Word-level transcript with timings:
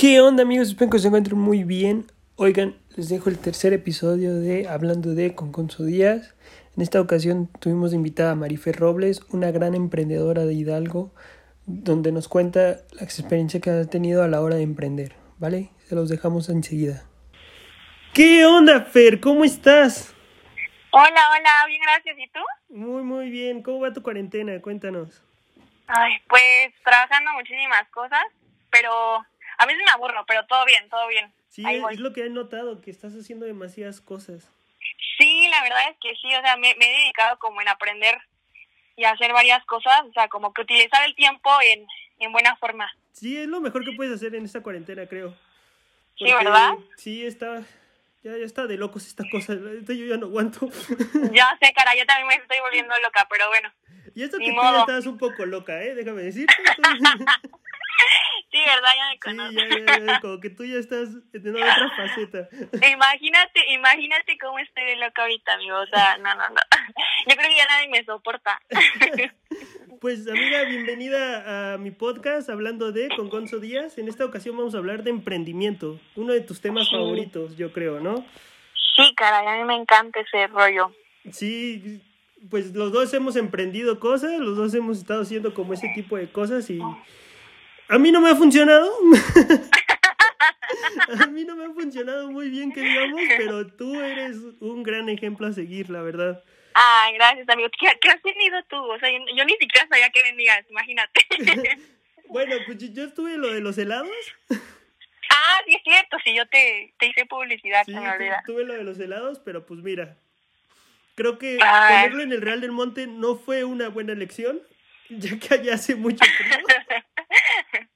¿Qué 0.00 0.18
onda 0.22 0.44
amigos? 0.44 0.68
Espero 0.68 0.90
que 0.90 0.98
se 0.98 1.08
encuentren 1.08 1.38
muy 1.38 1.62
bien. 1.62 2.06
Oigan, 2.36 2.74
les 2.96 3.10
dejo 3.10 3.28
el 3.28 3.38
tercer 3.38 3.74
episodio 3.74 4.34
de 4.34 4.66
Hablando 4.66 5.14
de 5.14 5.34
con 5.34 5.52
Conso 5.52 5.84
Díaz. 5.84 6.34
En 6.74 6.82
esta 6.82 7.02
ocasión 7.02 7.50
tuvimos 7.60 7.92
invitada 7.92 8.30
a 8.30 8.34
Marifer 8.34 8.76
Robles, 8.76 9.20
una 9.28 9.50
gran 9.50 9.74
emprendedora 9.74 10.46
de 10.46 10.54
Hidalgo, 10.54 11.12
donde 11.66 12.12
nos 12.12 12.28
cuenta 12.28 12.78
la 12.92 13.02
experiencia 13.02 13.60
que 13.60 13.68
ha 13.68 13.84
tenido 13.84 14.22
a 14.22 14.28
la 14.28 14.40
hora 14.40 14.56
de 14.56 14.62
emprender, 14.62 15.16
¿vale? 15.36 15.68
Se 15.86 15.94
los 15.94 16.08
dejamos 16.08 16.48
enseguida. 16.48 17.04
¿Qué 18.14 18.46
onda, 18.46 18.80
Fer? 18.80 19.20
¿Cómo 19.20 19.44
estás? 19.44 20.14
Hola, 20.92 21.04
hola, 21.10 21.66
bien, 21.66 21.82
gracias. 21.82 22.16
¿Y 22.18 22.26
tú? 22.28 22.40
Muy, 22.70 23.02
muy 23.02 23.28
bien. 23.28 23.62
¿Cómo 23.62 23.80
va 23.80 23.92
tu 23.92 24.02
cuarentena? 24.02 24.62
Cuéntanos. 24.62 25.22
Ay, 25.88 26.14
pues 26.26 26.72
trabajando 26.82 27.32
muchísimas 27.34 27.86
cosas, 27.90 28.22
pero 28.70 28.90
a 29.60 29.66
se 29.68 29.76
me 29.76 29.90
aburro, 29.90 30.24
pero 30.26 30.46
todo 30.46 30.64
bien, 30.64 30.88
todo 30.88 31.06
bien. 31.08 31.32
Sí, 31.48 31.64
Ahí 31.66 31.76
es, 31.76 31.82
voy. 31.82 31.96
lo 31.96 32.12
que 32.12 32.24
he 32.24 32.30
notado, 32.30 32.80
que 32.80 32.90
estás 32.90 33.12
haciendo 33.14 33.46
demasiadas 33.46 34.00
cosas. 34.00 34.48
Sí, 35.18 35.48
la 35.50 35.62
verdad 35.62 35.90
es 35.90 35.96
que 36.00 36.14
sí, 36.16 36.34
o 36.34 36.40
sea, 36.40 36.56
me, 36.56 36.74
me 36.76 36.86
he 36.86 37.00
dedicado 37.02 37.38
como 37.38 37.60
en 37.60 37.68
aprender 37.68 38.18
y 38.96 39.04
hacer 39.04 39.32
varias 39.32 39.64
cosas, 39.66 40.02
o 40.08 40.12
sea, 40.12 40.28
como 40.28 40.52
que 40.54 40.62
utilizar 40.62 41.04
el 41.04 41.14
tiempo 41.14 41.50
en, 41.62 41.86
en 42.18 42.32
buena 42.32 42.56
forma. 42.56 42.90
Sí, 43.12 43.36
es 43.36 43.48
lo 43.48 43.60
mejor 43.60 43.84
que 43.84 43.92
puedes 43.92 44.14
hacer 44.14 44.34
en 44.34 44.44
esta 44.44 44.62
cuarentena, 44.62 45.06
creo. 45.06 45.36
Sí, 46.16 46.24
¿verdad? 46.24 46.72
Sí, 46.96 47.26
está... 47.26 47.62
Ya, 48.22 48.36
ya 48.36 48.44
está 48.44 48.66
de 48.66 48.76
locos 48.76 49.06
esta 49.06 49.24
cosa. 49.30 49.54
Yo 49.54 50.04
ya 50.04 50.18
no 50.18 50.26
aguanto. 50.26 50.68
Ya 51.32 51.56
sé, 51.58 51.72
cara, 51.72 51.94
yo 51.96 52.04
también 52.04 52.28
me 52.28 52.34
estoy 52.34 52.60
volviendo 52.60 52.94
loca, 53.02 53.26
pero 53.30 53.48
bueno. 53.48 53.72
y 54.14 54.22
esto 54.22 54.36
que 54.36 54.50
tú 54.50 54.60
ya 54.62 54.80
estás 54.80 55.06
un 55.06 55.16
poco 55.16 55.46
loca, 55.46 55.82
¿eh? 55.82 55.94
Déjame 55.94 56.22
decirte. 56.22 56.52
Sí, 58.50 58.58
¿verdad? 58.66 58.90
Ya 58.96 59.06
me 59.08 59.12
sí, 59.14 59.18
conoces. 59.20 59.86
ya, 59.86 59.98
ya, 59.98 60.06
ya, 60.06 60.20
como 60.20 60.40
que 60.40 60.50
tú 60.50 60.64
ya 60.64 60.76
estás 60.78 61.08
en 61.32 61.54
otra 61.54 61.92
faceta. 61.96 62.48
Imagínate, 62.90 63.72
imagínate 63.72 64.38
cómo 64.38 64.58
estoy 64.58 64.84
de 64.84 64.96
loca 64.96 65.22
ahorita, 65.22 65.52
amigo. 65.54 65.76
O 65.78 65.86
sea, 65.86 66.18
no, 66.18 66.34
no, 66.34 66.48
no. 66.48 66.60
Yo 67.28 67.36
creo 67.36 67.48
que 67.48 67.56
ya 67.56 67.66
nadie 67.66 67.88
me 67.88 68.04
soporta. 68.04 68.60
Pues 70.00 70.26
amiga, 70.26 70.64
bienvenida 70.64 71.74
a 71.74 71.76
mi 71.78 71.90
podcast 71.90 72.48
hablando 72.48 72.90
de 72.90 73.10
con 73.14 73.28
Gonzo 73.28 73.60
Díaz. 73.60 73.98
En 73.98 74.08
esta 74.08 74.24
ocasión 74.24 74.56
vamos 74.56 74.74
a 74.74 74.78
hablar 74.78 75.02
de 75.02 75.10
emprendimiento, 75.10 76.00
uno 76.16 76.32
de 76.32 76.40
tus 76.40 76.62
temas 76.62 76.88
Sí. 76.88 76.94
favoritos, 76.94 77.54
yo 77.58 77.70
creo, 77.70 78.00
¿no? 78.00 78.24
Sí, 78.96 79.14
caray, 79.14 79.46
a 79.46 79.58
mí 79.58 79.64
me 79.64 79.76
encanta 79.76 80.20
ese 80.20 80.46
rollo. 80.46 80.94
Sí, 81.30 82.00
pues 82.48 82.72
los 82.74 82.92
dos 82.92 83.12
hemos 83.12 83.36
emprendido 83.36 84.00
cosas, 84.00 84.38
los 84.38 84.56
dos 84.56 84.72
hemos 84.72 84.96
estado 84.96 85.20
haciendo 85.20 85.52
como 85.52 85.74
ese 85.74 85.90
tipo 85.94 86.16
de 86.16 86.32
cosas 86.32 86.70
y 86.70 86.80
a 87.90 87.98
mí 87.98 88.12
no 88.12 88.20
me 88.20 88.30
ha 88.30 88.36
funcionado. 88.36 88.88
a 91.20 91.26
mí 91.26 91.44
no 91.44 91.56
me 91.56 91.64
ha 91.66 91.70
funcionado 91.70 92.30
muy 92.30 92.48
bien, 92.50 92.72
que 92.72 92.80
digamos, 92.80 93.20
pero 93.36 93.66
tú 93.66 94.00
eres 94.00 94.36
un 94.60 94.82
gran 94.82 95.08
ejemplo 95.08 95.46
a 95.46 95.52
seguir, 95.52 95.90
la 95.90 96.02
verdad. 96.02 96.42
Ay, 96.74 97.14
gracias, 97.14 97.48
amigo. 97.48 97.68
¿Qué, 97.78 97.86
qué 98.00 98.10
has 98.10 98.22
tenido 98.22 98.62
tú? 98.68 98.76
O 98.76 98.98
sea, 98.98 99.10
yo, 99.10 99.18
yo 99.36 99.44
ni 99.44 99.52
siquiera 99.54 99.86
sabía 99.88 100.10
que 100.10 100.22
vendías, 100.22 100.64
imagínate. 100.70 101.20
Bueno, 102.32 102.54
pues 102.64 102.78
yo- 102.78 103.06
estuve 103.06 103.36
lo 103.38 103.52
de 103.52 103.60
los 103.60 103.76
helados. 103.76 104.08
ah, 104.50 105.60
sí 105.66 105.74
es 105.74 105.82
cierto, 105.82 106.16
sí, 106.24 106.32
yo 106.32 106.46
te, 106.46 106.94
te 106.96 107.06
hice 107.08 107.26
publicidad, 107.26 107.82
Sí, 107.84 107.92
me 107.92 108.08
olvida. 108.08 108.40
tuve 108.46 108.62
lo 108.64 108.74
de 108.74 108.84
los 108.84 109.00
helados, 109.00 109.40
pero 109.40 109.66
pues 109.66 109.80
mira, 109.80 110.16
creo 111.16 111.38
que 111.38 111.58
Ay. 111.60 111.96
ponerlo 112.04 112.22
en 112.22 112.30
el 112.30 112.40
Real 112.40 112.60
del 112.60 112.70
Monte 112.70 113.08
no 113.08 113.34
fue 113.34 113.64
una 113.64 113.88
buena 113.88 114.12
elección, 114.12 114.60
ya 115.08 115.36
que 115.40 115.54
allá 115.54 115.74
hace 115.74 115.96
mucho 115.96 116.24
frío. 116.24 116.56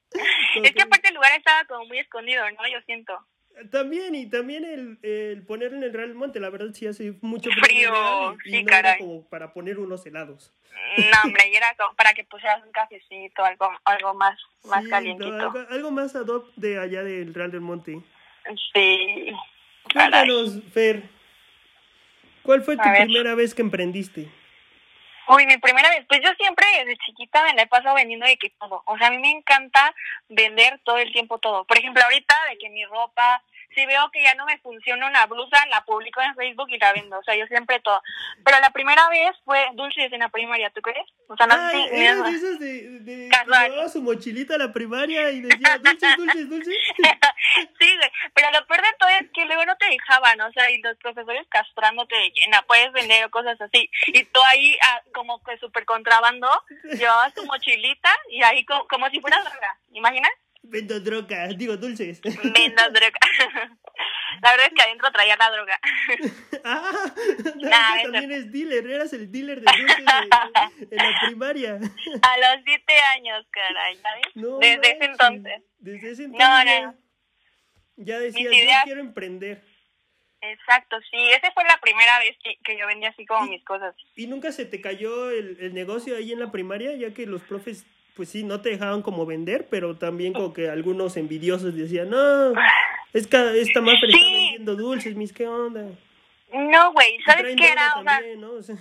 Es 0.63 0.73
que 0.73 0.83
aparte 0.83 1.09
el 1.09 1.15
lugar 1.15 1.33
estaba 1.37 1.65
como 1.65 1.87
muy 1.87 1.99
escondido, 1.99 2.45
¿no? 2.53 2.69
Yo 2.73 2.81
siento. 2.87 3.19
También, 3.71 4.15
y 4.15 4.29
también 4.29 4.65
el, 4.65 4.99
el 5.03 5.43
ponerlo 5.47 5.77
en 5.77 5.85
el 5.85 5.93
Real 5.93 6.15
Monte, 6.15 6.41
la 6.41 6.51
verdad 6.51 6.73
sí 6.73 6.87
hace 6.87 7.15
mucho 7.21 7.51
frío. 7.51 7.93
Frío, 7.93 8.37
y, 8.45 8.51
sí, 8.51 8.57
era 8.59 8.67
caray. 8.67 8.99
como 8.99 9.29
para 9.29 9.53
poner 9.53 9.79
unos 9.79 10.05
helados. 10.07 10.53
No, 10.97 11.17
hombre, 11.25 11.49
y 11.51 11.55
era 11.55 11.75
como 11.77 11.95
para 11.95 12.15
que 12.15 12.25
pusieras 12.25 12.65
un 12.65 12.73
cafecito, 12.73 13.45
algo, 13.45 13.71
algo 13.85 14.15
más, 14.15 14.41
más 14.65 14.83
Sí, 14.83 15.15
no, 15.15 15.27
algo, 15.27 15.65
algo 15.71 15.91
más 15.93 16.17
ad 16.17 16.27
hoc 16.27 16.53
de 16.57 16.79
allá 16.79 17.05
del 17.05 17.33
Real 17.33 17.53
del 17.53 17.61
Monte. 17.61 18.01
Sí. 18.73 19.33
Cuéntanos, 19.93 20.61
Fer, 20.73 21.05
¿cuál 22.43 22.63
fue 22.63 22.77
tu 22.77 22.89
ver. 22.89 23.05
primera 23.05 23.35
vez 23.35 23.55
que 23.55 23.63
emprendiste? 23.63 24.29
Uy, 25.29 25.47
mi 25.47 25.57
primera 25.57 25.89
vez, 25.91 26.05
pues 26.07 26.21
yo 26.23 26.31
siempre 26.39 26.67
desde 26.79 26.99
chiquita 26.99 27.43
me 27.45 27.55
la 27.55 27.63
he 27.63 27.67
pasado 27.67 27.95
vendiendo 27.95 28.27
de 28.27 28.37
que 28.37 28.51
todo. 28.51 28.83
O 28.87 28.99
sea, 28.99 29.09
a 29.09 29.11
mí 29.11 29.19
me 29.19 29.31
encanta 29.31 29.95
vender 30.29 30.81
todo 30.85 30.99
el 30.99 31.11
tiempo 31.13 31.39
todo. 31.39 31.65
Por 31.65 31.79
ejemplo, 31.79 32.03
ahorita 32.03 32.37
de 32.51 32.59
que 32.59 32.69
mi 32.69 32.85
ropa, 32.85 33.43
si 33.75 33.85
veo 33.87 34.11
que 34.11 34.23
ya 34.23 34.35
no 34.35 34.47
me 34.47 34.59
funciona 34.59 35.07
una 35.07 35.27
blusa, 35.27 35.65
la 35.71 35.85
publico 35.85 36.21
en 36.23 36.35
Facebook 36.35 36.69
y 36.71 36.79
la 36.79 36.93
vendo. 36.93 37.19
O 37.19 37.23
sea, 37.23 37.35
yo 37.37 37.47
siempre 37.47 37.81
todo. 37.81 38.01
Pero 38.45 38.59
la 38.61 38.71
primera 38.71 39.09
vez 39.09 39.33
fue 39.45 39.67
dulces 39.75 40.13
en 40.13 40.21
la 40.21 40.29
primaria, 40.29 40.71
¿tú 40.71 40.81
crees? 40.83 41.07
O 41.29 41.37
sea, 41.37 41.47
no 41.47 41.55
sé 41.55 41.77
Ay, 41.77 41.89
si- 41.89 41.97
eras 41.97 42.23
de 42.25 42.31
esas 42.37 42.59
de, 42.59 42.83
de 43.01 43.29
que 43.29 43.29
Casual. 43.31 43.71
llevaba 43.71 43.89
su 43.89 44.03
mochilita 44.03 44.55
a 44.55 44.59
la 44.59 44.73
primaria 44.73 45.31
y 45.31 45.41
decía 45.43 45.79
dulces, 45.79 46.17
dulces, 46.17 46.49
dulces. 46.49 46.77
Sí, 47.79 47.97
güey, 47.97 48.11
pero 48.35 48.51
lo 48.51 48.67
peor 48.67 48.81
de 48.81 48.89
todo 48.99 49.09
es 49.21 49.31
que 49.33 49.45
luego 49.45 49.65
no 49.65 49.77
te 49.77 49.87
dejaban, 49.87 50.41
o 50.41 50.51
sea, 50.53 50.71
y 50.71 50.81
los 50.83 50.97
profesores 50.99 51.47
castrándote 51.49 52.15
de 52.17 52.33
no 52.51 52.63
puedes 52.67 52.91
vender 52.93 53.25
o 53.25 53.31
cosas 53.31 53.61
así. 53.61 53.91
Y 54.09 54.25
tú 54.25 54.41
ahí, 54.47 54.77
ah, 54.83 55.03
como 55.15 55.43
que 55.45 55.57
súper 55.59 55.85
contrabando, 55.85 56.49
llevabas 56.97 57.35
tu 57.35 57.45
mochilita 57.47 58.11
y 58.31 58.43
ahí 58.43 58.65
co- 58.65 58.87
como, 58.89 59.09
si 59.11 59.21
fuera 59.21 59.41
droga, 59.41 59.79
¿imaginas? 59.93 60.31
Vendo 60.67 60.99
droga, 61.01 61.47
digo 61.49 61.77
dulces. 61.77 62.21
Vendas 62.23 62.93
droga. 62.93 63.19
La 64.43 64.51
verdad 64.51 64.67
es 64.67 64.73
que 64.75 64.83
adentro 64.83 65.11
traía 65.13 65.37
la 65.37 65.51
droga. 65.51 65.79
ah, 66.65 66.93
Nah, 67.57 67.95
que 67.95 68.01
eso- 68.03 68.13
también 68.13 68.33
es 68.33 68.51
dealer, 68.51 68.87
eras 68.91 69.13
el 69.13 69.31
dealer 69.31 69.61
de 69.61 69.71
dulces 69.79 70.05
en 70.91 70.97
la 70.97 71.21
primaria. 71.27 71.75
A 71.75 72.39
los 72.39 72.65
siete 72.65 72.95
años, 73.17 73.47
caray, 73.51 73.97
¿sabes? 73.99 74.25
No 74.35 74.59
Desde 74.59 74.91
ese 74.97 75.05
entonces. 75.05 75.63
Desde 75.79 76.11
ese 76.11 76.29
No, 76.29 76.35
entonces 76.35 76.83
no. 76.83 76.95
ya, 77.97 78.15
ya 78.15 78.19
decías, 78.19 78.51
Mis 78.51 78.59
yo 78.59 78.65
ideas- 78.65 78.85
quiero 78.85 79.01
emprender. 79.01 79.63
Exacto, 80.41 80.97
sí, 81.11 81.17
esa 81.31 81.53
fue 81.53 81.65
la 81.65 81.79
primera 81.81 82.19
vez 82.19 82.37
que, 82.43 82.59
que 82.65 82.77
yo 82.79 82.87
vendía 82.87 83.11
así 83.11 83.25
como 83.25 83.47
mis 83.47 83.65
cosas. 83.65 83.95
¿Y 84.17 84.27
nunca 84.27 84.53
se 84.53 84.67
te 84.67 84.81
cayó 84.81 85.31
el, 85.31 85.57
el 85.61 85.73
negocio 85.73 86.17
ahí 86.17 86.33
en 86.33 86.41
la 86.41 86.51
primaria? 86.53 86.93
Ya 86.97 87.15
que 87.15 87.25
los 87.27 87.43
profes, 87.43 87.87
pues 88.15 88.29
sí, 88.29 88.45
no 88.45 88.61
te 88.61 88.71
dejaban 88.71 89.03
como 89.03 89.27
vender, 89.27 89.67
pero 89.71 89.97
también 89.97 90.33
como 90.33 90.53
que 90.53 90.69
algunos 90.71 91.17
envidiosos 91.17 91.75
decían, 91.75 92.11
no, 92.11 92.53
es 93.13 93.27
cada, 93.27 93.53
esta 93.55 93.81
más 93.81 93.95
está 93.95 94.07
Sí. 94.07 94.13
vendiendo 94.23 94.77
dulces, 94.77 95.15
mis, 95.17 95.33
¿qué 95.33 95.47
onda? 95.47 95.87
No, 96.53 96.93
güey, 96.93 97.19
¿sabes 97.27 97.57
qué 97.57 97.73
era? 97.73 97.93
Sea, 97.93 98.05
también, 98.05 98.41
¿no? 98.41 98.53
O 98.53 98.63
sea, 98.63 98.77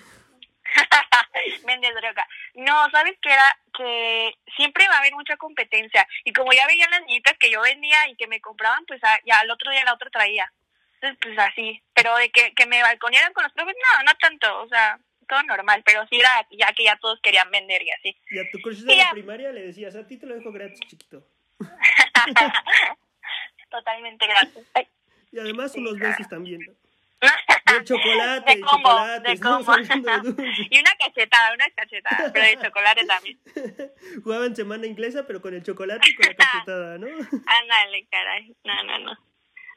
Vende 1.66 1.92
droga. 1.92 2.28
No, 2.56 2.90
¿sabes 2.92 3.16
qué 3.22 3.30
era? 3.32 3.58
Que 3.76 4.34
siempre 4.56 4.88
va 4.88 4.96
a 4.96 5.00
haber 5.00 5.14
mucha 5.14 5.36
competencia. 5.38 6.08
Y 6.24 6.34
como 6.34 6.52
ya 6.54 6.66
veían 6.68 6.90
las 6.92 7.02
niñitas 7.02 7.38
que 7.40 7.52
yo 7.52 7.62
vendía 7.62 8.08
y 8.10 8.16
que 8.16 8.28
me 8.28 8.42
compraban, 8.42 8.86
pues 8.86 9.00
ah, 9.04 9.20
ya 9.26 9.40
al 9.40 9.52
otro 9.52 9.72
día 9.72 9.84
la 9.84 9.94
otra 9.94 10.10
traía. 10.10 10.52
Entonces, 10.96 11.20
pues 11.22 11.38
así. 11.40 11.82
Pero 11.94 12.16
de 12.18 12.30
que, 12.30 12.54
que 12.54 12.66
me 12.66 12.82
balconearan 12.82 13.34
con 13.34 13.44
los 13.44 13.54
profes, 13.54 13.76
no, 13.76 14.04
no 14.04 14.12
tanto. 14.20 14.62
O 14.62 14.68
sea, 14.68 15.00
todo 15.24 15.44
normal. 15.44 15.84
Pero 15.86 16.06
sí 16.08 16.18
era 16.20 16.30
ya 16.52 16.74
que 16.74 16.84
ya 16.86 16.98
todos 16.98 17.20
querían 17.22 17.50
vender 17.52 17.82
y 17.84 17.92
así. 17.92 18.18
y 18.32 18.40
a 18.40 18.50
tu 18.52 18.60
crush 18.60 18.80
de 18.82 18.94
Y 18.94 18.98
la 18.98 19.04
ya. 19.06 19.12
primaria 19.12 19.52
le 19.52 19.68
decías, 19.68 19.96
a 19.96 20.06
ti 20.08 20.18
te 20.18 20.26
lo 20.26 20.36
dejo 20.36 20.52
gratis, 20.52 20.80
chiquito. 20.88 21.24
Totalmente 23.70 24.28
gratis. 24.28 24.64
Ay. 24.74 24.88
Y 25.32 25.40
además 25.40 25.72
Sí, 25.72 25.80
unos 25.80 25.94
claro. 25.96 26.10
besos 26.12 26.30
también. 26.30 26.60
¿no? 26.62 26.74
De 27.80 27.84
chocolate, 27.86 28.56
De 28.56 28.62
combo, 28.62 28.90
chocolate, 28.90 29.30
de 29.30 29.40
combo. 29.40 29.74
y 30.70 30.80
una 30.80 30.92
cachetada, 31.00 31.54
una 31.54 31.70
cachetada. 31.72 32.32
Pero 32.34 32.46
de 32.46 32.68
chocolate 32.68 33.06
también. 33.06 33.40
Jugaban 34.24 34.56
semana 34.56 34.86
inglesa, 34.86 35.26
pero 35.26 35.42
con 35.42 35.54
el 35.56 35.64
chocolate 35.64 36.08
y 36.08 36.16
con 36.16 36.28
la 36.28 36.36
cachetada, 36.36 36.98
¿no? 37.00 37.08
Ándale, 37.08 38.06
caray. 38.12 38.54
No, 38.66 38.84
no, 38.84 39.00
no. 39.00 39.18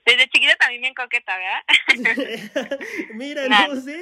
Desde 0.06 0.28
chiquita 0.28 0.56
también 0.56 0.80
bien 0.82 0.94
coqueta, 0.94 1.36
¿verdad? 1.36 1.64
Mira, 3.14 3.48
Nah. 3.48 3.66
no 3.68 3.76
sé. 3.80 4.00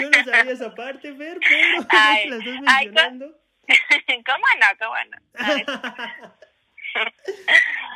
Yo 0.00 0.10
no 0.10 0.24
sabía 0.24 0.52
esa 0.52 0.74
parte, 0.74 1.14
Fer, 1.14 1.38
pero 1.46 1.86
Ay, 1.90 2.28
la 2.28 2.36
estás 2.36 2.54
ay, 2.66 2.86
mencionando. 2.86 3.38
¿Cómo 4.26 4.46
no? 4.60 4.66
¿Cómo 4.78 4.94
no? 5.10 6.34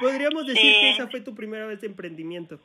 Podríamos 0.00 0.46
decir 0.46 0.62
Sí. 0.62 0.81
que 0.81 0.90
esa 0.90 1.08
fue 1.08 1.20
tu 1.20 1.34
primera 1.34 1.66
vez 1.66 1.81
de 1.81 1.87
emprendimiento. 1.88 2.60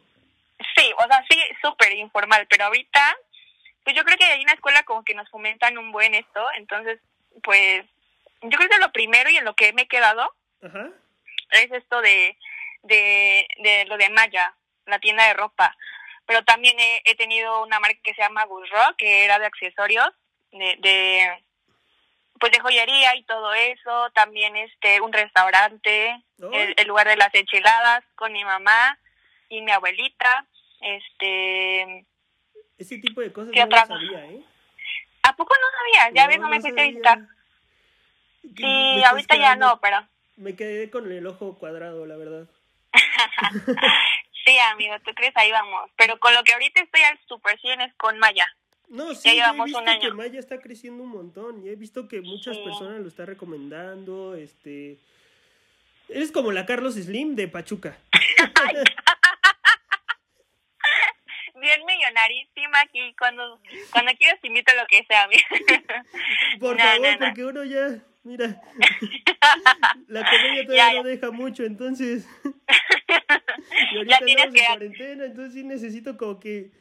Sí, 0.76 0.92
o 0.98 1.08
sea, 1.08 1.24
sí, 1.30 1.38
súper 1.62 1.94
informal, 1.94 2.46
pero 2.50 2.66
ahorita, 2.66 3.18
pues 3.84 3.96
yo 3.96 4.04
creo 4.04 4.18
que 4.18 4.32
en 4.34 4.46
la 4.46 4.54
escuela 4.54 4.84
como 4.84 5.04
que 5.04 5.14
nos 5.14 5.30
fomentan 5.30 5.78
un 5.78 5.92
buen 5.92 6.14
esto, 6.16 6.46
entonces, 6.58 7.00
pues, 7.44 7.86
yo 8.42 8.58
creo 8.58 8.70
que 8.70 8.78
lo 8.80 8.92
primero 8.92 9.30
y 9.30 9.38
en 9.38 9.46
lo 9.46 9.56
que 9.56 9.74
me 9.74 9.84
he 9.84 9.88
quedado 9.88 10.34
Ajá. 10.62 10.90
es 11.52 11.72
esto 11.72 12.02
de, 12.02 12.38
de, 12.84 13.48
de 13.60 13.86
lo 13.86 13.98
de 13.98 14.10
Maya, 14.10 14.56
la 14.86 15.00
tienda 15.00 15.26
de 15.28 15.34
ropa, 15.34 15.76
pero 16.26 16.44
también 16.46 16.80
he, 16.80 17.02
he 17.06 17.16
tenido 17.16 17.64
una 17.64 17.80
marca 17.80 18.00
que 18.04 18.14
se 18.14 18.22
llama 18.22 18.46
Gusro, 18.46 18.80
que 18.98 19.26
era 19.26 19.40
de 19.40 19.46
accesorios, 19.46 20.10
de, 20.52 20.76
de 20.80 21.44
pues 22.40 22.52
de 22.52 22.60
joyería 22.60 23.16
y 23.16 23.24
todo 23.24 23.54
eso, 23.54 24.10
también 24.12 24.56
este 24.58 25.02
un 25.02 25.12
restaurante, 25.14 26.22
Oh. 26.42 26.52
el, 26.52 26.74
el 26.76 26.88
lugar 26.88 27.08
de 27.08 27.16
las 27.16 27.34
enchiladas 27.34 28.04
con 28.16 28.34
mi 28.34 28.44
mamá 28.44 29.00
y 29.48 29.62
mi 29.62 29.72
abuelita, 29.72 30.46
este, 30.82 32.06
Ese 32.78 32.98
tipo 32.98 33.22
de 33.22 33.32
cosas 33.32 33.52
¿Qué 33.54 33.62
no 33.62 33.68
lo 33.68 33.76
otra? 33.78 33.86
sabía, 33.88 34.26
¿eh? 34.26 34.44
¿a 35.22 35.34
poco 35.38 35.56
no 35.56 35.68
sabías? 35.78 36.14
Ya 36.16 36.28
ves, 36.28 36.40
no 36.40 36.50
me 36.50 36.60
fuiste 36.60 36.82
a 36.82 36.84
sabía. 36.84 36.92
visitar. 36.92 37.20
Sí, 38.58 39.04
ahorita 39.06 39.36
ya 39.38 39.56
no, 39.56 39.80
pero 39.80 40.06
Me 40.36 40.54
quedé 40.56 40.90
con 40.90 41.10
el 41.10 41.26
ojo 41.28 41.58
cuadrado, 41.58 42.06
la 42.06 42.18
verdad. 42.18 42.48
sí, 44.46 44.58
amigo, 44.72 44.96
tú 45.06 45.12
crees 45.14 45.36
ahí 45.36 45.52
vamos, 45.52 45.90
pero 45.98 46.20
con 46.20 46.34
lo 46.34 46.44
que 46.44 46.54
ahorita 46.54 46.82
estoy 46.82 47.02
al 47.02 47.20
super 47.28 47.60
100 47.60 47.82
es 47.82 47.94
con 47.96 48.18
Maya. 48.20 48.46
No, 48.90 49.14
sí, 49.16 49.30
yo 49.30 49.32
he 49.32 49.36
llevamos 49.36 49.66
visto 49.66 49.80
un 49.82 49.90
año. 49.90 50.02
que 50.02 50.12
Maya 50.12 50.40
está 50.40 50.60
creciendo 50.60 51.04
un 51.04 51.10
montón 51.10 51.66
y 51.66 51.70
he 51.70 51.76
visto 51.76 52.08
que 52.08 52.22
muchas 52.22 52.58
Sí. 52.58 52.64
personas 52.64 53.02
lo 53.02 53.08
están 53.08 53.28
recomendando, 53.28 54.36
este... 54.36 54.98
Eres 56.10 56.32
como 56.32 56.52
la 56.52 56.66
Carlos 56.66 56.96
Slim 56.96 57.36
de 57.36 57.48
Pachuca. 57.48 57.98
Bien 61.56 61.86
millonarísima 61.86 62.82
aquí, 62.82 63.16
cuando 63.18 63.60
cuando 63.92 64.12
quieras 64.18 64.38
invito 64.44 64.72
a 64.74 64.82
lo 64.82 64.86
que 64.88 65.06
sea. 65.06 65.28
Por 66.60 66.76
No, 66.78 66.84
favor, 66.84 67.02
no, 67.02 67.12
no. 67.14 67.20
porque 67.20 67.46
uno 67.46 67.64
ya, 67.64 68.00
mira, 68.24 68.62
la 70.08 70.24
comedia 70.24 70.66
todavía 70.66 70.94
Ya, 70.94 71.02
no 71.02 71.04
deja 71.08 71.32
mucho, 71.32 71.64
entonces... 71.64 72.28
y 73.94 73.98
ahorita 73.98 74.20
Ya 74.20 74.26
tienes 74.26 74.46
andamos 74.46 74.46
en 74.46 74.54
que- 74.54 74.66
cuarentena, 74.68 75.26
entonces 75.26 75.54
sí 75.54 75.64
necesito 75.64 76.18
como 76.18 76.40
que 76.40 76.72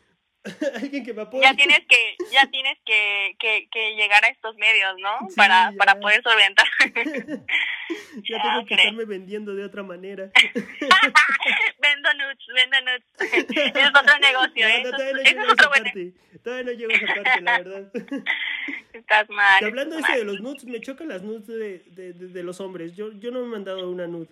alguien 0.75 1.05
que 1.05 1.15
me 1.15 1.23
apoye. 1.23 1.43
ya 1.45 1.55
tienes 1.55 1.81
que 1.89 2.17
ya 2.33 2.47
tienes 2.51 2.77
que, 2.85 3.37
que, 3.39 3.69
que 3.71 3.95
llegar 3.95 4.25
a 4.25 4.29
estos 4.29 4.57
medios, 4.57 4.95
¿no? 4.99 5.29
Sí, 5.29 5.37
para 5.37 5.71
ya. 5.71 5.77
para 5.79 6.01
poder 6.01 6.23
solventar. 6.23 6.67
ya 6.79 7.43
Ya, 8.25 8.43
tengo 8.43 8.55
que 8.67 8.75
hombre. 8.75 8.77
estarme 8.77 9.05
vendiendo 9.05 9.55
de 9.55 9.65
otra 9.65 9.83
manera. 9.83 10.31
vendo 11.81 12.09
nuts, 12.15 12.47
vendo 12.55 12.77
nuts. 12.81 13.07
Es 13.77 13.89
otro 13.89 14.19
negocio, 14.19 14.67
¿eh? 14.67 14.83
no, 14.85 14.91
todavía 14.91 15.13
no 15.35 15.45
es- 15.45 15.53
otro 15.53 15.71
parte. 15.71 16.13
Todavía 16.43 16.65
no 16.65 16.73
llego 16.73 16.93
a 16.93 16.97
esa 16.97 17.15
parte, 17.23 17.41
la 17.43 17.59
verdad. 17.59 17.93
Estás 18.93 19.29
mal. 19.31 19.61
Que 19.61 19.67
hablando 19.67 19.95
de 19.97 20.01
estás 20.01 20.17
de 20.17 20.25
mal. 20.25 20.35
los 20.35 20.41
nudes, 20.43 20.65
me 20.65 20.81
chocan 20.81 21.09
las 21.09 21.23
nudes 21.23 21.47
de, 21.47 21.79
de, 21.91 22.13
de, 22.15 22.29
de 22.29 22.43
los 22.43 22.61
hombres. 22.61 22.97
Yo, 22.97 23.13
yo 23.21 23.31
no 23.31 23.41
me 23.41 23.47
he 23.47 23.51
mandado 23.51 23.89
una 23.91 24.07
nude. 24.07 24.29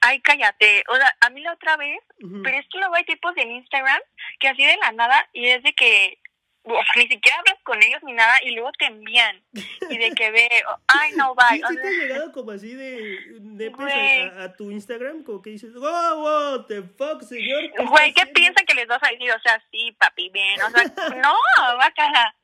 Ay, 0.00 0.20
cállate. 0.20 0.84
O 0.88 0.96
sea, 0.96 1.16
a 1.20 1.30
mí 1.30 1.40
la 1.40 1.52
otra 1.52 1.76
vez, 1.76 1.98
pero 2.44 2.56
es 2.56 2.66
que 2.70 2.78
luego 2.78 2.94
hay 2.94 3.04
tipos 3.04 3.32
en 3.36 3.50
Instagram 3.52 4.00
que 4.38 4.48
así 4.48 4.64
de 4.64 4.76
la 4.76 4.92
nada 4.92 5.28
y 5.32 5.48
es 5.48 5.62
de 5.62 5.72
que 5.74 6.18
o 6.64 6.70
sea, 6.74 6.92
ni 6.96 7.08
siquiera 7.08 7.38
hablas 7.38 7.56
con 7.62 7.82
ellos 7.82 8.02
ni 8.02 8.12
nada 8.12 8.36
y 8.44 8.50
luego 8.50 8.70
te 8.78 8.84
envían 8.86 9.42
y 9.88 9.96
de 9.96 10.10
que 10.10 10.30
ve, 10.30 10.50
o- 10.68 10.78
ay, 10.88 11.12
no, 11.16 11.34
¿Sí, 11.48 11.56
bye. 11.56 11.64
O 11.64 11.68
sí 11.68 11.76
te 11.80 11.88
ha 11.88 11.90
llegado 11.90 12.32
como 12.32 12.50
así 12.50 12.74
de 12.74 13.18
nepes 13.40 13.76
Güey. 13.76 14.20
a, 14.22 14.42
a 14.42 14.52
tu 14.56 14.70
Instagram? 14.70 15.24
Como 15.24 15.40
que 15.40 15.50
dices, 15.50 15.72
wow, 15.72 16.16
wow, 16.20 16.66
the 16.66 16.82
fuck, 16.82 17.22
señor. 17.22 17.72
¿qué 17.74 17.84
Güey, 17.84 18.12
¿qué 18.12 18.20
haciendo?" 18.20 18.32
piensan 18.34 18.66
que 18.66 18.74
les 18.74 18.86
vas 18.86 19.02
a 19.02 19.08
decir? 19.10 19.32
O 19.32 19.40
sea, 19.40 19.62
sí, 19.70 19.92
papi, 19.98 20.28
bien. 20.28 20.60
O 20.60 20.68
sea, 20.70 20.84
no, 21.16 21.34
bacala. 21.78 22.34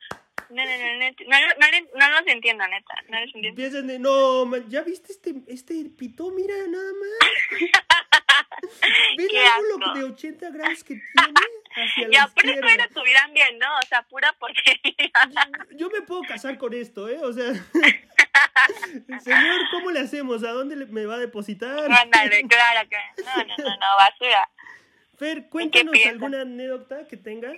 No, 0.49 0.63
no, 0.63 0.71
no, 0.71 0.93
no, 0.99 1.09
no, 1.27 1.67
no, 1.95 2.09
no 2.09 2.19
los 2.19 2.27
entiendo, 2.27 2.67
neta. 2.67 2.93
No 3.09 3.19
los 3.19 3.33
entiendo. 3.33 3.55
Piensan 3.55 3.87
de, 3.87 3.99
no, 3.99 4.45
man, 4.45 4.63
¿ya 4.69 4.81
viste 4.83 5.11
este, 5.11 5.33
este 5.47 5.85
pito? 5.97 6.29
Mira, 6.31 6.53
nada 6.67 6.91
más. 6.93 7.61
¿Ven 9.17 9.27
Qué 9.27 9.45
ángulo 9.45 9.85
asco. 9.87 9.97
de 9.99 10.03
80 10.05 10.49
grados 10.51 10.83
que 10.83 10.95
tiene 10.95 11.33
hacia 11.75 12.07
Y 12.07 12.11
la 12.11 12.23
aparte 12.23 12.47
izquierda? 12.47 12.61
todavía 12.61 12.85
estuvieran 12.85 13.33
bien, 13.33 13.59
¿no? 13.59 13.67
O 13.77 13.81
sea, 13.87 14.01
pura 14.03 14.33
porquería. 14.33 15.11
Yo 15.77 15.89
me 15.89 16.01
puedo 16.01 16.21
casar 16.23 16.57
con 16.57 16.73
esto, 16.73 17.09
¿eh? 17.09 17.19
O 17.21 17.33
sea, 17.33 17.53
señor, 19.21 19.61
¿cómo 19.71 19.91
le 19.91 19.99
hacemos? 19.99 20.43
¿A 20.43 20.51
dónde 20.51 20.75
me 20.75 21.05
va 21.05 21.15
a 21.15 21.19
depositar? 21.19 21.91
Ándale, 21.91 22.43
claro 22.47 22.89
que. 22.89 23.23
No, 23.23 23.43
no, 23.43 23.55
no, 23.57 23.69
no, 23.77 23.95
basura. 23.97 24.49
Fer, 25.17 25.47
cuéntanos 25.49 25.95
alguna 26.05 26.41
anécdota 26.41 27.07
que 27.07 27.17
tengas 27.17 27.57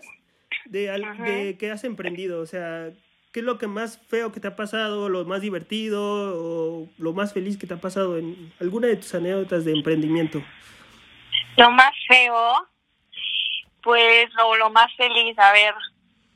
de, 0.65 0.89
al- 0.89 1.17
de 1.23 1.57
que 1.57 1.71
has 1.71 1.83
emprendido. 1.83 2.41
O 2.41 2.45
sea, 2.45 2.89
¿qué 3.33 3.39
es 3.41 3.45
lo 3.45 3.57
que 3.57 3.67
más 3.67 3.99
feo 4.07 4.31
que 4.31 4.39
te 4.39 4.47
ha 4.47 4.55
pasado, 4.55 5.09
lo 5.09 5.25
más 5.25 5.41
divertido 5.41 6.01
o 6.03 6.89
lo 6.97 7.13
más 7.13 7.33
feliz 7.33 7.57
que 7.57 7.67
te 7.67 7.73
ha 7.73 7.81
pasado 7.81 8.17
en 8.17 8.53
alguna 8.59 8.87
de 8.87 8.97
tus 8.97 9.13
anécdotas 9.15 9.65
de 9.65 9.73
emprendimiento? 9.73 10.43
Lo 11.57 11.71
más 11.71 11.91
feo, 12.07 12.67
pues, 13.83 14.27
o 14.43 14.55
lo 14.57 14.69
más 14.69 14.93
feliz, 14.95 15.37
a 15.39 15.51
ver. 15.53 15.73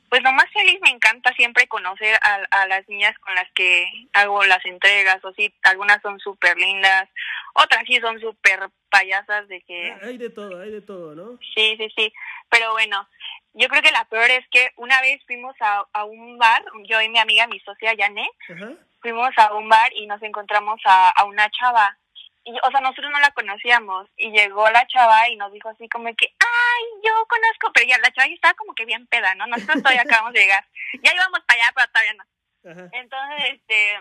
Pues 0.08 0.22
lo 0.22 0.32
más 0.32 0.44
feliz 0.52 0.78
me 0.82 0.90
encanta 0.90 1.32
siempre 1.34 1.66
conocer 1.68 2.14
a, 2.22 2.34
a 2.50 2.66
las 2.66 2.86
niñas 2.86 3.16
con 3.20 3.34
las 3.34 3.50
que 3.52 3.86
hago 4.12 4.44
las 4.44 4.62
entregas, 4.66 5.24
o 5.24 5.32
sí, 5.32 5.50
algunas 5.62 6.02
son 6.02 6.20
súper 6.20 6.58
lindas, 6.58 7.08
otras 7.54 7.84
sí 7.86 7.98
son 7.98 8.20
súper 8.20 8.68
payasas 8.90 9.48
de 9.48 9.62
que... 9.62 9.90
Ah, 9.90 10.00
Hay 10.02 10.18
de 10.18 10.28
todo, 10.28 10.60
hay 10.60 10.70
de 10.70 10.82
todo, 10.82 11.14
¿no? 11.14 11.38
Sí, 11.54 11.76
sí, 11.78 11.88
sí. 11.96 12.12
Pero 12.50 12.72
bueno, 12.72 13.08
yo 13.54 13.68
creo 13.68 13.82
que 13.82 13.92
la 13.92 14.04
peor 14.06 14.30
es 14.30 14.46
que 14.50 14.72
una 14.76 15.00
vez 15.00 15.20
fuimos 15.26 15.54
a, 15.60 15.84
a 15.92 16.04
un 16.04 16.38
bar, 16.38 16.64
yo 16.84 17.00
y 17.00 17.08
mi 17.08 17.18
amiga, 17.18 17.46
mi 17.46 17.60
socia 17.60 17.94
Janet, 17.96 18.30
Ajá. 18.48 18.72
fuimos 19.00 19.30
a 19.36 19.54
un 19.54 19.68
bar 19.68 19.92
y 19.94 20.06
nos 20.06 20.22
encontramos 20.22 20.80
a, 20.84 21.10
a 21.10 21.24
una 21.24 21.50
chava. 21.50 21.96
Y, 22.44 22.52
o 22.60 22.70
sea, 22.72 22.80
nosotros 22.80 23.10
no 23.12 23.20
la 23.20 23.30
conocíamos. 23.30 24.08
Y 24.16 24.30
llegó 24.32 24.68
la 24.70 24.84
chava 24.88 25.28
y 25.28 25.36
nos 25.36 25.52
dijo 25.52 25.68
así 25.68 25.88
como 25.88 26.06
que, 26.16 26.34
ay, 26.40 26.82
yo 27.04 27.12
conozco. 27.28 27.70
Pero 27.72 27.86
ya 27.86 27.98
la 27.98 28.10
chava 28.10 28.26
ya 28.26 28.34
estaba 28.34 28.54
como 28.54 28.74
que 28.74 28.84
bien 28.84 29.06
peda, 29.06 29.34
¿no? 29.36 29.46
Nosotros 29.46 29.80
todavía 29.82 30.02
acabamos 30.02 30.32
de 30.32 30.40
llegar. 30.40 30.64
Ya 31.02 31.14
íbamos 31.14 31.40
para 31.46 31.62
allá, 31.62 31.72
pero 31.74 31.86
todavía 31.92 32.14
no. 32.14 32.24
Entonces, 32.92 33.44
este, 33.52 34.00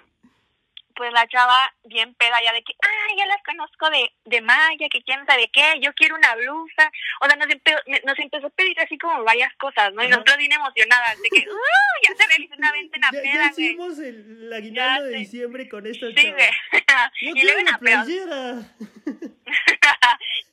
pues 0.96 1.12
la 1.14 1.28
chava 1.28 1.74
bien 1.84 2.14
peda 2.16 2.38
ya 2.44 2.54
de 2.54 2.64
que, 2.64 2.74
ay, 2.82 3.18
ya 3.18 3.26
las 3.26 3.42
conozco 3.44 3.90
de, 3.90 4.12
de 4.26 4.42
Maya, 4.42 4.88
que 4.90 5.02
quién 5.04 5.26
sabe 5.26 5.50
qué, 5.52 5.76
yo 5.82 5.94
quiero 5.94 6.16
una 6.16 6.36
blusa. 6.36 6.92
O 7.22 7.26
sea, 7.28 7.36
nos, 7.38 7.48
empe- 7.48 8.04
nos 8.06 8.20
empezó 8.20 8.48
a 8.48 8.50
pedir 8.52 8.80
así 8.80 8.98
como 8.98 9.24
varias 9.24 9.54
cosas, 9.56 9.94
¿no? 9.94 10.02
Y 10.04 10.06
Ajá. 10.08 10.16
nosotros 10.16 10.38
bien 10.38 10.52
emocionadas 10.54 11.22
de 11.22 11.30
que, 11.30 11.48
¡uh! 11.50 12.08
Ya 12.08 12.16
se 12.16 12.28
realizó 12.28 12.56
una 12.58 12.72
venta 12.72 12.96
en 12.98 13.02
la 13.02 13.10
Ya, 13.12 13.18
ya 13.18 13.24
peda, 13.32 13.52
güey. 13.52 13.66
hicimos 13.66 14.00
el, 14.00 14.44
el 14.46 14.54
aguinaldo 14.54 15.02
Ya 15.04 15.08
de 15.08 15.12
sé. 15.14 15.18
diciembre 15.20 15.70
con 15.70 15.86
esta 15.88 16.08
Sí, 16.08 16.14
chava. 16.16 16.36
güey. 16.36 16.50
Y 17.21 17.44
luego 17.44 17.62
una 17.62 17.78
playera. 17.78 18.54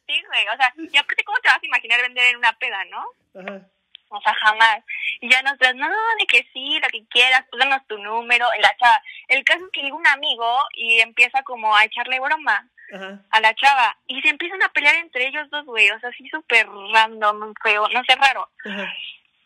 sí, 0.07 0.23
güey. 0.27 0.49
O 0.53 0.57
sea, 0.57 0.73
y 0.77 0.97
aparte, 0.97 1.25
¿cómo 1.25 1.39
te 1.39 1.49
vas 1.49 1.63
a 1.63 1.67
imaginar 1.67 2.01
vender 2.03 2.27
en 2.27 2.37
una 2.37 2.53
peda, 2.59 2.85
no? 2.87 3.05
Ajá. 3.41 3.67
O 4.11 4.21
sea, 4.23 4.35
jamás. 4.35 4.79
Y 5.21 5.31
ya 5.31 5.43
nosotras, 5.43 5.75
no, 5.75 5.89
de 5.89 6.27
que 6.27 6.49
sí, 6.53 6.79
lo 6.81 6.89
que 6.89 7.05
quieras, 7.09 7.45
pues 7.51 7.61
danos 7.61 7.87
tu 7.87 7.99
número. 7.99 8.47
La 8.61 8.77
chava, 8.77 9.03
el 9.29 9.45
caso 9.45 9.65
es 9.65 9.71
que 9.73 9.83
llega 9.83 9.97
un 9.97 10.07
amigo 10.07 10.59
y 10.73 11.01
empieza 11.01 11.43
como 11.43 11.75
a 11.75 11.85
echarle 11.85 12.21
broma 12.21 12.69
Ajá. 12.93 13.21
a 13.31 13.41
la 13.41 13.55
chava. 13.55 13.97
Y 14.07 14.21
se 14.23 14.29
empiezan 14.29 14.63
a 14.63 14.69
pelear 14.69 14.95
entre 14.97 15.27
ellos 15.27 15.51
dos, 15.51 15.65
güey. 15.65 15.91
O 15.91 16.01
sea, 16.01 16.11
así 16.11 16.29
súper 16.29 16.69
random, 16.69 17.55
feo, 17.63 17.89
no 17.89 18.03
sé, 18.05 18.15
raro. 18.17 18.49
Ajá. 18.65 18.93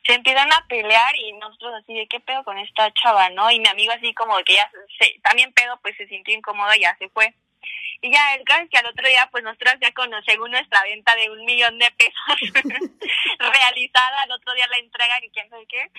Se 0.04 0.14
empiezan 0.14 0.52
a 0.52 0.66
pelear 0.68 1.14
y 1.16 1.32
nosotros 1.34 1.74
así 1.80 1.94
de 1.94 2.08
qué 2.08 2.18
pedo 2.18 2.42
con 2.42 2.58
esta 2.58 2.92
chava, 2.92 3.30
¿no? 3.30 3.50
Y 3.50 3.60
mi 3.60 3.68
amigo 3.68 3.92
así 3.92 4.12
como 4.14 4.36
que 4.44 4.54
ya 4.54 4.68
se, 4.98 5.18
también 5.22 5.52
pedo, 5.52 5.78
pues 5.80 5.96
se 5.96 6.08
sintió 6.08 6.34
incómodo 6.34 6.74
y 6.74 6.80
ya 6.80 6.96
se 6.98 7.08
fue. 7.10 7.32
Y 8.00 8.12
ya, 8.12 8.34
el 8.34 8.44
caso 8.44 8.64
es 8.64 8.70
que 8.70 8.78
al 8.78 8.86
otro 8.86 9.06
día, 9.06 9.28
pues 9.30 9.44
nosotras 9.44 9.76
ya 9.80 9.92
con, 9.92 10.10
según 10.24 10.50
nuestra 10.50 10.82
venta 10.82 11.14
de 11.14 11.30
un 11.30 11.44
millón 11.44 11.78
de 11.78 11.90
pesos 11.92 12.52
realizada, 13.38 14.22
al 14.22 14.32
otro 14.32 14.52
día 14.54 14.66
la 14.66 14.78
entrega 14.78 15.18
y 15.22 15.30
quién 15.30 15.48
sabe 15.48 15.66
qué. 15.66 15.90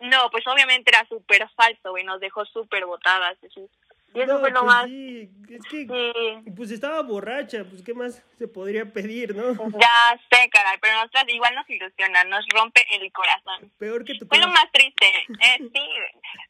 No, 0.00 0.30
pues 0.30 0.46
obviamente 0.46 0.90
era 0.90 1.06
súper 1.06 1.48
falso, 1.50 1.90
güey, 1.90 2.04
nos 2.04 2.20
dejó 2.20 2.46
súper 2.46 2.86
botadas. 2.86 3.36
así. 3.44 3.68
Y 4.12 4.20
eso 4.20 4.32
No, 4.34 4.40
fue 4.40 4.50
lo 4.50 4.60
pues 4.60 4.72
más... 4.74 4.86
sí, 4.86 5.30
es 5.50 5.62
que 5.66 5.86
Sí, 5.86 6.50
pues 6.56 6.70
estaba 6.72 7.00
borracha, 7.02 7.64
pues 7.64 7.82
qué 7.82 7.94
más 7.94 8.22
se 8.36 8.48
podría 8.48 8.84
pedir, 8.92 9.34
¿no? 9.36 9.52
ya 9.78 10.18
sé, 10.30 10.48
caray, 10.50 10.78
pero 10.80 10.94
nosotras 10.94 11.24
igual 11.28 11.54
nos 11.54 11.68
ilusiona, 11.70 12.24
nos 12.24 12.44
rompe 12.52 12.84
el 12.96 13.10
corazón. 13.12 13.70
Peor 13.78 14.04
que 14.04 14.14
tu 14.18 14.26
Fue 14.26 14.38
lo 14.38 14.48
más 14.48 14.70
triste, 14.72 15.06
eh, 15.06 15.58
sí. 15.58 15.88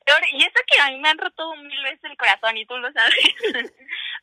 Peor, 0.06 0.20
y 0.32 0.42
eso 0.42 0.58
que 0.66 0.80
a 0.80 0.88
mí 0.90 0.98
me 1.00 1.08
han 1.10 1.18
roto 1.18 1.54
mil 1.56 1.82
veces 1.82 2.04
el 2.04 2.16
corazón 2.16 2.56
y 2.56 2.64
tú 2.66 2.76
lo 2.78 2.90
sabes. 2.92 3.14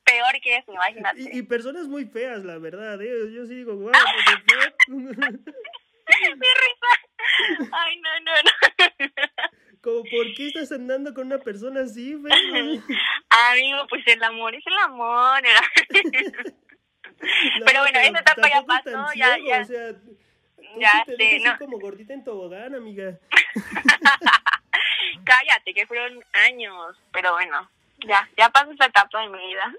Peor 0.04 0.42
que 0.42 0.58
eso, 0.58 0.74
imagínate. 0.74 1.22
Y, 1.22 1.40
y 1.40 1.42
personas 1.44 1.88
muy 1.88 2.06
feas, 2.06 2.44
la 2.44 2.58
verdad, 2.58 3.00
¿eh? 3.02 3.32
Yo 3.34 3.46
sí 3.46 3.56
digo, 3.56 3.76
wow, 3.76 3.92
fuck? 3.92 4.90
Mi 4.90 6.48
risa. 6.64 7.70
Ay, 7.72 8.00
no, 8.00 8.20
no, 8.22 8.32
no. 8.44 9.08
Como, 9.88 10.04
¿por 10.04 10.34
qué 10.36 10.48
estás 10.48 10.70
andando 10.74 11.14
con 11.14 11.28
una 11.28 11.38
persona 11.38 11.80
así, 11.80 12.14
feo? 12.22 12.24
Amigo, 13.30 13.88
pues 13.88 14.06
el 14.06 14.22
amor 14.22 14.54
es 14.54 14.64
el 14.68 14.78
amor. 14.84 15.42
No, 17.20 17.66
Pero 17.66 17.80
bueno, 17.80 18.00
esa 18.00 18.20
etapa 18.20 18.48
ya 18.48 18.62
pasó, 18.62 19.14
ya, 19.16 19.34
ciego, 19.34 19.48
ya. 19.48 19.62
O 19.62 19.66
sea, 19.66 19.94
tú 19.94 20.18
Ya 20.78 21.04
sí 21.08 21.16
te 21.18 21.40
sé, 21.40 21.40
no. 21.40 21.58
como 21.58 21.80
gordita 21.80 22.14
en 22.14 22.24
tobogán, 22.24 22.76
amiga. 22.76 23.18
Cállate, 25.24 25.74
que 25.74 25.88
fueron 25.88 26.24
años. 26.34 26.96
Pero 27.12 27.32
bueno, 27.32 27.68
ya, 28.08 28.30
ya 28.38 28.50
pasó 28.50 28.70
esa 28.72 28.86
etapa 28.86 29.20
de 29.22 29.30
mi 29.30 29.48
vida. 29.48 29.74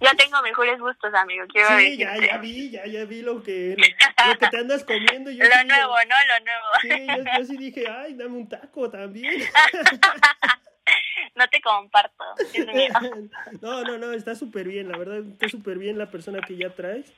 Ya 0.00 0.14
tengo 0.14 0.40
mejores 0.42 0.78
gustos, 0.78 1.12
amigo, 1.14 1.44
quiero 1.48 1.68
Sí, 1.76 1.96
ya, 1.96 2.10
decirte. 2.12 2.26
ya 2.28 2.38
vi, 2.38 2.70
ya, 2.70 2.86
ya 2.86 3.04
vi 3.04 3.22
lo 3.22 3.42
que, 3.42 3.74
lo, 3.76 3.84
lo 4.32 4.38
que 4.38 4.46
te 4.46 4.56
andas 4.58 4.84
comiendo. 4.84 5.30
Yo 5.30 5.38
Lo 5.44 5.50
sí 5.50 5.58
digo- 5.64 5.76
nuevo, 5.76 5.94
¿no? 6.08 6.16
Lo 6.28 6.44
nuevo. 6.44 6.66
Sí, 6.82 7.06
yo, 7.26 7.38
yo 7.38 7.44
sí 7.44 7.56
dije, 7.56 7.88
ay, 7.88 8.14
dame 8.14 8.36
un 8.36 8.48
taco 8.48 8.88
también. 8.90 9.34
no 11.34 11.48
te 11.48 11.60
comparto. 11.60 12.24
Mío. 12.72 12.92
No, 13.60 13.82
no, 13.82 13.98
no, 13.98 14.12
está 14.12 14.34
súper 14.34 14.68
bien, 14.68 14.88
la 14.88 14.96
verdad, 14.98 15.18
está 15.18 15.48
súper 15.48 15.78
bien 15.78 15.98
la 15.98 16.10
persona 16.10 16.40
que 16.46 16.56
ya 16.56 16.70
traes. 16.70 17.12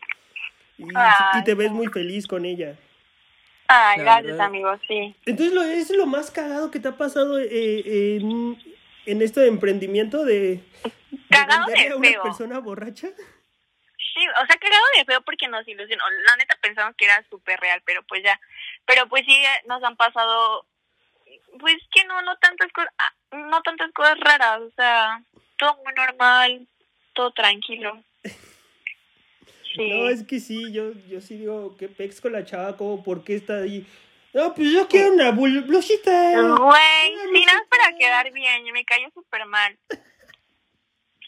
Y, 0.79 0.85
Ay, 0.95 1.41
y 1.41 1.45
te 1.45 1.55
ves 1.55 1.71
muy 1.71 1.89
feliz 1.89 2.27
con 2.27 2.45
ella. 2.47 2.75
Ay, 3.69 3.99
La 3.99 4.05
gracias, 4.05 4.27
verdad. 4.33 4.47
amigo, 4.47 4.75
sí. 4.89 5.15
Entonces, 5.27 5.55
lo, 5.55 5.63
es 5.63 5.91
lo 5.91 6.07
más 6.07 6.31
cagado 6.31 6.71
que 6.71 6.81
te 6.81 6.89
ha 6.89 6.97
pasado 6.97 7.39
eh, 7.39 8.17
en, 8.17 8.59
en 9.07 9.23
esto 9.23 9.41
de 9.41 9.49
emprendimiento 9.49 10.25
de, 10.25 10.41
de 10.41 10.63
Cagado 11.31 11.67
de 11.67 11.89
a 11.89 11.97
una 11.97 12.09
feo. 12.09 12.23
persona 12.23 12.59
borracha. 12.59 13.09
Sí, 13.09 14.27
o 14.43 14.47
sea, 14.47 14.57
cagado 14.57 14.85
de 14.97 15.05
feo 15.05 15.21
porque 15.23 15.49
nos 15.49 15.67
ilusionó. 15.67 16.03
La 16.27 16.37
neta 16.37 16.57
pensamos 16.61 16.95
que 16.97 17.05
era 17.05 17.25
súper 17.31 17.59
real, 17.61 17.83
pero 17.85 18.03
pues 18.05 18.23
ya. 18.23 18.41
Pero 18.87 19.09
pues 19.09 19.25
sí, 19.25 19.37
nos 19.67 19.83
han 19.83 19.97
pasado, 19.97 20.67
pues 21.59 21.77
que 21.93 22.05
no, 22.05 22.21
no 22.23 22.37
tantas 22.39 22.73
cosas, 22.73 22.93
ah, 22.99 23.13
no 23.33 23.63
tantas 23.63 23.93
cosas 23.93 24.19
raras, 24.21 24.61
o 24.61 24.71
sea, 24.77 25.23
todo 25.57 25.77
muy 25.85 25.95
normal, 25.95 26.67
todo 27.15 27.33
tranquilo. 27.33 28.03
Sí. 29.73 29.89
No, 29.89 30.09
es 30.09 30.25
que 30.25 30.41
sí, 30.41 30.73
yo, 30.73 30.91
yo 31.09 31.21
sí 31.21 31.37
digo, 31.37 31.77
¿qué 31.79 31.87
pex 31.87 32.21
con 32.21 32.33
la 32.33 32.45
chava? 32.45 32.77
¿Cómo? 32.77 33.05
¿Por 33.05 33.23
qué 33.23 33.37
está 33.37 33.59
ahí? 33.59 33.87
No, 34.33 34.55
pues 34.55 34.71
yo 34.73 34.87
quiero 34.87 35.13
una 35.13 35.31
blusita. 35.33 36.11
Güey, 36.11 37.17
sí, 37.33 37.45
nada 37.45 37.59
blusita. 37.59 37.69
para 37.69 37.97
quedar 37.97 38.33
bien, 38.33 38.65
me 38.73 38.85
cayó 38.85 39.11
súper 39.13 39.45
mal. 39.47 39.77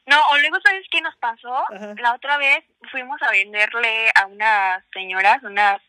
No, 0.07 0.17
o 0.31 0.39
luego, 0.39 0.59
¿sabes 0.65 0.85
qué 0.91 1.01
nos 1.01 1.17
pasó? 1.17 1.55
Ajá. 1.73 1.95
La 1.99 2.15
otra 2.15 2.37
vez 2.37 2.65
fuimos 2.91 3.21
a 3.23 3.31
venderle 3.31 4.11
a 4.15 4.27
unas 4.27 4.85
señoras, 4.93 5.43
unas... 5.43 5.81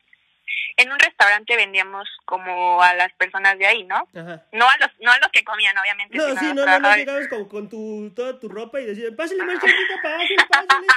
En 0.78 0.92
un 0.92 1.00
restaurante 1.00 1.56
vendíamos 1.56 2.08
como 2.26 2.82
a 2.82 2.94
las 2.96 3.14
personas 3.14 3.58
de 3.58 3.66
ahí, 3.66 3.84
¿no? 3.86 4.08
Ajá. 4.16 4.44
No 4.52 4.66
a 4.68 4.78
los, 4.80 4.90
no 5.00 5.12
a 5.12 5.18
los 5.20 5.30
que 5.30 5.44
comían, 5.44 5.78
obviamente. 5.78 6.18
No, 6.18 6.28
sí, 6.36 6.54
no, 6.54 6.66
no, 6.66 6.80
no 6.80 6.96
llegabas 6.96 7.28
con, 7.28 7.48
con 7.48 7.70
tu, 7.70 8.12
toda 8.16 8.40
tu 8.40 8.50
ropa 8.50 8.82
y 8.82 8.86
decías, 8.86 9.12
pásale 9.16 9.44
más 9.44 9.60
chiquita, 9.60 10.02
pásale, 10.02 10.36
pásale. 10.50 10.88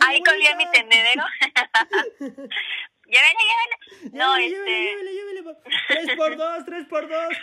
Ahí 0.06 0.22
colgué 0.22 0.54
mi 0.56 0.70
tendedero. 0.70 1.24
llévele, 3.16 3.38
llévele. 3.48 4.16
No, 4.16 4.36
Llévele, 4.36 4.56
este... 4.56 4.70
llévele, 4.70 5.12
llévele, 5.12 5.42
llévele. 5.42 5.56
Tres 5.88 6.16
por 6.16 6.36
dos, 6.36 6.64
tres 6.64 6.86
por 6.86 7.08
dos. 7.08 7.36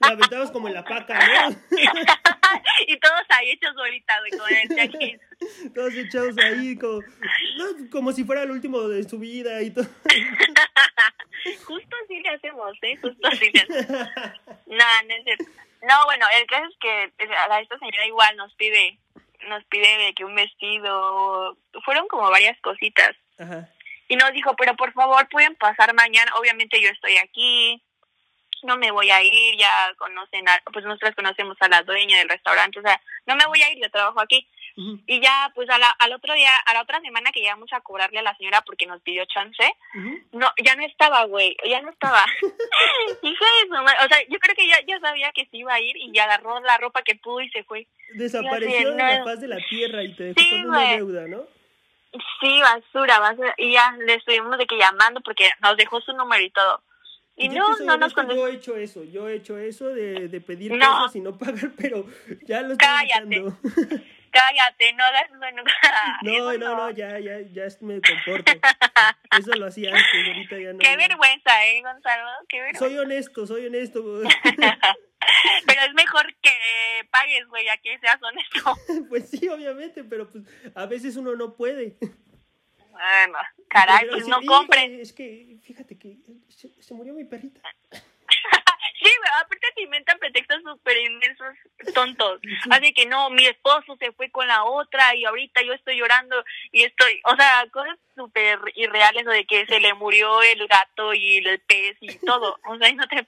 La 0.00 0.08
aventabas 0.08 0.50
como 0.50 0.68
en 0.68 0.74
la 0.74 0.84
paca, 0.84 1.18
¿no? 1.18 1.56
y 2.86 2.98
todos 2.98 3.22
ahí 3.30 3.50
hechos 3.50 3.74
bolita, 3.74 4.18
güey, 4.20 4.30
con 4.32 4.52
el. 4.52 5.20
Todos 5.74 5.94
echados 5.94 6.36
ahí 6.38 6.76
como, 6.76 7.00
no, 7.00 7.90
como 7.92 8.12
si 8.12 8.24
fuera 8.24 8.42
el 8.42 8.50
último 8.50 8.88
de 8.88 9.04
su 9.08 9.20
vida 9.20 9.62
y 9.62 9.70
todo. 9.70 9.86
Justo 11.64 11.96
así 12.04 12.18
le 12.20 12.28
hacemos, 12.30 12.76
¿eh? 12.82 12.96
Justo 12.96 13.28
así 13.28 13.50
le 13.52 13.60
hacemos. 13.60 14.08
No, 14.66 14.84
no 15.06 15.14
es 15.14 15.24
cierto. 15.24 15.44
No, 15.82 16.04
bueno, 16.06 16.26
el 16.36 16.46
caso 16.48 16.66
es 16.66 16.76
que 16.80 17.12
a 17.36 17.60
esta 17.60 17.78
señora 17.78 18.06
igual 18.06 18.36
nos 18.36 18.52
pide, 18.54 18.98
nos 19.48 19.64
pide 19.66 19.98
de 19.98 20.14
que 20.14 20.24
un 20.24 20.34
vestido, 20.34 21.56
fueron 21.84 22.08
como 22.08 22.28
varias 22.30 22.58
cositas. 22.60 23.14
Ajá. 23.38 23.68
Y 24.08 24.16
nos 24.16 24.32
dijo, 24.32 24.54
pero 24.56 24.74
por 24.76 24.92
favor 24.92 25.28
pueden 25.28 25.54
pasar 25.56 25.94
mañana, 25.94 26.32
obviamente 26.38 26.80
yo 26.80 26.88
estoy 26.88 27.16
aquí, 27.18 27.82
no 28.62 28.76
me 28.76 28.90
voy 28.90 29.10
a 29.10 29.22
ir, 29.22 29.56
ya 29.56 29.92
conocen, 29.96 30.48
a, 30.48 30.60
pues 30.72 30.84
nosotras 30.84 31.14
conocemos 31.14 31.56
a 31.60 31.68
la 31.68 31.82
dueña 31.82 32.18
del 32.18 32.28
restaurante, 32.28 32.78
o 32.78 32.82
sea, 32.82 33.00
no 33.26 33.36
me 33.36 33.46
voy 33.46 33.62
a 33.62 33.70
ir, 33.72 33.78
yo 33.80 33.90
trabajo 33.90 34.20
aquí. 34.20 34.46
Y 35.08 35.20
ya, 35.20 35.50
pues 35.56 35.68
a 35.70 35.76
la, 35.76 35.88
al 35.98 36.12
otro 36.12 36.34
día, 36.34 36.56
a 36.56 36.72
la 36.72 36.82
otra 36.82 37.00
semana 37.00 37.32
que 37.32 37.40
llegamos 37.40 37.68
a 37.72 37.80
cobrarle 37.80 38.20
a 38.20 38.22
la 38.22 38.36
señora 38.36 38.62
porque 38.62 38.86
nos 38.86 39.02
pidió 39.02 39.24
chance, 39.24 39.74
no, 40.30 40.46
ya 40.64 40.76
no 40.76 40.84
estaba, 40.86 41.24
güey, 41.24 41.56
ya 41.68 41.82
no 41.82 41.90
estaba. 41.90 42.24
Hija 43.22 43.44
de 43.44 43.66
su 43.66 43.82
madre, 43.82 43.98
o 44.04 44.08
sea, 44.08 44.18
yo 44.28 44.38
creo 44.38 44.54
que 44.54 44.68
ya, 44.68 44.76
ya 44.86 45.00
sabía 45.00 45.32
que 45.32 45.46
se 45.46 45.56
iba 45.56 45.74
a 45.74 45.80
ir 45.80 45.96
y 45.96 46.12
ya 46.12 46.24
agarró 46.24 46.60
la 46.60 46.78
ropa 46.78 47.02
que 47.02 47.16
pudo 47.16 47.40
y 47.40 47.50
se 47.50 47.64
fue. 47.64 47.88
Desapareció 48.14 48.90
de 48.90 48.96
no. 48.96 49.04
la 49.04 49.24
faz 49.24 49.40
de 49.40 49.48
la 49.48 49.58
tierra 49.68 50.04
y 50.04 50.14
te 50.14 50.22
dejó 50.22 50.40
Sí, 50.40 50.50
con 50.62 50.70
una 50.70 50.92
deuda, 50.92 51.26
¿no? 51.26 51.57
Sí, 52.40 52.60
basura, 52.60 53.18
basura. 53.20 53.54
Y 53.58 53.72
ya 53.72 53.92
le 53.98 54.14
estuvimos 54.14 54.56
de 54.58 54.66
que 54.66 54.78
llamando 54.78 55.20
porque 55.20 55.50
nos 55.60 55.76
dejó 55.76 56.00
su 56.00 56.12
número 56.12 56.42
y 56.42 56.50
todo. 56.50 56.82
Y 57.36 57.48
yo 57.54 57.68
no, 57.68 57.76
no 57.84 57.96
nos 57.98 58.14
contestó. 58.14 58.40
Yo 58.42 58.48
he 58.48 58.54
hecho 58.56 58.76
eso, 58.76 59.04
yo 59.04 59.28
he 59.28 59.34
hecho 59.36 59.58
eso 59.58 59.88
de, 59.88 60.28
de 60.28 60.40
pedir 60.40 60.72
No. 60.72 60.86
cosas 60.86 61.16
y 61.16 61.20
no 61.20 61.36
pagar, 61.38 61.70
pero 61.76 62.04
ya 62.46 62.62
lo 62.62 62.72
estoy 62.72 62.86
Cállate. 62.88 63.44
Cállate, 64.30 64.92
no 64.94 65.04
hagas. 65.04 65.30
No, 66.22 66.30
Eso 66.30 66.52
no, 66.58 66.76
no, 66.76 66.90
ya, 66.90 67.18
ya, 67.18 67.40
ya 67.40 67.64
me 67.80 68.00
comporto. 68.00 68.52
Eso 69.38 69.52
lo 69.54 69.66
hacía 69.66 69.90
antes, 69.90 70.26
ahorita 70.26 70.58
ya 70.58 70.72
no. 70.72 70.78
Qué 70.78 70.96
vergüenza, 70.96 71.66
¿eh, 71.66 71.82
Gonzalo? 71.82 72.28
Qué 72.48 72.60
vergüenza. 72.60 72.78
Soy 72.80 72.98
honesto, 72.98 73.46
soy 73.46 73.66
honesto. 73.66 74.02
Pero 75.66 75.82
es 75.82 75.94
mejor 75.94 76.34
que 76.40 76.50
pagues, 77.10 77.46
güey, 77.48 77.68
a 77.68 77.76
que 77.78 77.98
seas 77.98 78.18
honesto. 78.22 79.06
pues 79.08 79.30
sí, 79.30 79.48
obviamente, 79.48 80.04
pero 80.04 80.30
pues 80.30 80.44
a 80.74 80.86
veces 80.86 81.16
uno 81.16 81.34
no 81.34 81.54
puede. 81.54 81.96
Bueno, 82.90 83.38
caray, 83.68 84.00
Pero 84.00 84.12
pues 84.12 84.28
no 84.28 84.40
compren. 84.46 85.00
Es 85.00 85.12
que, 85.12 85.58
fíjate 85.62 85.98
que 85.98 86.18
se, 86.48 86.70
se 86.80 86.94
murió 86.94 87.14
mi 87.14 87.24
perrita. 87.24 87.60
Aparte 89.40 89.66
te 89.74 89.82
inventan 89.82 90.18
pretextos 90.18 90.62
súper 90.62 90.96
inmensos, 90.98 91.54
tontos. 91.94 92.40
Así 92.70 92.92
que 92.92 93.06
no, 93.06 93.30
mi 93.30 93.46
esposo 93.46 93.96
se 93.98 94.12
fue 94.12 94.30
con 94.30 94.46
la 94.46 94.64
otra 94.64 95.14
y 95.14 95.24
ahorita 95.24 95.62
yo 95.62 95.72
estoy 95.72 95.98
llorando 95.98 96.42
y 96.72 96.84
estoy, 96.84 97.20
o 97.24 97.36
sea, 97.36 97.64
cosas 97.72 97.96
súper 98.16 98.58
irreales 98.74 99.26
o 99.26 99.30
de 99.30 99.44
que 99.46 99.64
se 99.66 99.78
le 99.80 99.94
murió 99.94 100.42
el 100.42 100.66
gato 100.66 101.14
y 101.14 101.36
el 101.38 101.60
pez 101.60 101.96
y 102.00 102.18
todo. 102.26 102.58
O 102.68 102.76
sea, 102.76 102.88
y 102.88 102.94
no 102.94 103.06
te... 103.06 103.24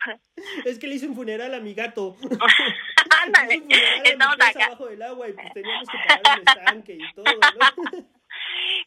Es 0.65 0.79
que 0.79 0.87
le 0.89 0.97
hice 0.97 1.07
un 1.07 1.15
funeral 1.15 1.55
a 1.55 1.61
mi 1.61 1.75
gato. 1.75 2.17
Ándale, 3.23 3.63
estamos 4.05 4.35
acá. 4.41 4.67
abajo 4.67 4.87
del 4.87 5.03
agua 5.03 5.29
y 5.29 5.33
pues 5.33 5.53
teníamos 5.53 5.89
que 5.89 5.99
pagar 6.09 6.39
el 6.39 6.49
estanque 6.49 6.93
y 6.95 7.13
todo, 7.15 7.25
¿no? 7.25 8.11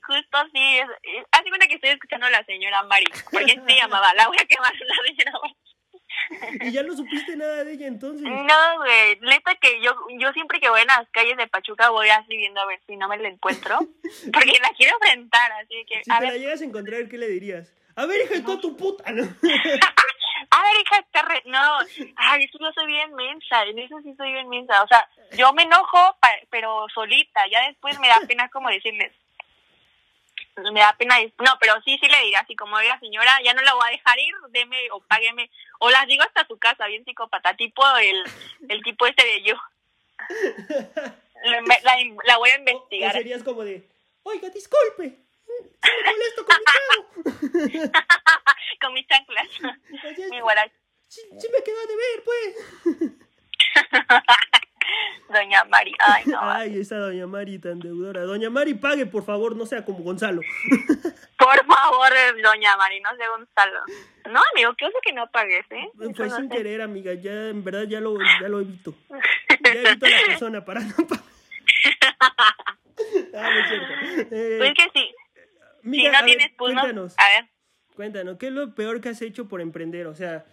Justo 0.08 0.38
así, 0.38 0.78
es- 0.80 1.26
hace 1.32 1.50
cuenta 1.50 1.68
que 1.68 1.76
estoy 1.76 1.92
escuchando 1.92 2.26
a 2.26 2.30
la 2.30 2.44
señora 2.46 2.84
Mari, 2.84 3.06
porque 3.32 3.54
se 3.66 3.76
llamaba, 3.76 4.14
la 4.16 4.28
voy 4.28 4.38
a 4.40 4.46
quemar 4.46 4.74
la 4.74 4.96
señora 5.08 5.32
Mari. 5.42 5.56
Y 6.62 6.72
ya 6.72 6.84
no 6.84 6.96
supiste 6.96 7.36
nada 7.36 7.64
de 7.64 7.74
ella 7.74 7.88
entonces. 7.88 8.24
No, 8.24 8.78
güey, 8.78 9.20
neta 9.22 9.56
que 9.56 9.82
yo, 9.82 9.96
yo 10.20 10.32
siempre 10.34 10.60
que 10.60 10.70
voy 10.70 10.82
en 10.82 10.88
las 10.88 11.08
calles 11.12 11.38
de 11.38 11.48
Pachuca 11.48 11.90
voy 11.90 12.10
así 12.10 12.36
viendo 12.38 12.62
a 12.62 12.66
ver 12.66 12.80
si 12.88 12.96
no 12.98 13.08
me 13.08 13.18
la 13.18 13.30
encuentro, 13.30 13.78
porque 14.34 14.60
la 14.62 14.70
quiero 14.78 14.96
enfrentar, 15.02 15.52
así 15.54 15.86
que, 15.88 16.04
Si 16.04 16.12
a 16.12 16.20
te 16.20 16.26
la 16.28 16.38
llegas 16.38 16.62
a 16.62 16.66
encontrar, 16.66 17.08
¿qué 17.10 17.18
le 17.18 17.28
dirías? 17.28 17.74
A 17.96 18.06
ver, 18.06 18.22
hija 18.22 18.34
de 18.36 18.42
toda 18.42 18.60
tu 18.60 18.76
puta, 18.76 19.12
¿no? 19.12 19.22
a 20.52 20.64
ver, 20.64 20.74
hija, 20.82 21.06
te 21.12 21.22
re- 21.22 21.44
no, 21.46 21.78
ay, 22.16 22.44
eso 22.44 22.58
yo 22.60 22.72
soy 22.74 22.88
bien 22.88 23.14
mensa, 23.14 23.64
en 23.66 23.80
eso 23.80 24.00
sí 24.04 24.14
soy 24.18 24.32
bien 24.32 24.50
mensa, 24.50 24.82
o 24.84 24.88
sea, 24.88 25.08
yo 25.38 25.54
me 25.54 25.64
enojo, 25.64 26.18
pa- 26.20 26.40
pero 26.50 26.88
solita, 26.94 27.42
ya 27.52 27.68
después 27.68 28.00
me 28.00 28.08
da 28.08 28.20
pena 28.28 28.50
como 28.50 28.70
decirles, 28.70 29.12
me 30.72 30.80
da 30.80 30.96
pena, 30.98 31.18
no, 31.40 31.58
pero 31.60 31.82
sí, 31.84 31.98
sí 32.00 32.08
le 32.08 32.20
diría 32.22 32.40
así 32.40 32.56
como, 32.56 32.76
oiga 32.76 33.00
señora, 33.00 33.40
ya 33.44 33.54
no 33.54 33.62
la 33.62 33.74
voy 33.74 33.84
a 33.88 33.92
dejar 33.92 34.20
ir, 34.20 34.34
deme 34.50 34.90
o 34.92 35.02
págueme, 35.02 35.50
o 35.80 35.90
las 35.90 36.08
digo 36.08 36.24
hasta 36.24 36.46
su 36.48 36.58
casa, 36.58 36.88
bien 36.88 37.04
psicópata, 37.06 37.56
tipo 37.56 37.84
el, 37.98 38.24
el 38.70 38.84
tipo 38.84 39.06
este 39.08 39.26
de 39.26 39.42
yo. 39.44 39.56
La, 41.44 41.60
la, 41.62 41.98
la 42.24 42.38
voy 42.38 42.50
a 42.50 42.54
O, 42.54 42.56
o 42.56 42.60
investigar. 42.60 43.12
serías 43.14 43.44
como 43.44 43.64
de, 43.64 43.88
oiga, 44.24 44.50
disculpe, 44.50 45.18
me 45.84 46.12
molesto 46.12 46.46
con 46.46 46.56
mi 46.58 46.64
trago. 46.66 47.94
con 48.82 48.94
mis 48.94 49.08
chanclas. 49.08 49.48
Mi 50.32 50.40
guarache. 50.40 50.76
sí, 51.08 51.22
sí 51.40 51.48
me 51.52 51.64
quedó 51.64 51.86
de 51.88 51.96
ver, 51.96 52.24
pues. 52.24 52.56
Doña 55.64 55.70
Mari. 55.70 55.94
Ay, 56.00 56.24
no. 56.28 56.40
Ay, 56.42 56.80
esa 56.80 56.98
doña 56.98 57.28
Mari 57.28 57.60
tan 57.60 57.80
deudora. 57.80 58.22
Doña 58.22 58.50
Mari, 58.50 58.74
pague, 58.74 59.06
por 59.06 59.24
favor, 59.26 59.56
no 59.56 59.66
sea 59.66 59.84
como 59.86 60.00
Gonzalo. 60.00 60.42
Por 61.38 61.66
favor, 61.66 62.10
doña 62.42 62.78
Mari, 62.78 63.02
no 63.02 63.10
sé 63.18 63.28
Gonzalo. 63.28 63.80
No, 64.32 64.40
amigo, 64.54 64.74
¿qué 64.78 64.86
oso 64.86 64.98
que 65.04 65.12
no 65.12 65.28
pagues, 65.30 65.66
eh? 65.72 65.90
Fue 66.16 66.28
no 66.30 66.36
sin 66.38 66.50
sé. 66.50 66.56
querer, 66.58 66.82
amiga, 66.82 67.14
ya 67.16 67.50
en 67.50 67.64
verdad 67.66 67.84
ya 67.84 68.00
lo, 68.00 68.16
ya 68.42 68.48
lo 68.48 68.62
evito. 68.62 68.96
Ya 69.64 69.72
evito 69.72 70.06
a 70.06 70.10
la 70.10 70.18
persona 70.26 70.66
para 70.66 70.82
no 70.82 70.96
pagar. 71.08 71.24
Ah. 73.36 73.50
Eh, 74.32 74.56
Pues 74.60 74.74
que 74.76 74.84
sí. 74.94 75.12
Si 75.82 75.88
amiga, 75.88 76.12
no 76.12 76.18
ver, 76.20 76.26
tienes, 76.38 76.52
pues 76.58 76.74
no. 76.76 76.82
cuéntanos, 76.82 77.16
A 77.18 77.28
ver. 77.30 77.50
cuéntanos, 77.96 78.38
¿qué 78.38 78.48
es 78.48 78.52
lo 78.54 78.74
peor 78.76 79.02
que 79.02 79.10
has 79.10 79.22
hecho 79.22 79.48
por 79.50 79.60
emprender? 79.62 80.08
O 80.08 80.16
sea, 80.16 80.46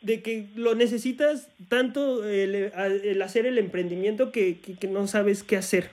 de 0.00 0.22
que 0.22 0.48
lo 0.54 0.74
necesitas 0.74 1.48
tanto 1.68 2.24
el, 2.24 2.54
el 2.54 3.22
hacer 3.22 3.46
el 3.46 3.58
emprendimiento 3.58 4.32
que, 4.32 4.60
que, 4.60 4.76
que 4.78 4.86
no 4.88 5.06
sabes 5.06 5.42
qué 5.42 5.56
hacer. 5.56 5.90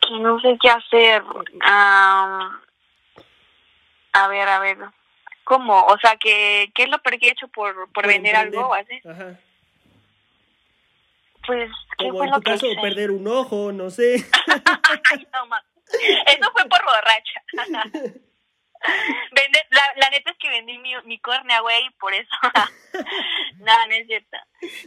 Que 0.00 0.18
no 0.20 0.40
sé 0.40 0.56
qué 0.60 0.68
hacer. 0.70 1.22
Ah, 1.62 2.60
a 4.12 4.28
ver, 4.28 4.48
a 4.48 4.58
ver. 4.60 4.78
¿Cómo? 5.44 5.84
O 5.86 5.98
sea, 5.98 6.16
¿qué, 6.16 6.70
qué 6.74 6.84
es 6.84 6.88
lo 6.88 6.98
peor 7.02 7.18
que 7.18 7.26
he 7.26 7.32
hecho 7.32 7.48
por, 7.48 7.74
por, 7.74 7.92
Por 7.92 8.06
vender 8.06 8.34
emprender. 8.34 8.60
algo 8.60 8.74
así? 8.74 9.00
Ajá. 9.06 9.38
Pues, 11.46 11.70
¿qué 11.98 12.06
Como 12.06 12.18
fue 12.18 12.26
en 12.26 12.30
lo 12.30 12.36
tu 12.36 12.42
que 12.44 12.50
caso, 12.52 12.66
hice? 12.66 12.80
perder 12.80 13.10
un 13.10 13.26
ojo, 13.26 13.72
no 13.72 13.90
sé. 13.90 14.24
Ay, 15.10 15.26
no. 15.32 15.56
Eso 16.26 16.52
fue 16.52 16.64
por 16.68 16.80
borracha. 16.84 18.14
Vende, 19.32 19.66
la, 19.70 19.82
la 19.96 20.10
neta 20.10 20.30
es 20.30 20.38
que 20.38 20.48
vendí 20.48 20.78
mi, 20.78 20.94
mi 21.04 21.18
córnea, 21.18 21.60
güey, 21.60 21.90
por 21.98 22.14
eso. 22.14 22.30
no, 23.58 23.86
no 23.86 23.94
es 23.94 24.06
cierto. 24.06 24.36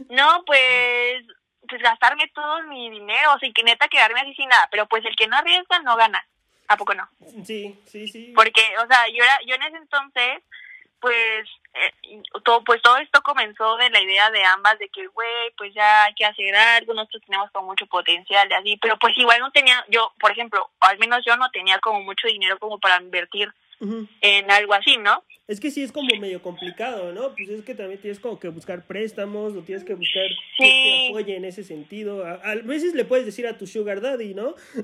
No, 0.09 0.43
pues, 0.45 1.23
pues 1.67 1.81
gastarme 1.81 2.27
todo 2.29 2.63
mi 2.63 2.89
dinero, 2.89 3.33
o 3.33 3.39
sea, 3.39 3.49
y 3.49 3.53
que 3.53 3.63
neta 3.63 3.87
quedarme 3.87 4.21
así 4.21 4.33
sin 4.35 4.49
nada, 4.49 4.67
pero 4.71 4.87
pues 4.87 5.03
el 5.05 5.15
que 5.15 5.27
no 5.27 5.37
arriesga 5.37 5.79
no 5.79 5.95
gana, 5.95 6.25
¿a 6.67 6.77
poco 6.77 6.93
no? 6.93 7.07
Sí, 7.43 7.79
sí, 7.85 8.07
sí. 8.07 8.33
Porque, 8.35 8.61
o 8.83 8.87
sea, 8.87 9.07
yo 9.07 9.23
era, 9.23 9.39
yo 9.45 9.55
en 9.55 9.63
ese 9.63 9.77
entonces, 9.77 10.43
pues, 10.99 11.47
eh, 11.73 12.21
todo, 12.43 12.63
pues 12.63 12.81
todo 12.81 12.97
esto 12.97 13.21
comenzó 13.21 13.77
de 13.77 13.89
la 13.89 14.01
idea 14.01 14.29
de 14.31 14.43
ambas, 14.43 14.79
de 14.79 14.89
que, 14.89 15.05
güey, 15.07 15.51
pues 15.57 15.73
ya 15.73 16.05
hay 16.05 16.13
que 16.13 16.25
hacer 16.25 16.55
algo, 16.55 16.93
nosotros 16.93 17.23
tenemos 17.25 17.51
como 17.51 17.67
mucho 17.67 17.85
potencial 17.87 18.47
de 18.49 18.55
así, 18.55 18.77
pero 18.81 18.97
pues 18.97 19.17
igual 19.17 19.39
no 19.39 19.51
tenía, 19.51 19.83
yo, 19.89 20.13
por 20.19 20.31
ejemplo, 20.31 20.69
al 20.79 20.97
menos 20.97 21.23
yo 21.25 21.35
no 21.37 21.49
tenía 21.51 21.79
como 21.79 22.01
mucho 22.01 22.27
dinero 22.27 22.57
como 22.59 22.79
para 22.79 23.01
invertir 23.01 23.53
En 24.21 24.51
algo 24.51 24.73
así, 24.73 24.97
¿no? 24.97 25.23
Es 25.47 25.59
que 25.59 25.69
sí 25.69 25.83
es 25.83 25.91
como 25.91 26.07
medio 26.19 26.41
complicado, 26.41 27.11
¿no? 27.13 27.35
Pues 27.35 27.49
es 27.49 27.63
que 27.63 27.75
también 27.75 28.01
tienes 28.01 28.19
como 28.19 28.39
que 28.39 28.47
buscar 28.47 28.87
préstamos 28.87 29.53
o 29.55 29.61
tienes 29.61 29.83
que 29.83 29.93
buscar 29.93 30.23
quien 30.57 30.69
te 30.71 30.97
Sí. 30.97 31.07
apoye 31.09 31.35
en 31.35 31.45
ese 31.45 31.63
sentido. 31.63 32.25
A, 32.25 32.33
a 32.35 32.55
veces 32.55 32.95
le 32.95 33.05
puedes 33.05 33.25
decir 33.27 33.45
a 33.45 33.57
tu 33.57 33.67
sugar 33.67 34.01
daddy, 34.01 34.33
¿no? 34.33 34.55
es 34.73 34.83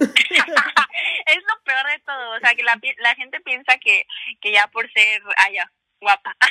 lo 1.37 1.63
peor 1.63 1.87
de 1.87 1.99
todo, 2.05 2.35
o 2.35 2.39
sea, 2.39 2.53
que 2.53 2.63
la, 2.63 2.79
la 2.99 3.15
gente 3.15 3.39
piensa 3.41 3.77
que, 3.79 4.05
que 4.39 4.51
ya 4.51 4.67
por 4.67 4.91
ser, 4.91 5.21
allá, 5.37 5.71
guapa. 5.99 6.35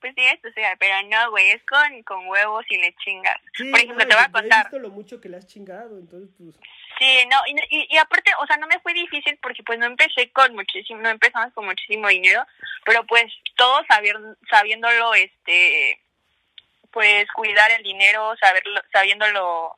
pues 0.00 0.14
sí, 0.16 0.24
esto 0.24 0.48
sea, 0.52 0.76
pero 0.76 0.94
no, 1.08 1.30
güey, 1.30 1.50
es 1.50 1.62
con, 1.64 2.02
con 2.02 2.26
huevos 2.26 2.64
y 2.68 2.78
le 2.78 2.94
chingas. 2.96 3.40
Sí, 3.54 3.64
por 3.70 3.80
ejemplo, 3.80 4.04
no, 4.04 4.08
te 4.08 4.14
voy 4.14 4.24
a 4.24 4.28
pues, 4.28 4.44
He 4.44 4.48
contar. 4.48 4.64
visto 4.64 4.78
lo 4.78 4.90
mucho 4.90 5.20
que 5.20 5.28
le 5.28 5.36
has 5.36 5.46
chingado, 5.46 5.98
entonces 5.98 6.30
pues... 6.38 6.56
Sí, 6.98 7.28
no, 7.30 7.36
y, 7.46 7.76
y, 7.76 7.86
y 7.90 7.96
aparte, 7.98 8.30
o 8.40 8.46
sea, 8.46 8.56
no 8.56 8.66
me 8.66 8.80
fue 8.80 8.92
difícil 8.94 9.38
porque 9.42 9.62
pues 9.62 9.78
no 9.78 9.86
empecé 9.86 10.30
con 10.32 10.54
muchísimo, 10.54 11.00
no 11.00 11.08
empezamos 11.10 11.52
con 11.54 11.64
muchísimo 11.66 12.08
dinero, 12.08 12.44
pero 12.84 13.04
pues 13.06 13.26
todos 13.56 13.86
sabiendo, 13.88 14.36
sabiéndolo, 14.50 15.14
este, 15.14 16.00
pues 16.90 17.26
cuidar 17.32 17.70
el 17.70 17.82
dinero, 17.82 18.34
saberlo, 18.40 18.80
sabiéndolo, 18.92 19.76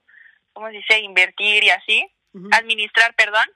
¿cómo 0.53 0.69
se 0.69 0.77
dice? 0.77 0.99
Invertir 1.01 1.65
y 1.65 1.71
así, 1.71 2.11
administrar, 2.53 3.15
perdón, 3.15 3.47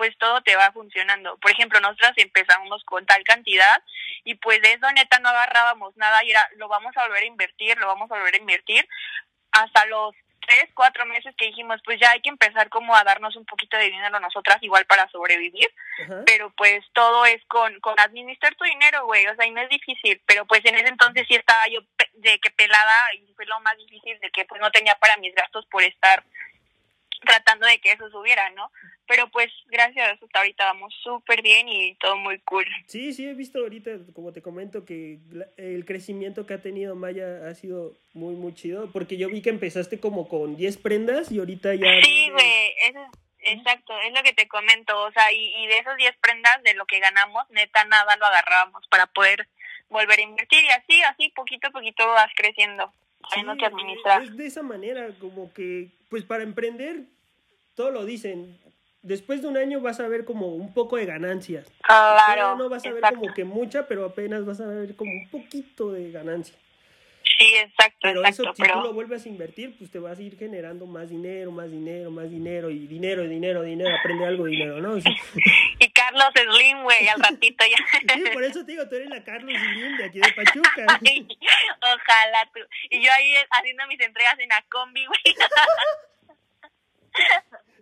pues 0.00 0.16
todo 0.16 0.40
te 0.40 0.56
va 0.56 0.72
funcionando. 0.72 1.36
Por 1.36 1.50
ejemplo, 1.50 1.78
nosotras 1.78 2.14
empezamos 2.16 2.82
con 2.84 3.04
tal 3.04 3.22
cantidad 3.22 3.82
y 4.24 4.34
pues 4.36 4.62
de 4.62 4.72
eso 4.72 4.90
neta 4.92 5.18
no 5.18 5.28
agarrábamos 5.28 5.94
nada 5.98 6.24
y 6.24 6.30
era, 6.30 6.40
lo 6.56 6.68
vamos 6.68 6.96
a 6.96 7.06
volver 7.06 7.24
a 7.24 7.26
invertir, 7.26 7.76
lo 7.76 7.86
vamos 7.86 8.10
a 8.10 8.14
volver 8.14 8.32
a 8.32 8.38
invertir 8.38 8.88
hasta 9.52 9.84
los 9.88 10.14
tres, 10.40 10.70
cuatro 10.72 11.04
meses 11.04 11.34
que 11.36 11.48
dijimos, 11.48 11.82
pues 11.84 12.00
ya 12.00 12.12
hay 12.12 12.22
que 12.22 12.30
empezar 12.30 12.70
como 12.70 12.96
a 12.96 13.04
darnos 13.04 13.36
un 13.36 13.44
poquito 13.44 13.76
de 13.76 13.90
dinero 13.90 14.18
nosotras 14.20 14.56
igual 14.62 14.86
para 14.86 15.06
sobrevivir, 15.10 15.68
pero 16.24 16.50
pues 16.56 16.82
todo 16.94 17.26
es 17.26 17.44
con, 17.44 17.78
con 17.80 18.00
administrar 18.00 18.54
tu 18.54 18.64
dinero, 18.64 19.04
güey, 19.04 19.26
o 19.26 19.34
sea, 19.34 19.44
y 19.44 19.50
no 19.50 19.60
es 19.60 19.68
difícil, 19.68 20.18
pero 20.24 20.46
pues 20.46 20.64
en 20.64 20.76
ese 20.76 20.88
entonces 20.88 21.26
sí 21.28 21.34
estaba 21.34 21.68
yo 21.68 21.80
de 22.14 22.38
que 22.38 22.50
pelada 22.52 23.14
y 23.16 23.34
fue 23.34 23.44
lo 23.44 23.60
más 23.60 23.76
difícil 23.76 24.18
de 24.20 24.30
que 24.30 24.46
pues 24.46 24.62
no 24.62 24.70
tenía 24.70 24.94
para 24.94 25.18
mis 25.18 25.34
gastos 25.34 25.66
por 25.66 25.82
estar 25.82 26.24
tratando 27.20 27.66
de 27.66 27.78
que 27.80 27.92
eso 27.92 28.10
subiera, 28.10 28.50
¿no? 28.50 28.70
Pero 29.06 29.28
pues 29.30 29.50
gracias 29.66 30.08
a 30.08 30.12
eso 30.12 30.24
hasta 30.24 30.40
ahorita 30.40 30.64
vamos 30.64 30.94
súper 31.02 31.42
bien 31.42 31.68
y 31.68 31.94
todo 31.96 32.16
muy 32.16 32.38
cool. 32.40 32.66
Sí, 32.86 33.12
sí, 33.12 33.26
he 33.26 33.34
visto 33.34 33.60
ahorita, 33.60 33.90
como 34.14 34.32
te 34.32 34.42
comento, 34.42 34.84
que 34.84 35.18
el 35.56 35.84
crecimiento 35.84 36.46
que 36.46 36.54
ha 36.54 36.62
tenido 36.62 36.94
Maya 36.94 37.48
ha 37.48 37.54
sido 37.54 37.96
muy, 38.14 38.34
muy 38.34 38.54
chido, 38.54 38.90
porque 38.92 39.16
yo 39.16 39.28
vi 39.28 39.42
que 39.42 39.50
empezaste 39.50 40.00
como 40.00 40.28
con 40.28 40.56
10 40.56 40.76
prendas 40.78 41.30
y 41.30 41.38
ahorita 41.38 41.74
ya... 41.74 41.86
Sí, 42.02 42.30
güey, 42.30 42.74
eso 42.82 43.00
es, 43.02 43.56
exacto, 43.56 43.98
es 44.00 44.12
lo 44.12 44.22
que 44.22 44.32
te 44.32 44.48
comento, 44.48 45.00
o 45.02 45.12
sea, 45.12 45.32
y, 45.32 45.54
y 45.56 45.66
de 45.66 45.78
esos 45.78 45.96
10 45.96 46.16
prendas 46.20 46.62
de 46.62 46.74
lo 46.74 46.86
que 46.86 47.00
ganamos, 47.00 47.48
neta, 47.50 47.84
nada 47.84 48.16
lo 48.16 48.26
agarrábamos 48.26 48.86
para 48.88 49.06
poder 49.06 49.48
volver 49.88 50.20
a 50.20 50.22
invertir 50.22 50.62
y 50.64 50.68
así, 50.68 51.02
así, 51.02 51.28
poquito 51.30 51.68
a 51.68 51.72
poquito 51.72 52.06
vas 52.06 52.30
creciendo, 52.36 52.92
sabiendo 53.28 53.56
que 53.56 53.66
administrar. 53.66 54.22
Es 54.22 54.36
de 54.36 54.46
esa 54.46 54.62
manera, 54.62 55.08
como 55.18 55.52
que, 55.52 55.90
pues 56.08 56.24
para 56.24 56.42
emprender, 56.42 57.04
todo 57.74 57.90
lo 57.90 58.04
dicen. 58.04 58.58
Después 59.02 59.40
de 59.40 59.48
un 59.48 59.56
año 59.56 59.80
vas 59.80 59.98
a 59.98 60.08
ver 60.08 60.26
como 60.26 60.48
un 60.48 60.74
poco 60.74 60.96
de 60.96 61.06
ganancias. 61.06 61.66
Claro, 61.82 62.56
no 62.56 62.68
vas 62.68 62.84
a 62.84 62.92
ver 62.92 63.02
como 63.14 63.32
que 63.32 63.44
mucha, 63.44 63.86
pero 63.86 64.04
apenas 64.04 64.44
vas 64.44 64.60
a 64.60 64.66
ver 64.66 64.94
como 64.94 65.10
un 65.10 65.28
poquito 65.30 65.90
de 65.90 66.10
ganancia. 66.10 66.54
Sí, 67.38 67.54
exacto, 67.56 67.98
Pero 68.02 68.20
exacto, 68.20 68.42
eso, 68.42 68.54
si 68.54 68.62
tú 68.62 68.68
lo 68.68 68.82
pero 68.82 68.92
vuelves 68.92 69.24
a 69.24 69.28
invertir, 69.28 69.76
pues 69.78 69.90
te 69.90 69.98
vas 69.98 70.18
a 70.18 70.22
ir 70.22 70.36
generando 70.36 70.86
más 70.86 71.08
dinero, 71.08 71.50
más 71.50 71.70
dinero, 71.70 72.10
más 72.10 72.30
dinero, 72.30 72.70
y 72.70 72.86
dinero, 72.86 73.22
dinero, 73.22 73.62
dinero, 73.62 73.96
aprende 73.98 74.26
algo 74.26 74.44
de 74.44 74.50
dinero, 74.50 74.80
¿no? 74.80 75.00
Sí, 75.00 75.08
y 75.80 75.90
Carlos 75.92 76.28
Slim, 76.34 76.82
güey, 76.82 77.08
al 77.08 77.20
ratito 77.20 77.64
ya. 77.64 78.14
sí, 78.14 78.24
por 78.34 78.44
eso 78.44 78.64
te 78.64 78.72
digo, 78.72 78.86
tú 78.86 78.96
eres 78.96 79.08
la 79.08 79.24
Carlos 79.24 79.56
Slim 79.58 79.96
de 79.96 80.04
aquí 80.04 80.20
de 80.20 80.32
Pachuca. 80.32 80.86
Ay, 81.06 81.26
Ojalá 81.80 82.50
tú. 82.52 82.60
Y 82.90 83.02
yo 83.02 83.10
ahí 83.10 83.34
haciendo 83.50 83.86
mis 83.86 83.98
entregas 84.00 84.38
en 84.38 84.50
la 84.50 84.62
combi, 84.68 85.04
güey. 85.06 85.20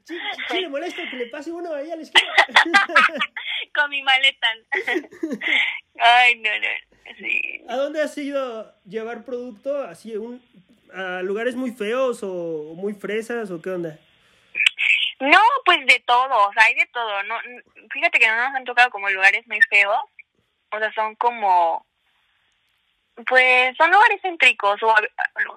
Sí, 0.04 0.18
sí, 0.48 0.60
le 0.62 0.70
molesta 0.70 1.02
que 1.10 1.16
le 1.16 1.26
pase 1.26 1.52
uno 1.52 1.70
ahí 1.74 1.90
a 1.90 1.96
la 1.96 2.00
esquina. 2.00 2.32
con 3.74 3.90
mi 3.90 4.02
maleta. 4.02 4.46
Ay, 5.98 6.36
no, 6.36 6.48
no. 6.48 7.14
Sí. 7.18 7.62
¿A 7.68 7.76
dónde 7.76 8.00
has 8.00 8.16
ido 8.16 8.74
llevar 8.86 9.26
producto 9.26 9.82
así 9.82 10.16
un, 10.16 10.42
a 10.94 11.20
lugares 11.20 11.56
muy 11.56 11.72
feos 11.72 12.20
o 12.22 12.72
muy 12.74 12.94
fresas 12.94 13.50
o 13.50 13.60
qué 13.60 13.68
onda? 13.68 13.98
No, 15.20 15.40
pues 15.64 15.84
de 15.86 16.00
todo, 16.06 16.48
o 16.48 16.52
sea, 16.52 16.64
hay 16.64 16.74
de 16.74 16.86
todo. 16.86 17.22
No, 17.24 17.36
fíjate 17.90 18.18
que 18.18 18.28
no 18.28 18.36
nos 18.36 18.54
han 18.54 18.64
tocado 18.64 18.90
como 18.90 19.10
lugares 19.10 19.46
muy 19.46 19.60
feos. 19.62 19.98
O 20.70 20.78
sea, 20.78 20.92
son 20.92 21.14
como, 21.16 21.84
pues 23.26 23.76
son 23.76 23.90
lugares 23.90 24.20
céntricos 24.22 24.80
o 24.82 24.90
a, 24.90 25.00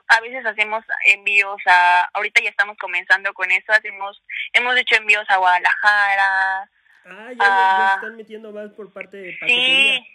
a 0.07 0.19
veces 0.21 0.45
hacemos 0.45 0.83
envíos 1.05 1.61
a, 1.67 2.09
ahorita 2.13 2.41
ya 2.41 2.49
estamos 2.49 2.77
comenzando 2.77 3.33
con 3.33 3.51
eso, 3.51 3.71
hacemos, 3.71 4.21
hemos 4.53 4.75
hecho 4.77 4.95
envíos 4.95 5.25
a 5.29 5.37
Guadalajara. 5.37 6.69
Ah, 7.05 7.29
ya, 7.37 7.91
están 7.95 8.15
metiendo 8.15 8.51
más 8.51 8.71
por 8.71 8.91
parte 8.91 9.17
de 9.17 9.33
paquetería. 9.33 9.99
Sí, 9.99 10.07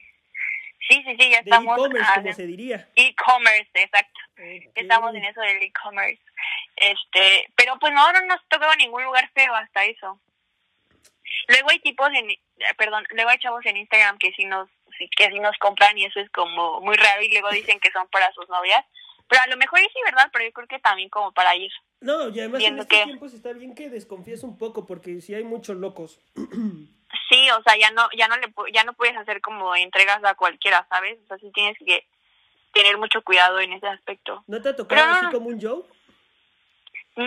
sí, 0.88 1.02
sí, 1.04 1.16
sí, 1.18 1.30
ya 1.30 1.42
De 1.42 1.50
estamos. 1.50 1.76
e-commerce, 1.78 2.12
como 2.14 2.32
se 2.32 2.46
diría. 2.46 2.88
E-commerce, 2.96 3.70
exacto. 3.74 4.20
Estamos 4.74 5.14
en 5.14 5.24
eso 5.24 5.40
del 5.40 5.62
e-commerce. 5.62 6.22
Este, 6.76 7.50
pero 7.56 7.78
pues 7.78 7.92
no, 7.92 8.12
no 8.12 8.20
nos 8.26 8.40
tocó 8.48 8.66
ningún 8.76 9.04
lugar 9.04 9.30
feo 9.34 9.54
hasta 9.54 9.84
eso. 9.84 10.20
Luego 11.48 11.70
hay 11.70 11.78
tipos 11.80 12.08
en, 12.12 12.30
eh, 12.30 12.38
perdón, 12.76 13.04
luego 13.10 13.30
hay 13.30 13.38
chavos 13.38 13.64
en 13.66 13.76
Instagram 13.76 14.18
que 14.18 14.32
sí 14.32 14.44
nos, 14.44 14.68
sí, 14.98 15.08
que 15.16 15.28
sí 15.30 15.38
nos 15.40 15.56
compran 15.58 15.96
y 15.98 16.04
eso 16.04 16.20
es 16.20 16.30
como 16.30 16.80
muy 16.80 16.96
raro 16.96 17.22
y 17.22 17.30
luego 17.30 17.50
dicen 17.50 17.80
que 17.80 17.90
son 17.92 18.06
para 18.08 18.30
sus 18.32 18.48
novias. 18.48 18.84
Pero 19.28 19.42
a 19.42 19.46
lo 19.48 19.56
mejor 19.56 19.80
sí, 19.80 19.98
¿verdad? 20.04 20.28
Pero 20.32 20.44
yo 20.44 20.52
creo 20.52 20.68
que 20.68 20.78
también 20.78 21.08
como 21.08 21.32
para 21.32 21.56
ir. 21.56 21.72
No, 22.00 22.28
y 22.28 22.38
además 22.40 22.62
en 22.62 22.78
que- 22.86 23.04
tiempos 23.04 23.32
está 23.34 23.52
bien 23.52 23.74
que 23.74 23.90
desconfíes 23.90 24.42
un 24.44 24.56
poco 24.58 24.86
porque 24.86 25.20
si 25.20 25.34
hay 25.34 25.44
muchos 25.44 25.76
locos. 25.76 26.20
Sí, 27.30 27.48
o 27.50 27.62
sea, 27.62 27.76
ya 27.78 27.90
no, 27.92 28.08
ya 28.16 28.28
no 28.28 28.36
le, 28.36 28.52
ya 28.72 28.84
no 28.84 28.92
puedes 28.92 29.16
hacer 29.16 29.40
como 29.40 29.74
entregas 29.74 30.22
a 30.24 30.34
cualquiera, 30.34 30.86
¿sabes? 30.88 31.18
O 31.24 31.26
sea, 31.28 31.38
sí 31.38 31.50
tienes 31.54 31.76
que 31.78 32.06
tener 32.72 32.98
mucho 32.98 33.22
cuidado 33.22 33.58
en 33.60 33.72
ese 33.72 33.86
aspecto. 33.86 34.44
¿No 34.48 34.60
te 34.60 34.68
ha 34.70 34.76
tocado 34.76 35.00
Pero- 35.02 35.16
así 35.16 35.34
como 35.34 35.48
un 35.48 35.60
Joe? 35.60 35.82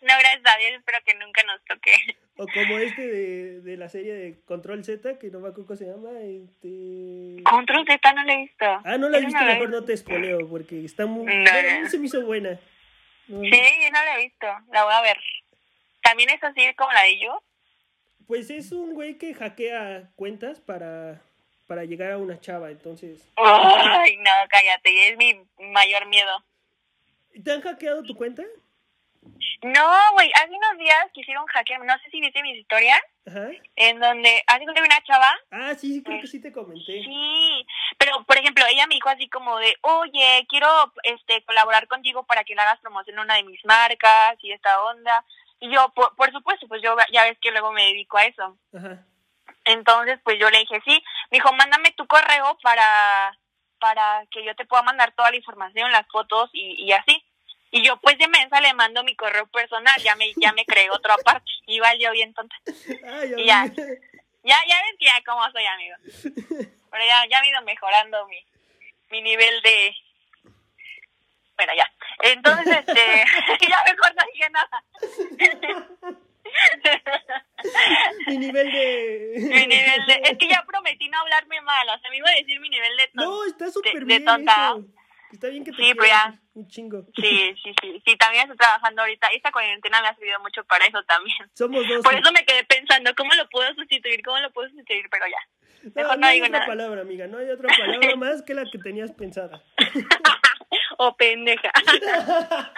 no, 0.00 0.14
gracias 0.18 0.42
a 0.44 0.58
Dios, 0.58 0.72
espero 0.78 0.98
que 1.04 1.14
nunca 1.14 1.42
nos 1.42 1.62
toque. 1.64 1.92
O 2.36 2.46
como 2.46 2.78
este 2.78 3.06
de, 3.06 3.60
de 3.60 3.76
la 3.76 3.88
serie 3.88 4.14
de 4.14 4.40
Control 4.44 4.84
Z, 4.84 5.18
que 5.18 5.30
no 5.30 5.40
me 5.40 5.48
acuerdo 5.48 5.66
cómo 5.66 5.76
se 5.76 5.86
llama. 5.86 6.10
Este... 6.20 7.42
Control 7.42 7.84
Z 7.86 8.12
no 8.14 8.24
lo 8.24 8.32
he 8.32 8.36
visto. 8.38 8.64
Ah, 8.64 8.96
no 8.98 9.08
la 9.08 9.18
he 9.18 9.20
visto, 9.22 9.38
no 9.38 9.46
la 9.46 9.52
mejor 9.52 9.70
no 9.70 9.84
te 9.84 9.92
espoleo 9.92 10.48
porque 10.48 10.84
está 10.84 11.04
muy... 11.06 11.26
No, 11.26 11.50
bueno, 11.50 11.80
no. 11.82 11.88
se 11.88 11.98
me 11.98 12.06
hizo 12.06 12.24
buena. 12.24 12.58
No, 13.28 13.40
Sí, 13.40 13.50
yo 13.50 13.90
no 13.90 14.04
la 14.04 14.14
he 14.14 14.24
visto, 14.24 14.46
la 14.72 14.84
voy 14.84 14.94
a 14.94 15.02
ver. 15.02 15.18
También 16.02 16.30
es 16.30 16.42
así 16.42 16.74
como 16.74 16.92
la 16.92 17.02
de 17.02 17.18
yo. 17.18 17.42
Pues 18.26 18.50
es 18.50 18.72
un 18.72 18.94
güey 18.94 19.18
que 19.18 19.34
hackea 19.34 20.10
cuentas 20.14 20.60
para, 20.60 21.20
para 21.66 21.84
llegar 21.84 22.12
a 22.12 22.18
una 22.18 22.40
chava, 22.40 22.70
entonces... 22.70 23.28
Ay, 23.36 24.16
no, 24.18 24.30
cállate, 24.48 25.08
es 25.08 25.16
mi 25.16 25.38
mayor 25.58 26.06
miedo. 26.06 26.42
¿Te 27.44 27.52
han 27.52 27.60
hackeado 27.60 28.02
tu 28.02 28.14
cuenta? 28.16 28.42
No, 29.62 29.90
güey, 30.12 30.30
hace 30.36 30.50
unos 30.50 30.78
días 30.78 31.06
quisieron 31.12 31.44
hackear, 31.46 31.80
no 31.84 31.98
sé 31.98 32.10
si 32.10 32.20
viste 32.20 32.42
mis 32.42 32.58
historias, 32.58 33.00
Ajá. 33.26 33.48
en 33.74 33.98
donde 33.98 34.42
hace 34.46 34.64
que 34.64 34.80
una 34.82 35.02
chava, 35.02 35.34
Ah, 35.50 35.74
sí, 35.74 35.94
sí, 35.94 36.02
creo 36.02 36.20
que 36.20 36.28
sí 36.28 36.40
te 36.40 36.52
comenté. 36.52 37.02
sí, 37.02 37.66
pero 37.98 38.22
por 38.24 38.36
ejemplo, 38.38 38.64
ella 38.70 38.86
me 38.86 38.94
dijo 38.94 39.08
así 39.08 39.28
como 39.28 39.58
de, 39.58 39.76
oye, 39.80 40.46
quiero 40.48 40.68
este 41.02 41.42
colaborar 41.44 41.88
contigo 41.88 42.24
para 42.24 42.44
que 42.44 42.54
le 42.54 42.60
hagas 42.62 42.78
promoción 42.80 43.18
a 43.18 43.22
una 43.22 43.34
de 43.34 43.42
mis 43.42 43.64
marcas 43.64 44.36
y 44.42 44.52
esta 44.52 44.80
onda. 44.84 45.24
Y 45.58 45.72
yo, 45.74 45.88
por, 45.94 46.14
por 46.14 46.30
supuesto, 46.30 46.68
pues 46.68 46.80
yo 46.82 46.94
ya 47.10 47.24
ves 47.24 47.38
que 47.40 47.50
luego 47.50 47.72
me 47.72 47.86
dedico 47.86 48.18
a 48.18 48.26
eso. 48.26 48.56
Ajá. 48.76 49.04
Entonces, 49.64 50.20
pues 50.22 50.38
yo 50.38 50.48
le 50.50 50.58
dije, 50.60 50.80
sí. 50.84 51.02
Me 51.30 51.38
dijo, 51.38 51.52
mándame 51.54 51.90
tu 51.92 52.06
correo 52.06 52.56
para, 52.62 53.36
para 53.80 54.24
que 54.30 54.44
yo 54.44 54.54
te 54.54 54.66
pueda 54.66 54.82
mandar 54.82 55.12
toda 55.12 55.30
la 55.30 55.36
información, 55.36 55.90
las 55.90 56.06
fotos 56.08 56.50
y, 56.52 56.84
y 56.84 56.92
así. 56.92 57.24
Y 57.76 57.82
yo, 57.82 57.96
pues 57.98 58.16
de 58.18 58.28
mensa, 58.28 58.60
le 58.60 58.72
mando 58.74 59.02
mi 59.04 59.14
correo 59.16 59.46
personal. 59.48 60.00
Ya 60.02 60.16
me, 60.16 60.32
ya 60.36 60.52
me 60.52 60.64
creé 60.64 60.90
otro 60.90 61.12
aparte. 61.12 61.50
Iba 61.66 61.94
yo 61.96 62.10
bien 62.12 62.32
tonta. 62.34 62.56
Ah, 63.06 63.24
ya, 63.24 63.36
Y 63.38 63.46
ya. 63.46 63.64
Ya, 64.44 64.56
ya 64.68 64.76
ves 64.82 64.94
que 64.98 65.06
ya 65.06 65.20
cómo 65.26 65.42
soy, 65.50 65.64
amigo. 65.66 65.96
Pero 66.90 67.04
ya, 67.04 67.26
ya 67.28 67.40
he 67.40 67.48
ido 67.48 67.60
mejorando 67.62 68.26
mi, 68.28 68.38
mi 69.10 69.20
nivel 69.22 69.60
de... 69.62 69.94
Bueno, 71.56 71.72
ya. 71.76 71.90
Entonces, 72.22 72.76
este, 72.86 73.24
ya 73.68 73.82
mejor 73.84 74.14
no 74.14 74.22
dije 74.32 74.50
nada. 74.50 74.84
mi 78.26 78.38
nivel 78.38 78.70
de... 78.72 79.32
Mi 79.36 79.66
nivel 79.66 80.06
de... 80.06 80.20
Es 80.24 80.38
que 80.38 80.48
ya 80.48 80.62
prometí 80.66 81.08
no 81.08 81.18
hablarme 81.18 81.60
mal, 81.62 81.88
o 81.88 81.98
sea, 81.98 82.10
me 82.10 82.18
iba 82.18 82.28
a 82.28 82.34
decir 82.34 82.60
mi 82.60 82.68
nivel 82.68 82.96
de 82.96 83.10
No, 83.14 83.44
está 83.44 83.70
súper 83.70 83.92
de- 83.94 83.98
de 84.00 84.04
bien 84.04 84.24
tonta. 84.24 84.74
eso. 84.76 84.84
Está 85.32 85.48
bien 85.48 85.64
que 85.64 85.72
te 85.72 85.82
Sí, 85.82 85.94
pues 85.94 86.08
ya. 86.08 86.38
un 86.54 86.68
chingo. 86.68 87.04
Sí, 87.16 87.54
sí, 87.62 87.72
sí. 87.82 88.02
Sí, 88.06 88.16
también 88.16 88.44
estoy 88.44 88.56
trabajando 88.56 89.02
ahorita. 89.02 89.26
Esta 89.28 89.50
cuarentena 89.52 90.00
me 90.00 90.08
ha 90.08 90.14
servido 90.14 90.38
mucho 90.40 90.64
para 90.64 90.86
eso 90.86 91.02
también. 91.04 91.36
Somos 91.54 91.86
dos. 91.88 92.02
Por 92.04 92.14
eso 92.14 92.30
me 92.32 92.44
quedé 92.44 92.64
pensando, 92.64 93.12
¿cómo 93.16 93.34
lo 93.34 93.48
puedo 93.48 93.72
sustituir? 93.74 94.22
¿Cómo 94.22 94.38
lo 94.38 94.50
puedo 94.52 94.68
sustituir? 94.68 95.06
Pero 95.10 95.26
ya. 95.26 95.38
no, 95.82 95.90
Mejor 95.94 96.14
no 96.14 96.20
no 96.20 96.26
hay 96.28 96.34
digo 96.34 96.46
otra 96.46 96.58
nada. 96.60 96.70
palabra, 96.70 97.00
amiga. 97.02 97.26
No 97.26 97.38
hay 97.38 97.50
otra 97.50 97.68
palabra 97.78 98.16
más 98.16 98.42
que 98.42 98.54
la 98.54 98.64
que 98.70 98.78
tenías 98.78 99.12
pensada. 99.12 99.62
O 100.98 101.14
pendeja. 101.16 101.70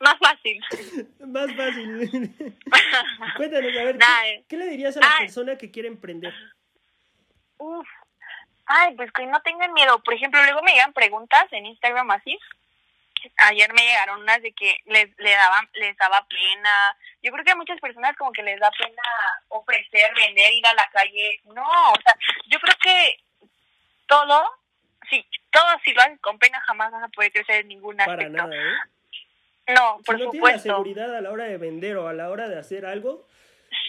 Más 0.00 0.18
fácil. 0.18 0.60
Más 1.20 1.54
fácil. 1.54 2.34
Cuéntanos, 3.36 3.76
a 3.76 3.84
ver, 3.84 3.96
Nah, 3.96 4.22
¿qué, 4.22 4.30
eh. 4.34 4.44
qué 4.48 4.56
le 4.56 4.66
dirías 4.66 4.96
a 4.96 5.00
la 5.00 5.18
persona 5.18 5.56
que 5.56 5.70
quiere 5.70 5.88
emprender? 5.88 6.34
Uf. 7.58 7.86
Ay, 8.66 8.94
pues 8.94 9.10
que 9.12 9.26
no 9.26 9.40
tengan 9.42 9.72
miedo. 9.72 10.02
Por 10.02 10.14
ejemplo, 10.14 10.42
luego 10.42 10.62
me 10.62 10.72
llegan 10.72 10.92
preguntas 10.92 11.46
en 11.52 11.66
Instagram 11.66 12.10
así. 12.10 12.38
Ayer 13.36 13.72
me 13.72 13.82
llegaron 13.82 14.20
unas 14.20 14.42
de 14.42 14.52
que 14.52 14.78
les, 14.86 15.16
le 15.18 15.30
daban, 15.30 15.68
les 15.74 15.96
daba 15.96 16.26
pena. 16.26 16.96
Yo 17.22 17.30
creo 17.30 17.44
que 17.44 17.52
a 17.52 17.56
muchas 17.56 17.78
personas 17.80 18.16
como 18.16 18.32
que 18.32 18.42
les 18.42 18.58
da 18.58 18.70
pena 18.72 19.02
ofrecer, 19.48 20.12
vender, 20.14 20.52
ir 20.52 20.66
a 20.66 20.74
la 20.74 20.88
calle. 20.92 21.40
No, 21.44 21.62
o 21.62 21.96
sea, 22.02 22.14
yo 22.48 22.58
creo 22.58 22.74
que 22.82 23.20
todo, 24.06 24.44
sí, 25.08 25.24
todo 25.50 25.64
si 25.84 25.92
lo 25.92 26.02
haces 26.02 26.20
con 26.20 26.38
pena 26.38 26.60
jamás 26.66 26.90
vas 26.90 27.04
a 27.04 27.08
poder 27.08 27.32
crecer 27.32 27.60
en 27.60 27.68
ningún 27.68 27.96
Para 27.96 28.12
aspecto. 28.12 28.32
nada, 28.32 28.56
¿eh? 28.56 28.74
No, 29.68 30.00
por 30.04 30.16
si 30.16 30.24
no 30.24 30.30
tienes 30.30 30.50
la 30.54 30.58
supuesto. 30.58 30.62
seguridad 30.70 31.16
a 31.16 31.20
la 31.20 31.30
hora 31.30 31.44
de 31.44 31.56
vender 31.58 31.96
o 31.98 32.08
a 32.08 32.12
la 32.12 32.28
hora 32.28 32.48
de 32.48 32.58
hacer 32.58 32.84
algo, 32.84 33.24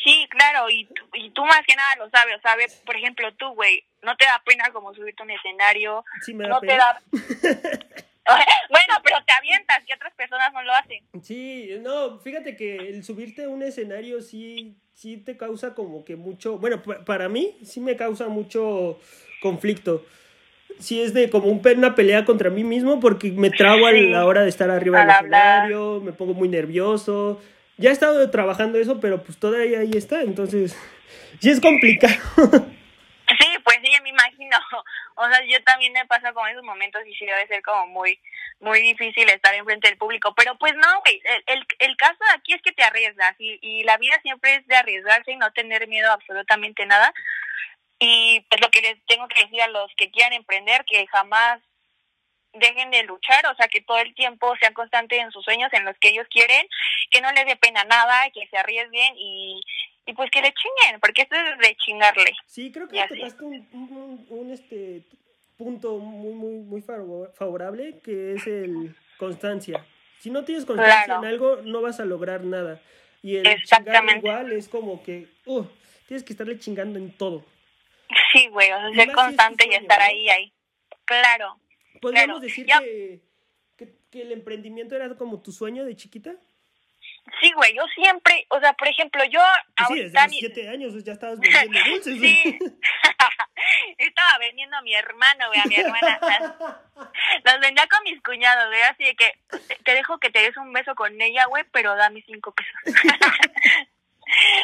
Sí, 0.04 0.28
claro, 0.30 0.70
y, 0.70 0.88
y 1.14 1.30
tú 1.32 1.46
más 1.46 1.62
que 1.66 1.76
nada 1.76 1.96
lo 1.98 2.10
sabes, 2.10 2.36
o 2.38 2.42
sea, 2.42 2.56
ve, 2.56 2.66
por 2.86 2.96
ejemplo, 2.96 3.34
tú, 3.36 3.54
güey, 3.54 3.84
no 4.02 4.16
te 4.18 4.26
da 4.26 4.42
pena 4.46 4.70
como 4.72 4.94
subirte 4.94 5.22
a 5.24 5.26
un 5.26 5.32
escenario, 5.32 6.04
sí 6.22 6.34
me 6.34 6.44
da 6.44 6.50
no 6.50 6.60
te 6.60 6.68
pena. 6.68 6.84
da... 6.84 7.02
bueno, 8.70 8.94
pero 9.04 9.18
te 9.26 9.34
avientas, 9.34 9.84
que 9.86 9.94
otras 9.94 10.14
personas 10.14 10.52
no 10.54 10.62
lo 10.64 10.74
hacen. 10.74 11.04
Sí, 11.24 11.70
no, 11.82 12.20
fíjate 12.20 12.56
que 12.56 12.76
el 12.78 13.04
subirte 13.04 13.46
a 13.46 13.50
un 13.50 13.64
escenario 13.64 14.22
sí, 14.22 14.76
sí 14.94 15.18
te 15.18 15.36
causa 15.38 15.74
como 15.76 16.04
que 16.06 16.16
mucho, 16.16 16.58
bueno, 16.58 16.82
pa- 16.82 17.04
para 17.04 17.28
mí 17.30 17.58
sí 17.64 17.80
me 17.80 17.96
causa 17.96 18.28
mucho 18.30 19.00
conflicto. 19.42 20.06
Sí 20.80 21.02
es 21.02 21.14
de 21.14 21.30
como 21.30 21.48
un, 21.48 21.62
una 21.78 21.94
pelea 21.96 22.26
contra 22.26 22.50
mí 22.50 22.64
mismo 22.64 23.00
porque 23.00 23.32
me 23.32 23.52
trago 23.52 23.86
a 23.86 23.92
la 23.92 24.26
hora 24.26 24.42
de 24.42 24.50
estar 24.50 24.70
arriba 24.72 25.02
del 25.02 25.10
escenario, 25.12 26.02
me 26.02 26.14
pongo 26.14 26.34
muy 26.34 26.48
nervioso. 26.48 27.42
Ya 27.78 27.90
he 27.90 27.94
estado 27.94 28.30
trabajando 28.30 28.78
eso, 28.78 29.00
pero 29.00 29.24
pues 29.24 29.40
todavía 29.40 29.80
ahí 29.80 29.92
está, 29.96 30.22
entonces 30.22 30.78
sí 31.40 31.50
es 31.50 31.60
complicado. 31.60 32.14
Sí, 33.40 33.48
pues 33.64 33.78
sí, 33.84 33.90
me 34.04 34.10
imagino. 34.10 34.58
O 35.16 35.28
sea, 35.28 35.44
yo 35.46 35.64
también 35.64 35.94
me 35.94 36.06
pasa 36.06 36.34
con 36.34 36.48
esos 36.50 36.64
momentos 36.64 37.02
y 37.08 37.14
sí 37.16 37.26
debe 37.26 37.48
ser 37.48 37.62
como 37.62 37.88
muy 37.88 38.20
muy 38.60 38.82
difícil 38.82 39.30
estar 39.30 39.54
enfrente 39.54 39.88
del 39.88 39.98
público. 39.98 40.34
Pero 40.36 40.58
pues 40.58 40.74
no, 40.76 41.02
güey, 41.02 41.22
el, 41.26 41.44
el, 41.48 41.68
el 41.80 41.98
caso 41.98 42.18
aquí 42.34 42.54
es 42.54 42.62
que 42.62 42.72
te 42.72 42.84
arriesgas 42.84 43.36
y, 43.38 43.60
y 43.62 43.84
la 43.84 43.98
vida 43.98 44.20
siempre 44.22 44.56
es 44.56 44.68
de 44.68 44.76
arriesgarse 44.76 45.32
y 45.32 45.36
no 45.36 45.52
tener 45.52 45.88
miedo 45.88 46.10
a 46.10 46.14
absolutamente 46.14 46.86
nada. 46.86 47.14
Y 48.00 48.42
pues 48.50 48.62
lo 48.62 48.70
que 48.70 48.82
les 48.82 49.06
tengo 49.06 49.28
que 49.28 49.44
decir 49.44 49.62
a 49.62 49.68
los 49.68 49.92
que 49.96 50.12
quieran 50.12 50.34
emprender, 50.34 50.84
que 50.86 51.06
jamás 51.08 51.62
dejen 52.54 52.92
de 52.92 53.04
luchar, 53.04 53.46
o 53.48 53.56
sea, 53.56 53.68
que 53.68 53.82
todo 53.82 53.98
el 54.00 54.14
tiempo 54.16 54.56
sean 54.58 54.74
constantes 54.74 55.20
en 55.20 55.32
sus 55.32 55.44
sueños, 55.44 55.72
en 55.74 55.86
los 55.86 55.98
que 55.98 56.10
ellos 56.10 56.28
quieren, 56.30 56.68
que 57.12 57.22
no 57.22 57.32
les 57.32 57.46
dé 57.46 57.56
pena 57.56 57.84
nada, 57.84 58.30
que 58.32 58.48
se 58.48 58.58
arriesguen 58.58 59.14
y, 59.18 59.62
y 60.06 60.14
pues 60.14 60.30
que 60.32 60.42
le 60.42 60.54
chinguen, 60.54 61.00
porque 61.00 61.24
esto 61.24 61.36
es 61.36 61.58
de 61.58 61.76
chingarle. 61.78 62.32
Sí, 62.46 62.72
creo 62.72 62.88
que 62.88 63.02
tocaste 63.08 63.44
un, 63.44 63.68
un, 63.74 64.26
un, 64.30 64.52
este 64.52 65.04
punto 65.58 65.98
muy, 65.98 66.34
muy, 66.34 66.54
muy 66.64 66.82
favor- 66.82 67.34
favorable, 67.36 68.00
que 68.04 68.34
es 68.34 68.46
el 68.48 68.96
constancia. 69.18 69.86
Si 70.20 70.30
no 70.30 70.44
tienes 70.46 70.66
constancia 70.66 71.06
Claro. 71.06 71.22
en 71.24 71.30
algo, 71.30 71.56
no 71.64 71.82
vas 71.82 72.00
a 72.00 72.06
lograr 72.06 72.44
nada. 72.44 72.80
Y 73.22 73.38
el 73.38 73.64
chingar 73.64 74.04
igual 74.18 74.52
es 74.52 74.68
como 74.70 75.02
que, 75.04 75.28
uh, 75.46 75.64
tienes 76.08 76.24
que 76.24 76.34
estarle 76.34 76.60
chingando 76.60 77.00
en 77.00 77.12
todo. 77.18 77.46
Sí, 78.32 78.48
güey, 78.48 78.72
o 78.72 78.78
sea, 78.78 78.86
ser 78.90 78.94
si 78.96 79.10
es 79.10 79.16
constante 79.16 79.68
y 79.70 79.74
estar 79.74 80.00
¿no? 80.00 80.06
ahí, 80.06 80.30
ahí. 80.30 80.54
Claro. 81.06 81.58
¿Podríamos 82.04 82.40
Claro, 82.40 82.40
decir 82.40 82.66
ya- 82.68 82.80
que, 82.80 83.22
que, 83.78 83.96
que 84.12 84.22
el 84.22 84.32
emprendimiento 84.32 84.96
era 84.96 85.10
como 85.16 85.42
tu 85.42 85.52
sueño 85.52 85.86
de 85.86 85.96
chiquita? 85.96 86.36
Sí, 87.42 87.52
güey, 87.56 87.74
yo 87.74 87.84
siempre, 87.96 88.46
o 88.50 88.60
sea, 88.60 88.74
por 88.74 88.88
ejemplo, 88.90 89.24
yo 89.26 89.40
Pues 89.78 89.88
sí, 89.88 90.00
desde 90.04 90.22
los 90.24 90.32
siete 90.36 90.70
años 90.70 91.04
ya 91.04 91.14
estabas 91.14 91.40
vendiendo 91.40 91.80
dulces. 91.90 92.20
Sí. 92.20 92.60
Estaba 93.98 94.38
vendiendo 94.40 94.76
a 94.78 94.82
mi 94.82 94.94
hermano, 94.94 95.48
güey, 95.48 95.60
a 95.60 95.66
mi 95.66 95.76
hermana. 95.76 96.20
Los 97.46 97.60
vendía 97.62 97.88
con 97.88 98.04
mis 98.04 98.22
cuñados, 98.22 98.68
güey, 98.68 98.82
así 98.82 99.04
de 99.06 99.16
que 99.16 99.32
te, 99.68 99.76
te 99.84 99.92
dejo 99.94 100.20
que 100.20 100.30
te 100.32 100.40
des 100.40 100.58
un 100.58 100.72
beso 100.74 100.94
con 100.96 101.20
ella, 101.22 101.46
güey, 101.46 101.64
pero 101.72 101.96
dame 101.96 102.22
cinco 102.26 102.54
pesos. 102.54 102.74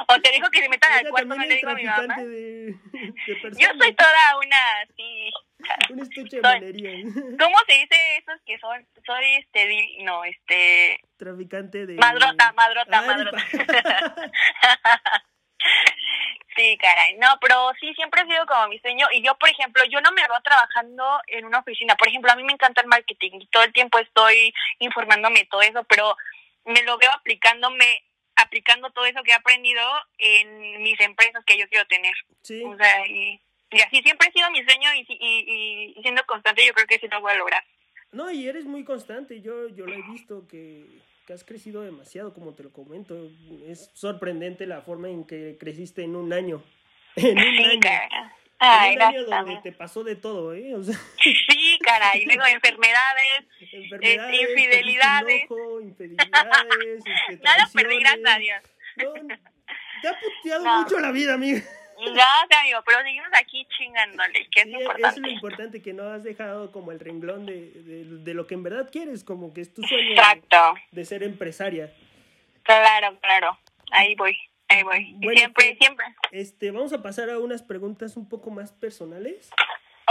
o 0.08 0.22
te 0.22 0.32
dejo 0.32 0.50
que 0.50 0.62
se 0.62 0.70
metan 0.70 0.94
al 0.94 1.10
cuarto, 1.10 1.28
no 1.28 1.36
le 1.36 1.56
digo 1.56 1.70
a 1.70 1.76
mi 1.76 1.84
mamá. 1.84 2.16
de, 2.18 2.28
de. 2.28 2.76
Yo 3.60 3.68
soy 3.78 3.94
toda 3.94 4.38
una, 4.38 4.86
sí. 4.96 5.32
Un 5.92 6.00
estuche 6.00 6.42
de. 6.42 7.04
¿Cómo 7.40 7.58
se 7.68 7.74
dice 7.74 8.18
esos 8.18 8.42
que 8.46 8.58
son? 8.60 8.88
Soy 9.06 9.26
este, 9.36 10.04
no, 10.04 10.24
este, 10.24 11.00
Traficante 11.18 11.86
de... 11.86 11.96
madrota, 11.96 12.54
madrota, 12.54 13.00
Ay, 13.00 13.08
madrota. 13.08 13.44
Sí, 16.56 16.78
caray. 16.78 17.16
No, 17.18 17.28
pero 17.40 17.72
sí, 17.80 17.94
siempre 17.94 18.22
ha 18.22 18.26
sido 18.26 18.46
como 18.46 18.68
mi 18.68 18.80
sueño. 18.80 19.08
Y 19.14 19.22
yo, 19.24 19.36
por 19.36 19.50
ejemplo, 19.50 19.84
yo 19.86 20.02
no 20.02 20.12
me 20.12 20.22
veo 20.22 20.42
trabajando 20.44 21.20
en 21.28 21.46
una 21.46 21.60
oficina. 21.60 21.96
Por 21.96 22.08
ejemplo, 22.08 22.32
a 22.32 22.36
mí 22.36 22.44
me 22.44 22.54
encanta 22.54 22.82
el 22.82 22.88
marketing 22.88 23.40
y 23.40 23.48
todo 23.48 23.64
el 23.64 23.72
tiempo 23.72 23.98
estoy 24.00 24.54
informándome 24.80 25.40
de 25.40 25.46
todo 25.46 25.62
eso, 25.62 25.84
pero 25.86 26.18
me 26.66 26.84
lo 26.84 26.98
veo 26.98 27.12
aplicándome, 27.14 28.04
aplicando 28.54 28.90
todo 28.90 29.06
eso 29.06 29.22
que 29.24 29.32
he 29.32 29.36
aprendido 29.36 29.82
en 30.18 30.82
mis 30.82 31.00
empresas 31.00 31.44
que 31.46 31.58
yo 31.58 31.68
quiero 31.70 31.86
tener. 31.88 32.14
Sí, 32.42 32.64
O 32.64 32.76
sea, 32.76 33.06
y, 33.08 33.40
y 33.72 33.82
así 33.82 34.02
siempre 34.02 34.28
ha 34.28 34.32
sido 34.32 34.50
mi 34.50 34.64
sueño 34.64 34.90
y, 34.96 35.06
y, 35.08 35.94
y- 35.98 36.02
siendo 36.02 36.24
constante 36.26 36.66
yo 36.66 36.74
creo 36.74 36.88
que 36.88 36.98
sí 37.00 37.08
lo 37.08 37.22
voy 37.22 37.32
a 37.32 37.36
lograr. 37.38 37.64
no, 38.12 38.32
y 38.32 38.48
eres 38.48 38.66
muy 38.66 38.84
constante. 38.84 39.42
Yo, 39.42 39.70
yo 39.70 39.86
lo 39.86 39.94
he 39.94 40.02
visto 40.02 40.48
que, 40.48 40.84
que 41.28 41.34
has 41.34 41.44
crecido 41.44 41.84
demasiado, 41.84 42.34
como 42.34 42.56
te 42.56 42.64
lo 42.64 42.74
comento. 42.74 43.16
Es 43.68 43.92
sorprendente 43.94 44.66
la 44.66 44.82
forma 44.82 45.10
en 45.10 45.26
que 45.26 45.58
creciste 45.60 46.04
en 46.04 46.16
un 46.16 46.34
año. 46.34 46.64
En 47.16 47.38
un 47.38 47.44
Sí, 47.58 47.64
año. 47.66 48.32
Caray. 48.60 48.94
En 48.94 49.02
Ay, 49.02 49.08
un 49.08 49.16
año 49.16 49.26
donde 49.26 49.62
te 49.62 49.72
pasó 49.72 50.04
de 50.04 50.16
todo, 50.16 50.54
¿eh? 50.54 50.76
O 50.76 50.84
sea, 50.84 50.96
Sí, 51.22 51.80
caray. 51.82 52.26
Luego 52.26 52.46
enfermedades, 52.48 53.46
enfermedades, 53.72 54.42
infidelidades. 54.42 55.26
perdiste 55.26 55.54
un 55.54 55.62
ojo, 55.62 55.82
infidelidades, 55.82 57.04
este, 57.30 57.38
Nada 57.44 57.70
perdí, 57.74 58.00
gracias 58.00 58.36
a 58.36 58.40
Dios. 58.40 58.62
No, 58.98 59.14
te 60.02 60.08
ha 60.08 60.20
puteado 60.20 60.64
No. 60.64 60.82
mucho 60.82 61.00
la 61.00 61.12
vida, 61.12 61.34
amiga. 61.34 61.62
Gracias, 62.02 62.60
amigo, 62.62 62.80
pero 62.86 63.02
seguimos 63.04 63.28
aquí 63.34 63.68
chingándole, 63.78 64.48
que 64.52 64.62
es 64.62 64.66
Sí, 64.68 64.72
lo 64.72 64.80
es 64.80 64.86
lo 64.88 64.92
importante. 64.94 65.30
importante, 65.32 65.82
que 65.82 65.94
no 65.94 66.04
has 66.08 66.24
dejado 66.24 66.72
como 66.72 66.94
el 66.94 67.00
renglón 67.02 67.46
de, 67.46 67.72
de, 67.72 68.06
de 68.06 68.34
lo 68.34 68.48
que 68.48 68.54
en 68.54 68.64
verdad 68.64 68.90
quieres, 68.90 69.26
como 69.26 69.54
que 69.54 69.60
es 69.62 69.74
tu 69.74 69.84
sueño 69.84 70.12
Exacto, 70.12 70.76
de 70.92 71.04
ser 71.06 71.24
empresaria. 71.24 71.92
claro, 72.64 73.18
claro. 73.20 73.58
Ahí 73.92 74.16
voy, 74.16 74.38
ahí 74.70 74.84
voy. 74.84 75.14
Bueno, 75.18 75.40
siempre, 75.40 75.66
pues- 75.66 75.78
siempre. 75.80 76.06
Este, 76.32 76.72
vamos 76.72 76.94
a 76.94 77.02
pasar 77.02 77.30
a 77.30 77.40
unas 77.40 77.62
preguntas 77.64 78.16
un 78.18 78.28
poco 78.30 78.50
más 78.52 78.72
personales, 78.72 79.50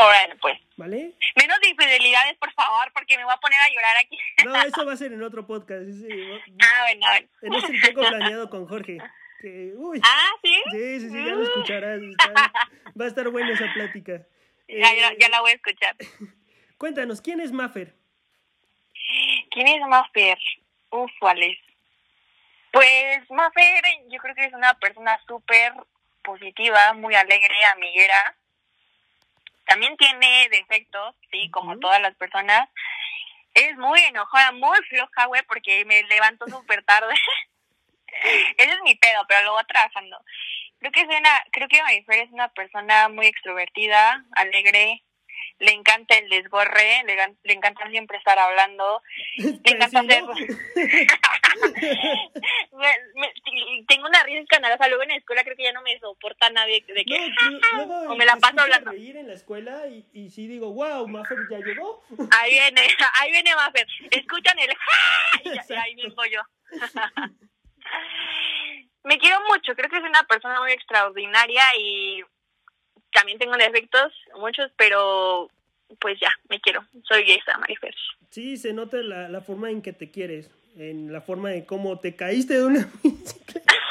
Órale, 0.00 0.36
pues. 0.36 0.56
¿vale? 0.76 1.14
Menos 1.34 1.60
de 1.60 1.70
infidelidades, 1.70 2.36
por 2.38 2.52
favor, 2.52 2.92
porque 2.92 3.16
me 3.16 3.24
voy 3.24 3.32
a 3.34 3.38
poner 3.38 3.58
a 3.58 3.68
llorar 3.68 3.96
aquí. 3.96 4.16
No, 4.44 4.54
eso 4.62 4.86
va 4.86 4.92
a 4.92 4.96
ser 4.96 5.12
en 5.12 5.22
otro 5.24 5.44
podcast. 5.44 5.88
ese- 5.88 6.06
ah, 6.62 6.84
bueno, 6.84 7.06
bueno. 7.10 7.28
en 7.42 7.52
lo 7.52 7.80
tengo 7.82 8.00
planeado 8.08 8.48
con 8.50 8.66
Jorge. 8.68 8.98
Que, 9.40 9.72
uy, 9.76 10.00
Ah, 10.04 10.30
¿sí? 10.42 10.54
sí, 10.70 11.00
sí, 11.00 11.08
sí, 11.10 11.14
ya 11.16 11.32
lo 11.34 11.42
escucharás. 11.42 12.00
está- 12.18 12.52
va 13.00 13.04
a 13.04 13.08
estar 13.08 13.28
buena 13.30 13.52
esa 13.52 13.72
plática. 13.72 14.24
Ya, 14.68 14.94
ya, 14.94 15.08
Eh, 15.08 15.16
ya 15.20 15.28
la 15.30 15.40
voy 15.40 15.50
a 15.50 15.54
escuchar. 15.54 15.96
Cuéntanos, 16.78 17.20
¿quién 17.20 17.40
es 17.40 17.50
Maffer? 17.50 17.92
¿Quién 19.50 19.66
es 19.68 19.80
Mafer? 19.88 20.38
Uf, 20.90 21.10
¿cuál 21.18 21.42
es? 21.42 21.58
Pues 22.78 23.28
Mafer, 23.30 23.82
yo 24.08 24.20
creo 24.20 24.36
que 24.36 24.44
es 24.44 24.52
una 24.52 24.72
persona 24.74 25.18
súper 25.26 25.72
positiva, 26.22 26.92
muy 26.92 27.12
alegre, 27.12 27.56
amiguera. 27.74 28.36
También 29.66 29.96
tiene 29.96 30.48
defectos, 30.48 31.16
sí, 31.32 31.50
como 31.50 31.76
todas 31.80 32.00
las 32.00 32.14
personas. 32.14 32.68
Es 33.52 33.76
muy 33.78 33.98
enojada, 34.02 34.52
muy 34.52 34.78
floja, 34.88 35.26
güey, 35.26 35.42
porque 35.48 35.84
me 35.86 36.04
levanto 36.04 36.46
súper 36.46 36.84
tarde. 36.84 37.12
Ese 38.58 38.70
es 38.70 38.82
mi 38.84 38.94
pedo, 38.94 39.24
pero 39.26 39.46
lo 39.46 39.54
voy 39.54 39.64
trabajando. 39.64 40.22
Creo 40.78 40.92
que 40.92 41.00
es 41.00 41.08
una, 41.08 41.44
creo 41.50 41.66
que 41.66 41.82
Marifer 41.82 42.20
es 42.20 42.30
una 42.30 42.46
persona 42.46 43.08
muy 43.08 43.26
extrovertida, 43.26 44.24
alegre, 44.36 45.02
le 45.58 45.72
encanta 45.72 46.16
el 46.16 46.28
desgorre, 46.28 47.02
le, 47.06 47.16
le 47.42 47.52
encanta 47.52 47.88
siempre 47.90 48.16
estar 48.18 48.38
hablando, 48.38 49.02
le 49.36 49.48
encanta 49.64 50.00
hacer... 50.00 50.22
Me- 52.72 52.98
me- 53.14 53.32
y 53.46 53.84
tengo 53.86 54.06
una 54.06 54.22
risa 54.22 54.40
escandalosa, 54.40 54.86
luego 54.88 55.02
en 55.02 55.08
la 55.10 55.16
escuela 55.16 55.42
creo 55.42 55.56
que 55.56 55.64
ya 55.64 55.72
no 55.72 55.82
me 55.82 55.98
soporta 55.98 56.48
nadie 56.50 56.84
de 56.86 57.04
que... 57.04 57.18
No, 57.18 57.58
luego 57.76 58.12
o 58.12 58.16
me 58.16 58.24
la 58.24 58.36
paso 58.36 58.60
hablando. 58.60 58.90
reír 58.92 59.16
en 59.16 59.26
la 59.26 59.34
escuela 59.34 59.86
y, 59.88 60.06
y 60.12 60.30
sí 60.30 60.46
digo, 60.46 60.72
wow, 60.72 61.08
Maffer 61.08 61.38
ya 61.50 61.58
llegó. 61.58 62.04
Ahí 62.38 62.52
viene, 62.52 62.82
ahí 63.20 63.32
viene 63.32 63.54
Maffer. 63.56 63.86
Escuchan 64.10 64.58
el 64.60 64.70
y, 65.44 65.48
y 65.48 65.74
ahí 65.74 65.94
vengo 65.96 66.24
yo. 66.26 66.40
Me 69.04 69.18
quiero 69.18 69.40
mucho, 69.48 69.74
creo 69.74 69.88
que 69.90 69.96
es 69.96 70.02
una 70.02 70.22
persona 70.24 70.60
muy 70.60 70.72
extraordinaria 70.72 71.64
y 71.78 72.22
también 73.12 73.38
tengo 73.38 73.56
defectos, 73.56 74.12
muchos, 74.36 74.70
pero 74.76 75.50
pues 76.00 76.18
ya, 76.20 76.30
me 76.48 76.60
quiero. 76.60 76.84
Soy 77.04 77.30
esa, 77.32 77.58
Marifer. 77.58 77.94
Sí, 78.30 78.56
se 78.56 78.72
nota 78.72 78.98
la, 78.98 79.28
la 79.28 79.40
forma 79.40 79.70
en 79.70 79.82
que 79.82 79.92
te 79.92 80.10
quieres, 80.10 80.50
en 80.76 81.12
la 81.12 81.20
forma 81.20 81.50
de 81.50 81.64
cómo 81.64 81.98
te 81.98 82.14
caíste 82.14 82.54
de 82.54 82.64
una 82.64 82.88
bicicleta. 83.02 83.74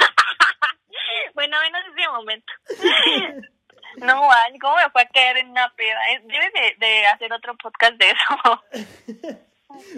Bueno, 1.34 1.56
menos 1.62 1.82
ese 1.96 2.10
momento. 2.10 2.54
No, 3.98 4.28
man, 4.28 4.60
¿cómo 4.62 4.76
me 4.76 4.90
fue 4.92 5.02
a 5.02 5.08
caer 5.10 5.38
en 5.38 5.50
una 5.50 5.74
peda? 5.74 5.98
Eh, 6.12 6.22
Debes 6.26 6.54
de, 6.54 6.86
de 6.86 7.06
hacer 7.08 7.34
otro 7.34 7.58
podcast 7.58 7.94
de 7.94 8.12
eso. 8.12 8.64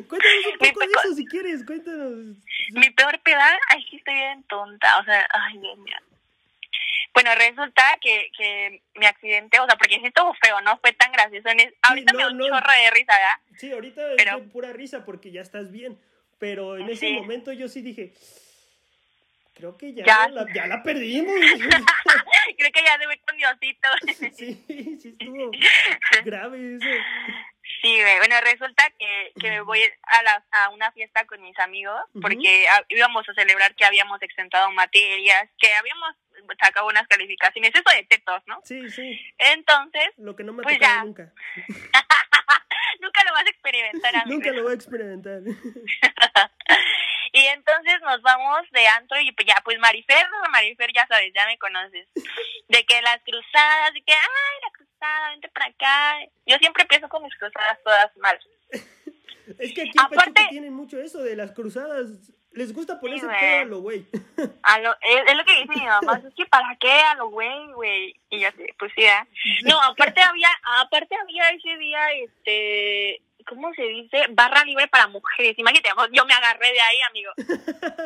Cuéntanos 0.08 0.46
un 0.54 0.58
poco 0.58 0.80
de 0.80 0.86
eso 0.86 1.16
si 1.16 1.26
quieres, 1.26 1.66
cuéntanos. 1.66 2.38
Mi 2.72 2.90
peor 2.92 3.20
peda, 3.20 3.58
ay, 3.70 3.86
sí 3.90 3.98
estoy 3.98 4.14
bien 4.14 4.44
tonta, 4.44 5.00
o 5.00 5.04
sea, 5.04 5.28
ay, 5.32 5.58
Dios 5.58 5.78
mío. 5.80 5.98
Bueno, 7.14 7.32
resulta 7.36 7.84
que, 8.02 8.30
que 8.38 8.82
mi 8.96 9.06
accidente, 9.06 9.60
o 9.60 9.66
sea, 9.66 9.78
porque 9.78 9.96
sí 9.96 10.06
estuvo 10.06 10.34
feo, 10.36 10.62
no 10.62 10.78
fue 10.80 10.94
tan 10.94 11.12
gracioso. 11.12 11.50
En 11.50 11.60
es- 11.60 11.74
ahorita 11.82 12.14
me 12.14 12.20
no, 12.20 12.26
da 12.28 12.32
un 12.32 12.38
no. 12.38 12.48
chorro 12.48 12.72
de 12.72 12.92
risa, 12.92 13.14
¿verdad? 13.14 13.58
Sí, 13.58 13.72
ahorita 13.72 14.02
Pero- 14.18 14.38
es 14.38 14.44
de 14.46 14.52
pura 14.52 14.74
risa 14.74 15.04
porque 15.06 15.32
ya 15.32 15.42
estás 15.42 15.72
bien, 15.72 16.00
pero 16.40 16.78
en 16.78 16.90
ese 16.90 17.08
Sí. 17.08 17.14
momento 17.14 17.52
yo 17.52 17.68
sí 17.68 17.82
dije, 17.82 18.14
creo 19.56 19.78
que 19.78 19.94
ya, 19.94 20.06
Ya. 20.06 20.28
La, 20.30 20.46
ya 20.54 20.68
la 20.68 20.82
perdimos. 20.84 21.34
Creo 22.58 22.72
que 22.72 22.84
ya 22.84 22.98
debe 22.98 23.20
con 23.20 23.38
Diosito. 23.38 23.88
sí, 24.38 24.64
sí 25.02 25.10
estuvo 25.10 25.52
grave 26.26 26.76
eso. 26.76 26.86
Sí. 27.82 28.00
Bueno, 28.18 28.36
resulta 28.42 28.90
que, 28.98 29.32
que 29.40 29.50
me 29.50 29.62
voy 29.62 29.80
a, 30.04 30.24
la, 30.24 30.44
a 30.52 30.70
una 30.70 30.92
fiesta 30.92 31.26
con 31.26 31.42
mis 31.42 31.58
amigos 31.60 32.02
porque 32.22 32.68
ah, 32.70 32.84
íbamos 32.90 33.28
a 33.30 33.34
celebrar 33.34 33.76
que 33.76 33.86
habíamos 33.86 34.22
exentado 34.22 34.72
materias, 34.72 35.48
que 35.60 35.74
habíamos 35.74 36.16
sacado 36.60 36.88
unas 36.88 37.08
calificaciones, 37.08 37.72
eso 37.74 37.96
de 37.96 38.04
tetos, 38.04 38.42
¿no? 38.48 38.60
Sí, 38.64 38.90
sí, 38.90 39.20
Entonces, 39.38 40.10
lo 40.18 40.36
que 40.36 40.44
no 40.44 40.54
me 40.54 40.62
ha 40.62 40.64
Pues 40.64 40.80
ya. 40.80 41.04
nunca. 41.04 41.32
nunca 43.02 43.24
lo 43.26 43.34
vas 43.34 43.46
a 43.46 43.50
experimentar, 43.50 44.16
amigo. 44.16 44.36
Nunca 44.36 44.52
lo 44.52 44.64
voy 44.64 44.72
a 44.72 44.76
experimentar. 44.76 45.42
Y 47.32 47.46
entonces 47.46 48.02
nos 48.02 48.22
vamos 48.22 48.62
de 48.72 48.88
antro 48.88 49.20
y 49.20 49.32
pues 49.34 49.48
ya, 49.48 49.56
pues 49.64 49.78
Marifer, 49.78 50.26
Marifer 50.52 50.92
ya 50.94 51.06
sabes, 51.08 51.32
ya 51.34 51.46
me 51.46 51.58
conoces. 51.60 52.08
De 52.68 52.84
que 52.86 53.02
las 53.02 53.22
cruzadas, 53.24 53.94
de 53.94 54.02
que, 54.02 54.14
ay, 54.14 54.58
la 54.64 54.72
cruzada, 54.72 55.30
vente 55.30 55.50
para 55.50 55.68
acá. 55.68 56.20
Yo 56.48 56.58
siempre 56.58 56.84
empiezo 56.84 57.08
con 57.08 57.24
mis 57.24 57.36
cruzadas 57.38 57.78
todas 57.84 58.18
mal. 58.18 58.40
Es 59.58 59.74
que 59.74 59.82
aquí 59.82 59.92
en 59.96 60.00
Aparte- 60.06 60.16
Pachuca 60.34 60.50
tienen 60.50 60.74
mucho 60.74 61.00
eso 61.00 61.22
de 61.24 61.36
las 61.36 61.52
cruzadas. 61.52 62.08
Les 62.52 62.74
gusta 62.74 63.00
ponerse 63.00 63.26
güey. 63.28 63.40
pedo 63.40 63.60
a 63.62 63.66
lo 63.66 63.80
güey. 63.82 64.06
A 64.64 64.80
lo, 64.80 64.92
es, 64.94 65.22
es 65.28 65.36
lo 65.38 65.46
que 65.46 65.54
dice 65.62 65.68
mi 65.80 65.86
mamá, 65.86 66.22
es 66.28 66.34
que 66.34 66.46
para 66.48 66.76
qué, 66.80 66.92
a 66.92 67.16
lo 67.16 67.30
güey, 67.30 67.72
güey. 67.74 68.16
Y 68.32 68.40
ya 68.40 68.52
sé, 68.54 68.74
pues 68.80 68.92
sí, 68.96 69.04
¿eh? 69.04 69.28
No, 69.66 69.80
aparte 69.82 70.20
había, 70.22 70.50
aparte 70.82 71.16
había 71.16 71.48
ese 71.50 71.78
día, 71.78 72.00
este, 72.14 73.22
¿cómo 73.48 73.72
se 73.76 73.84
dice? 73.84 74.26
Barra 74.32 74.64
libre 74.66 74.88
para 74.88 75.08
mujeres. 75.08 75.58
Imagínate, 75.60 75.90
yo 76.12 76.26
me 76.26 76.34
agarré 76.34 76.72
de 76.74 76.82
ahí, 76.82 76.98
amigo. 77.10 77.32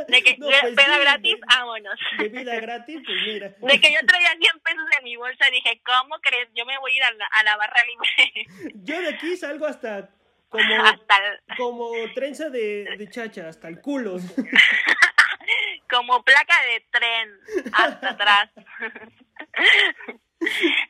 De 0.10 0.22
que 0.24 0.36
No, 0.38 0.48
pues 0.48 0.76
peda 0.76 0.96
sí, 0.96 1.02
gratis, 1.02 1.36
de- 1.36 1.42
vámonos. 1.48 2.00
Bebida 2.20 2.56
gratis, 2.60 3.02
pues 3.06 3.18
mira. 3.26 3.48
De 3.62 3.80
que 3.82 3.94
yo 3.94 4.00
traía 4.06 4.30
100 4.38 4.60
pesos 4.60 4.86
en 5.00 5.04
mi 5.06 5.16
bolsa, 5.16 5.46
dije, 5.52 5.82
¿cómo 5.86 6.20
crees? 6.22 6.50
Yo 6.54 6.66
me 6.66 6.78
voy 6.80 6.92
a 6.92 6.96
ir 6.98 7.04
a 7.04 7.12
la, 7.12 7.26
a 7.28 7.44
la 7.44 7.56
barra 7.58 7.80
libre. 7.88 8.74
Yo 8.84 9.02
de 9.02 9.10
aquí 9.10 9.38
salgo 9.38 9.66
hasta 9.66 10.10
como, 10.54 10.76
Hasta 10.86 11.18
el- 11.18 11.58
como 11.58 11.92
trenza 12.14 12.50
de, 12.50 12.96
de 12.98 13.10
chacha, 13.10 13.50
hasta 13.50 13.68
el 13.68 13.82
culo. 13.82 14.18
como 15.90 16.24
placa 16.24 16.54
de 16.64 16.86
tren 16.92 17.40
hasta 17.74 18.10
atrás. 18.12 18.50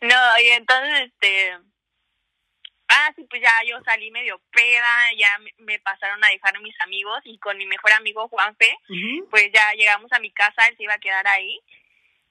no, 0.02 0.40
y 0.42 0.50
entonces, 0.50 1.12
este... 1.12 1.58
Ah, 2.90 3.12
sí, 3.16 3.26
pues 3.28 3.42
ya 3.42 3.50
yo 3.68 3.80
salí 3.86 4.12
medio 4.12 4.40
peda, 4.52 5.12
ya 5.18 5.28
me- 5.58 5.80
pasaron 5.80 6.24
a 6.24 6.28
dejar 6.30 6.60
mis 6.62 6.80
amigos 6.82 7.20
y 7.24 7.40
con 7.40 7.58
mi 7.58 7.66
mejor 7.66 7.92
amigo 7.94 8.28
Juanfe, 8.28 8.78
pues 9.32 9.50
ya 9.52 9.72
llegamos 9.74 10.12
a 10.12 10.20
mi 10.20 10.32
casa, 10.32 10.68
él 10.68 10.78
se 10.78 10.84
iba 10.84 10.94
a 10.94 11.00
quedar 11.00 11.26
ahí. 11.28 11.60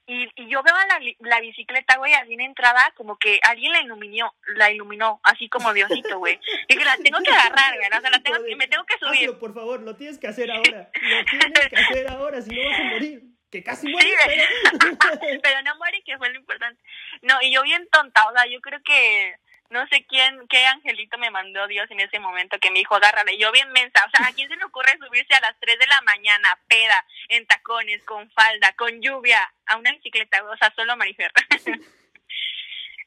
Y, 0.07 0.29
y 0.35 0.49
yo 0.49 0.62
veo 0.62 0.75
a 0.75 0.87
la, 0.87 1.01
la 1.21 1.41
bicicleta, 1.41 1.97
güey, 1.97 2.12
así 2.15 2.35
en 2.35 2.41
entrada, 2.41 2.93
como 2.97 3.17
que 3.19 3.38
alguien 3.45 3.73
la 3.73 3.81
iluminó, 3.83 4.35
la 4.57 4.71
iluminó, 4.71 5.21
así 5.23 5.49
como 5.49 5.73
Diosito, 5.73 6.19
güey. 6.19 6.41
Y 6.69 6.77
que 6.77 6.85
la 6.85 6.97
tengo 6.97 7.19
que 7.21 7.31
agarrar, 7.31 7.77
güey, 7.77 7.87
o 7.87 8.01
sea, 8.01 8.11
la 8.11 8.21
tengo, 8.23 8.45
que- 8.45 8.57
me 8.57 8.67
tengo 8.67 8.85
que 8.85 8.99
subir. 8.99 9.29
Hazlo, 9.29 9.38
por 9.38 9.55
favor, 9.55 9.81
lo 9.83 9.95
tienes 9.97 10.19
que 10.19 10.27
hacer 10.27 10.51
ahora. 10.51 10.91
Lo 11.01 11.25
tienes 11.25 11.69
que 11.69 11.77
hacer 11.77 12.09
ahora, 12.09 12.43
si 12.43 12.51
no 12.51 12.69
vas 12.69 12.81
a 12.81 12.85
morir. 12.85 13.23
Que 13.51 13.62
casi 13.62 13.87
mueres, 13.87 14.11
Sí, 14.25 14.47
pero... 14.73 14.99
pero 15.43 15.62
no 15.62 15.77
muere, 15.77 16.03
que 16.05 16.17
fue 16.17 16.31
lo 16.31 16.38
importante. 16.38 16.83
No, 17.21 17.41
y 17.43 17.53
yo 17.53 17.62
bien 17.62 17.87
tonta, 17.93 18.27
o 18.29 18.33
sea, 18.33 18.47
yo 18.47 18.61
creo 18.62 18.81
que 18.83 19.37
no 19.72 19.87
sé 19.88 20.04
quién, 20.06 20.46
qué 20.48 20.64
angelito 20.66 21.18
me 21.18 21.30
mandó 21.30 21.66
Dios 21.66 21.90
en 21.90 22.00
ese 22.00 22.18
momento 22.20 22.58
que 22.61 22.70
me 22.70 22.78
dijo, 22.78 22.94
agárrale. 22.94 23.37
Yo 23.38 23.50
bien 23.52 23.70
mensa, 23.72 24.04
o 24.06 24.11
sea, 24.11 24.28
¿a 24.28 24.32
quién 24.32 24.48
se 24.48 24.56
le 24.56 24.64
ocurre 24.64 24.96
subirse 24.98 25.35
a 25.35 25.40
las 25.40 25.58
3 25.61 25.78
de 25.78 25.87
la 25.87 26.00
mañana, 26.02 26.58
peda, 26.68 27.04
en 27.28 27.46
tacones, 27.46 28.02
con 28.04 28.30
falda, 28.30 28.72
con 28.74 29.00
lluvia, 29.02 29.40
a 29.66 29.76
una 29.76 29.90
bicicleta? 29.92 30.44
O 30.44 30.56
sea, 30.56 30.72
solo 30.76 30.96
Marifer. 30.96 31.32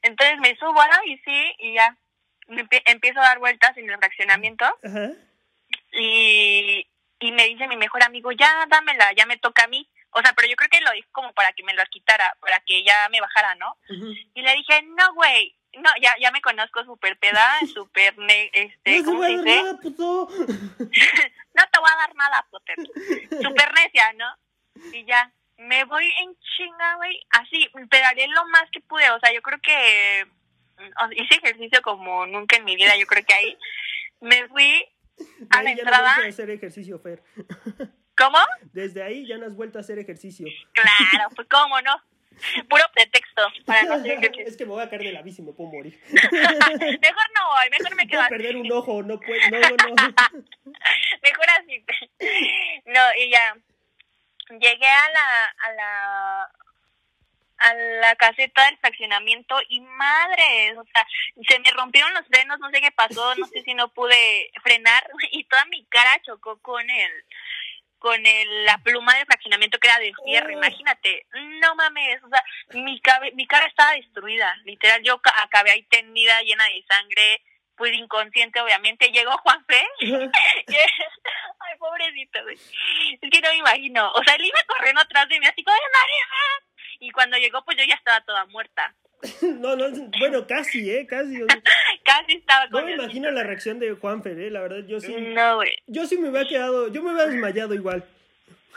Entonces 0.02 0.38
me 0.38 0.56
subo 0.56 0.80
a 0.80 0.88
la 0.88 1.00
bici 1.00 1.54
y 1.58 1.74
ya 1.74 1.96
me 2.48 2.62
empie- 2.64 2.82
empiezo 2.86 3.18
a 3.20 3.24
dar 3.24 3.38
vueltas 3.38 3.76
en 3.76 3.90
el 3.90 3.96
fraccionamiento 3.98 4.64
y, 5.92 6.86
y 7.20 7.32
me 7.32 7.44
dice 7.46 7.66
mi 7.66 7.76
mejor 7.76 8.02
amigo, 8.04 8.30
ya 8.32 8.66
dámela, 8.68 9.12
ya 9.14 9.26
me 9.26 9.36
toca 9.38 9.64
a 9.64 9.68
mí. 9.68 9.88
O 10.10 10.20
sea, 10.22 10.32
pero 10.34 10.48
yo 10.48 10.56
creo 10.56 10.70
que 10.70 10.80
lo 10.80 10.92
dijo 10.92 11.08
como 11.12 11.32
para 11.34 11.52
que 11.52 11.62
me 11.64 11.74
lo 11.74 11.84
quitara, 11.86 12.36
para 12.40 12.60
que 12.60 12.82
ya 12.84 13.08
me 13.10 13.20
bajara, 13.20 13.54
¿no? 13.56 13.76
Y 14.34 14.42
le 14.42 14.54
dije, 14.54 14.82
no, 14.82 15.12
güey, 15.14 15.55
no, 15.76 15.90
ya, 16.00 16.14
ya 16.20 16.30
me 16.30 16.40
conozco 16.40 16.84
súper 16.84 17.18
peda, 17.18 17.44
súper, 17.74 18.16
ne- 18.18 18.50
este, 18.52 18.98
No 19.00 19.04
¿cómo 19.04 19.22
se 19.22 19.28
dice? 19.30 19.44
nada, 19.44 19.78
puto. 19.80 20.28
No 21.56 21.62
te 21.72 21.78
voy 21.80 21.90
a 21.90 21.96
dar 21.96 22.14
nada, 22.16 22.46
Potter. 22.50 22.76
Súper 23.42 23.72
necia, 23.74 24.12
¿no? 24.12 24.26
Y 24.92 25.06
ya, 25.06 25.32
me 25.56 25.84
voy 25.84 26.04
en 26.20 26.36
chinga, 26.38 26.96
güey, 26.96 27.18
así, 27.30 27.66
pedalé 27.88 28.28
lo 28.28 28.44
más 28.48 28.64
que 28.70 28.80
pude, 28.80 29.10
o 29.10 29.18
sea, 29.20 29.32
yo 29.32 29.40
creo 29.40 29.58
que 29.62 30.26
hice 31.12 31.36
ejercicio 31.36 31.80
como 31.80 32.26
nunca 32.26 32.56
en 32.56 32.64
mi 32.64 32.76
vida, 32.76 32.94
yo 32.98 33.06
creo 33.06 33.24
que 33.24 33.32
ahí 33.32 33.58
me 34.20 34.46
fui 34.48 34.86
a 35.48 35.62
la 35.62 35.72
no 35.72 35.80
entrada, 35.80 36.14
a 36.16 36.26
hacer 36.26 36.50
ejercicio, 36.50 36.98
Fer. 36.98 37.22
¿cómo? 38.18 38.38
Desde 38.72 39.02
ahí 39.02 39.26
ya 39.26 39.38
no 39.38 39.46
has 39.46 39.54
vuelto 39.54 39.78
a 39.78 39.80
hacer 39.80 39.98
ejercicio. 39.98 40.46
Claro, 40.72 41.30
pues 41.34 41.48
cómo 41.48 41.80
no. 41.80 41.94
Puro 42.68 42.84
pretexto 42.94 43.42
para 43.64 43.82
no 43.84 43.94
hacer 43.94 44.10
ejercicio. 44.18 44.46
es 44.46 44.56
que 44.56 44.64
me 44.66 44.72
voy 44.72 44.82
a 44.82 44.90
caer 44.90 45.02
de 45.02 45.12
la 45.12 45.22
bici 45.22 45.42
y 45.42 45.44
me 45.44 45.52
puedo 45.52 45.70
morir. 45.70 45.98
Mejor 46.10 47.26
no 47.34 47.48
voy, 47.48 47.70
mejor 47.70 47.94
me 47.96 48.06
quedo 48.06 48.20
Puedo 48.20 48.22
así. 48.22 48.34
perder 48.36 48.56
un 48.56 48.72
ojo, 48.72 49.02
no 49.02 49.18
puedo, 49.20 49.40
no, 49.50 49.58
no. 49.60 49.94
Mejor 51.22 51.46
así. 51.60 51.84
No, 52.86 53.00
y 53.18 53.30
ya. 53.30 53.56
Llegué 54.50 54.86
a 54.86 55.10
la, 55.10 55.54
a 55.58 55.72
la, 55.72 56.50
a 57.58 57.74
la 57.74 58.14
caseta 58.16 58.64
del 58.66 58.78
fraccionamiento 58.78 59.58
y 59.68 59.80
madre, 59.80 60.76
o 60.78 60.84
sea, 60.84 61.04
se 61.48 61.58
me 61.58 61.70
rompieron 61.72 62.14
los 62.14 62.26
frenos, 62.28 62.60
no 62.60 62.70
sé 62.70 62.80
qué 62.80 62.92
pasó, 62.92 63.34
no 63.34 63.46
sé 63.46 63.62
si 63.62 63.74
no 63.74 63.88
pude 63.88 64.50
frenar 64.62 65.04
y 65.32 65.42
toda 65.44 65.64
mi 65.64 65.84
cara 65.86 66.20
chocó 66.22 66.58
con 66.62 66.88
el, 66.88 67.10
con 67.98 68.24
el, 68.26 68.64
la 68.64 68.78
pluma 68.78 69.16
de 69.16 69.24
fraccionamiento 69.24 69.78
que 69.78 69.88
era 69.88 69.98
de 69.98 70.12
fierro, 70.24 70.50
imagínate, 70.50 71.26
no 71.60 71.74
mames, 71.74 72.22
o 72.22 72.28
sea, 72.28 72.42
mi, 72.82 73.00
cabe- 73.00 73.32
mi 73.32 73.46
cara 73.46 73.66
estaba 73.66 73.92
destruida, 73.92 74.54
literal, 74.64 75.02
yo 75.02 75.18
ca- 75.20 75.34
acabé 75.42 75.70
ahí 75.72 75.82
tendida, 75.84 76.40
llena 76.42 76.64
de 76.66 76.84
sangre, 76.88 77.42
pues 77.76 77.92
inconsciente 77.94 78.60
obviamente, 78.60 79.08
llegó 79.10 79.36
Juanfe, 79.38 79.82
ay 80.70 81.78
pobrecito, 81.78 82.42
güey, 82.42 82.56
es 83.20 83.30
que 83.30 83.40
no 83.40 83.48
me 83.50 83.56
imagino, 83.56 84.10
o 84.12 84.22
sea, 84.24 84.34
él 84.34 84.44
iba 84.44 84.58
corriendo 84.68 85.00
atrás 85.00 85.28
de 85.28 85.40
mí 85.40 85.46
así 85.46 85.62
como, 85.64 85.76
María, 85.76 86.26
y 87.00 87.10
cuando 87.10 87.36
llegó 87.38 87.64
pues 87.64 87.76
yo 87.78 87.84
ya 87.84 87.94
estaba 87.94 88.20
toda 88.22 88.44
muerta, 88.46 88.94
No, 89.40 89.74
no, 89.74 89.86
bueno, 90.18 90.46
casi, 90.46 90.90
¿eh? 90.90 91.06
Casi. 91.08 91.38
Casi 92.06 92.36
estaba 92.38 92.64
No 92.66 92.70
con 92.72 92.84
me 92.84 92.92
Diosito. 92.92 93.04
imagino 93.04 93.30
la 93.32 93.42
reacción 93.42 93.78
de 93.78 93.92
Juanfer, 93.92 94.38
¿eh? 94.38 94.50
La 94.50 94.60
verdad, 94.60 94.86
yo 94.86 95.00
sí. 95.00 95.14
No, 95.14 95.56
güey. 95.56 95.76
Yo 95.86 96.06
sí 96.06 96.16
me 96.16 96.30
hubiera 96.30 96.48
quedado, 96.48 96.88
yo 96.92 97.02
me 97.02 97.12
hubiera 97.12 97.28
desmayado 97.30 97.74
igual. 97.74 98.04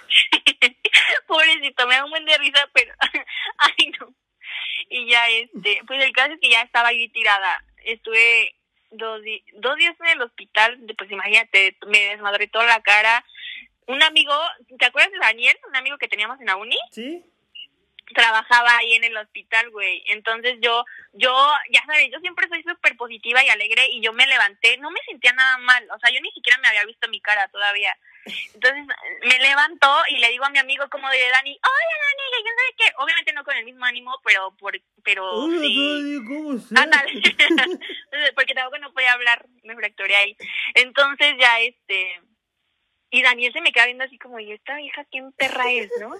Pobrecito, 1.27 1.87
me 1.87 1.95
da 1.95 2.05
un 2.05 2.11
buen 2.11 2.25
de 2.25 2.37
risa, 2.37 2.67
pero 2.73 2.93
ay 3.57 3.91
no. 3.99 4.13
Y 4.89 5.07
ya 5.09 5.29
este, 5.29 5.81
pues 5.85 6.03
el 6.03 6.11
caso 6.11 6.33
es 6.33 6.39
que 6.41 6.49
ya 6.49 6.61
estaba 6.63 6.89
ahí 6.89 7.07
tirada. 7.09 7.63
estuve 7.85 8.55
dos, 8.91 9.21
dos 9.53 9.75
días 9.77 9.95
en 9.99 10.07
el 10.07 10.21
hospital, 10.23 10.79
pues 10.97 11.11
imagínate, 11.11 11.77
me 11.87 11.99
desmadré 12.09 12.47
toda 12.47 12.65
la 12.65 12.81
cara. 12.81 13.23
Un 13.85 14.01
amigo, 14.03 14.33
¿te 14.79 14.85
acuerdas 14.85 15.11
de 15.11 15.19
Daniel? 15.19 15.55
Un 15.67 15.75
amigo 15.75 15.97
que 15.97 16.07
teníamos 16.07 16.39
en 16.39 16.47
la 16.47 16.55
uni, 16.55 16.77
¿Sí? 16.91 17.23
Trabajaba 18.13 18.77
ahí 18.77 18.93
en 18.93 19.03
el 19.03 19.17
hospital, 19.17 19.69
güey. 19.71 20.03
Entonces 20.07 20.57
yo, 20.61 20.85
yo, 21.13 21.31
ya 21.71 21.83
sabes, 21.85 22.09
yo 22.11 22.19
siempre 22.19 22.47
soy 22.47 22.63
súper 22.63 22.95
positiva 22.97 23.43
y 23.43 23.49
alegre 23.49 23.87
y 23.91 24.01
yo 24.01 24.13
me 24.13 24.27
levanté, 24.27 24.77
no 24.77 24.91
me 24.91 24.99
sentía 25.07 25.33
nada 25.33 25.57
mal, 25.59 25.87
o 25.95 25.99
sea, 25.99 26.11
yo 26.11 26.21
ni 26.21 26.31
siquiera 26.31 26.57
me 26.59 26.67
había 26.67 26.85
visto 26.85 27.07
mi 27.09 27.21
cara 27.21 27.47
todavía. 27.49 27.95
Entonces 28.53 28.85
me 29.23 29.39
levantó 29.39 30.01
y 30.09 30.17
le 30.17 30.29
digo 30.29 30.45
a 30.45 30.49
mi 30.49 30.59
amigo 30.59 30.87
como 30.89 31.09
de 31.09 31.29
Dani, 31.29 31.51
oye 31.51 31.59
Dani, 31.59 32.43
quién 32.43 32.55
sabe 32.55 32.75
qué, 32.77 32.93
obviamente 32.97 33.33
no 33.33 33.43
con 33.43 33.55
el 33.55 33.65
mismo 33.65 33.85
ánimo, 33.85 34.19
pero 34.23 34.55
por, 34.57 34.79
pero 35.03 35.31
Hola, 35.31 35.59
sí. 35.61 36.19
Dani, 36.19 36.25
¿cómo. 36.27 36.59
Porque 38.35 38.53
tampoco 38.53 38.77
no 38.79 38.93
podía 38.93 39.13
hablar, 39.13 39.45
me 39.63 39.75
fracturé 39.75 40.15
ahí. 40.15 40.37
Entonces 40.75 41.35
ya 41.39 41.59
este 41.59 42.21
y 43.11 43.23
Daniel 43.23 43.53
se 43.53 43.61
me 43.61 43.71
queda 43.71 43.85
viendo 43.85 44.03
así 44.03 44.17
como, 44.19 44.39
¿y 44.39 44.51
esta 44.51 44.75
vieja 44.75 45.03
quién 45.09 45.31
perra 45.33 45.71
es, 45.71 45.89
no? 45.99 46.13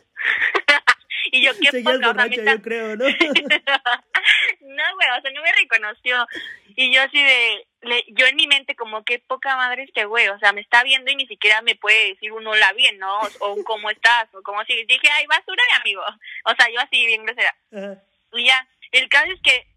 y 1.31 1.41
yo 1.41 1.51
qué 1.59 1.71
Seguías 1.71 1.95
poca, 1.95 2.07
borracha, 2.07 2.43
yo 2.43 2.61
creo, 2.61 2.95
¿no? 2.95 3.05
no, 4.61 4.83
güey, 4.95 5.09
o 5.17 5.21
sea, 5.21 5.31
no 5.33 5.41
me 5.41 5.51
reconoció. 5.53 6.27
Y 6.75 6.93
yo 6.93 7.01
así 7.01 7.21
de, 7.21 7.67
le- 7.81 8.05
yo 8.09 8.25
en 8.27 8.35
mi 8.35 8.47
mente 8.47 8.75
como, 8.75 9.03
qué 9.03 9.19
poca 9.19 9.55
madre 9.55 9.83
este 9.83 10.05
güey, 10.05 10.27
o 10.29 10.39
sea, 10.39 10.53
me 10.53 10.61
está 10.61 10.83
viendo 10.83 11.11
y 11.11 11.15
ni 11.15 11.27
siquiera 11.27 11.61
me 11.61 11.75
puede 11.75 12.09
decir 12.09 12.31
un 12.31 12.47
hola 12.47 12.71
bien, 12.73 12.97
¿no? 12.97 13.19
O, 13.39 13.53
un 13.53 13.63
cómo 13.63 13.89
estás, 13.89 14.27
o 14.33 14.41
como 14.43 14.61
así. 14.61 14.85
Dije, 14.85 15.09
ay, 15.11 15.25
basura 15.27 15.63
de 15.71 15.81
amigo. 15.81 16.03
O 16.45 16.55
sea, 16.55 16.69
yo 16.71 16.79
así 16.79 17.05
bien 17.05 17.25
grosera. 17.25 17.55
Ajá. 17.73 18.01
Y 18.33 18.45
ya, 18.45 18.67
el 18.91 19.09
caso 19.09 19.31
es 19.31 19.41
que 19.41 19.67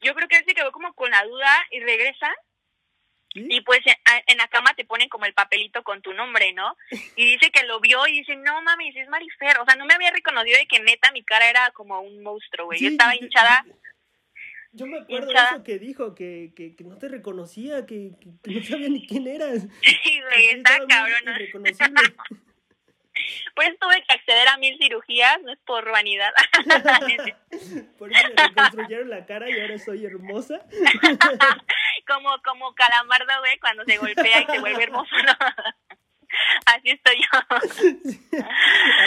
yo 0.00 0.14
creo 0.14 0.28
que 0.28 0.36
él 0.36 0.44
se 0.46 0.54
quedó 0.54 0.70
como 0.72 0.92
con 0.94 1.10
la 1.10 1.24
duda 1.24 1.66
y 1.70 1.80
regresa 1.80 2.32
¿Sí? 3.34 3.46
y 3.50 3.60
pues 3.62 3.80
en, 4.26 4.38
la 4.38 4.46
cama 4.46 4.74
te 4.74 4.84
ponen 4.84 5.08
como 5.08 5.24
el 5.24 5.34
papelito 5.34 5.82
con 5.82 6.00
tu 6.02 6.12
nombre, 6.14 6.52
¿no? 6.52 6.76
Y 7.16 7.24
dice 7.32 7.50
que 7.50 7.64
lo 7.64 7.80
vio 7.80 8.06
y 8.06 8.18
dice, 8.18 8.36
no 8.36 8.62
mames, 8.62 8.94
es 8.94 9.08
Marifer. 9.08 9.58
O 9.60 9.64
sea, 9.64 9.74
no 9.74 9.86
me 9.86 9.94
había 9.94 10.12
reconocido 10.12 10.56
de 10.56 10.66
que 10.66 10.78
neta 10.78 11.10
mi 11.10 11.24
cara 11.24 11.50
era 11.50 11.70
como 11.72 12.00
un 12.00 12.22
monstruo, 12.22 12.66
güey. 12.66 12.80
yo 12.80 12.90
estaba 12.90 13.16
hinchada. 13.16 13.64
Yo, 14.72 14.86
me 14.86 14.98
acuerdo 14.98 15.28
Hinchada. 15.28 15.50
de 15.50 15.56
eso 15.56 15.64
que 15.64 15.78
dijo, 15.78 16.14
que, 16.14 16.52
que, 16.56 16.74
que 16.74 16.84
no 16.84 16.98
te 16.98 17.08
reconocía, 17.08 17.86
que, 17.86 18.12
que, 18.20 18.50
no 18.50 18.62
sabía 18.64 18.88
ni 18.88 19.06
quién 19.06 19.26
eras. 19.26 19.66
Sí, 19.82 20.20
güey, 20.20 20.46
está 20.50 20.78
cabrón. 20.86 21.24
irreconocible. 23.14 23.52
Pues 23.54 23.78
tuve 23.78 24.04
que 24.06 24.14
acceder 24.14 24.48
a 24.48 24.56
mil 24.58 24.76
cirugías, 24.78 25.40
no 25.42 25.52
es 25.52 25.58
por 25.60 25.90
vanidad. 25.90 26.32
Por 27.98 28.12
eso 28.12 28.28
me 28.36 28.48
reconstruyeron 28.48 29.10
la 29.10 29.26
cara 29.26 29.48
y 29.48 29.60
ahora 29.60 29.78
soy 29.78 30.04
hermosa. 30.04 30.60
como, 32.06 32.30
como 32.42 32.74
calamardo, 32.74 33.32
güey, 33.40 33.58
cuando 33.58 33.84
se 33.84 33.96
golpea 33.96 34.42
y 34.42 34.46
se 34.46 34.58
vuelve 34.58 34.82
hermoso, 34.82 35.16
¿no? 35.24 35.32
Así 36.66 36.90
estoy 36.90 37.16
yo. 37.20 38.42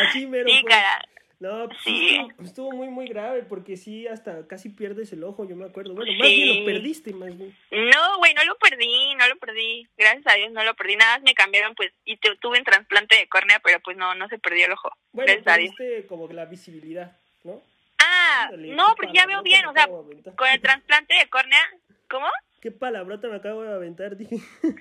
Así 0.01 0.25
mero. 0.27 0.47
Sí, 0.47 0.63
cara. 0.63 1.05
No, 1.39 1.67
pues 1.67 1.79
Sí. 1.83 2.17
estuvo, 2.17 2.43
estuvo 2.43 2.71
muy, 2.71 2.87
muy 2.87 3.07
grave 3.07 3.43
porque 3.43 3.77
sí, 3.77 4.07
hasta 4.07 4.47
casi 4.47 4.69
pierdes 4.69 5.13
el 5.13 5.23
ojo, 5.23 5.47
yo 5.47 5.55
me 5.55 5.65
acuerdo. 5.65 5.93
Bueno, 5.93 6.11
más 6.17 6.27
bien 6.27 6.59
lo 6.59 6.65
perdiste, 6.65 7.13
más 7.13 7.37
bien. 7.37 7.55
No, 7.69 8.17
güey, 8.17 8.33
no 8.33 8.43
lo 8.45 8.57
perdí, 8.57 9.13
no 9.15 9.27
lo 9.27 9.35
perdí. 9.37 9.87
Gracias 9.97 10.25
a 10.25 10.33
Dios 10.35 10.51
no 10.51 10.63
lo 10.63 10.73
perdí. 10.75 10.95
Nada, 10.95 11.17
más 11.17 11.21
me 11.23 11.35
cambiaron, 11.35 11.75
pues, 11.75 11.91
y 12.05 12.17
tu- 12.17 12.35
tuve 12.37 12.57
un 12.57 12.63
trasplante 12.63 13.15
de 13.17 13.27
córnea, 13.29 13.59
pero 13.59 13.79
pues 13.81 13.95
no, 13.97 14.15
no 14.15 14.27
se 14.29 14.39
perdió 14.39 14.65
el 14.65 14.71
ojo. 14.71 14.89
Bueno, 15.11 15.31
perdiste 15.43 16.07
como 16.07 16.27
la 16.29 16.45
visibilidad, 16.45 17.15
¿no? 17.43 17.61
Ah, 18.03 18.45
Ándale, 18.45 18.69
no, 18.75 18.85
porque 18.95 19.13
ya 19.13 19.25
veo 19.27 19.43
bien, 19.43 19.63
o 19.67 19.73
sea, 19.73 19.87
con 20.35 20.47
el 20.49 20.59
trasplante 20.61 21.13
de 21.15 21.29
córnea, 21.29 21.61
¿cómo? 22.09 22.27
Qué 22.61 22.71
palabrota 22.71 23.27
me 23.27 23.35
acabo 23.35 23.61
de 23.61 23.73
aventar, 23.75 24.17
dije. 24.17 24.37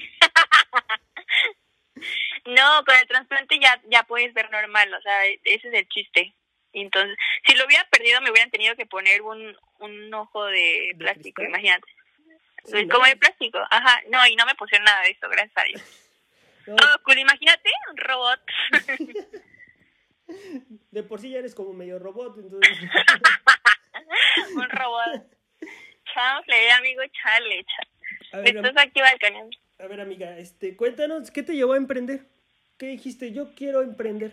No, 2.45 2.85
con 2.85 2.95
el 2.95 3.09
trasplante 3.09 3.59
ya, 3.59 3.81
ya 3.91 4.05
puedes 4.05 4.33
ver 4.33 4.51
normal, 4.53 4.93
o 4.95 5.01
sea, 5.03 5.25
ese 5.27 5.69
es 5.69 5.75
el 5.75 5.89
chiste. 5.89 6.33
Entonces, 6.83 7.17
si 7.47 7.57
lo 7.57 7.65
hubiera 7.65 7.85
perdido, 7.89 8.21
me 8.21 8.31
hubieran 8.31 8.51
tenido 8.51 8.77
que 8.77 8.85
poner 8.85 9.23
un, 9.23 9.57
un 9.81 10.15
ojo 10.15 10.45
de, 10.45 10.91
¿De 10.93 10.95
plástico, 10.99 11.43
imagínate. 11.43 11.87
Sí, 12.65 12.85
¿no? 12.85 12.95
Como 12.95 13.07
de 13.07 13.17
plástico, 13.17 13.59
ajá. 13.71 14.03
No, 14.11 14.27
y 14.27 14.37
no 14.37 14.45
me 14.45 14.55
pusieron 14.57 14.85
nada 14.85 15.03
de 15.03 15.11
eso, 15.11 15.29
gracias 15.29 15.57
a 15.57 15.65
Dios. 15.65 15.83
No, 16.67 16.77
Todo 16.77 17.03
cool, 17.05 17.19
imagínate 17.19 17.71
un 17.91 17.97
robot. 17.97 18.41
de 20.91 21.03
por 21.03 21.21
sí 21.21 21.31
ya 21.31 21.39
eres 21.39 21.55
como 21.55 21.73
medio 21.73 21.99
robot, 21.99 22.37
entonces. 22.39 22.79
un 24.55 24.69
robot. 24.69 25.25
Chale, 26.13 26.73
amigo, 26.73 27.03
chale, 27.23 27.65
chale. 27.65 28.51
Estás 28.51 28.77
aquí 28.77 29.01
balconeando. 29.01 29.57
a 29.79 29.87
ver, 29.87 30.01
amiga, 30.01 30.37
este, 30.37 30.77
cuéntanos, 30.77 31.31
¿qué 31.31 31.43
te 31.43 31.55
llevó 31.55 31.73
a 31.73 31.79
emprender? 31.79 32.27
¿Qué 32.77 32.87
dijiste? 32.87 33.33
Yo 33.33 33.55
quiero 33.55 33.81
emprender. 33.81 34.33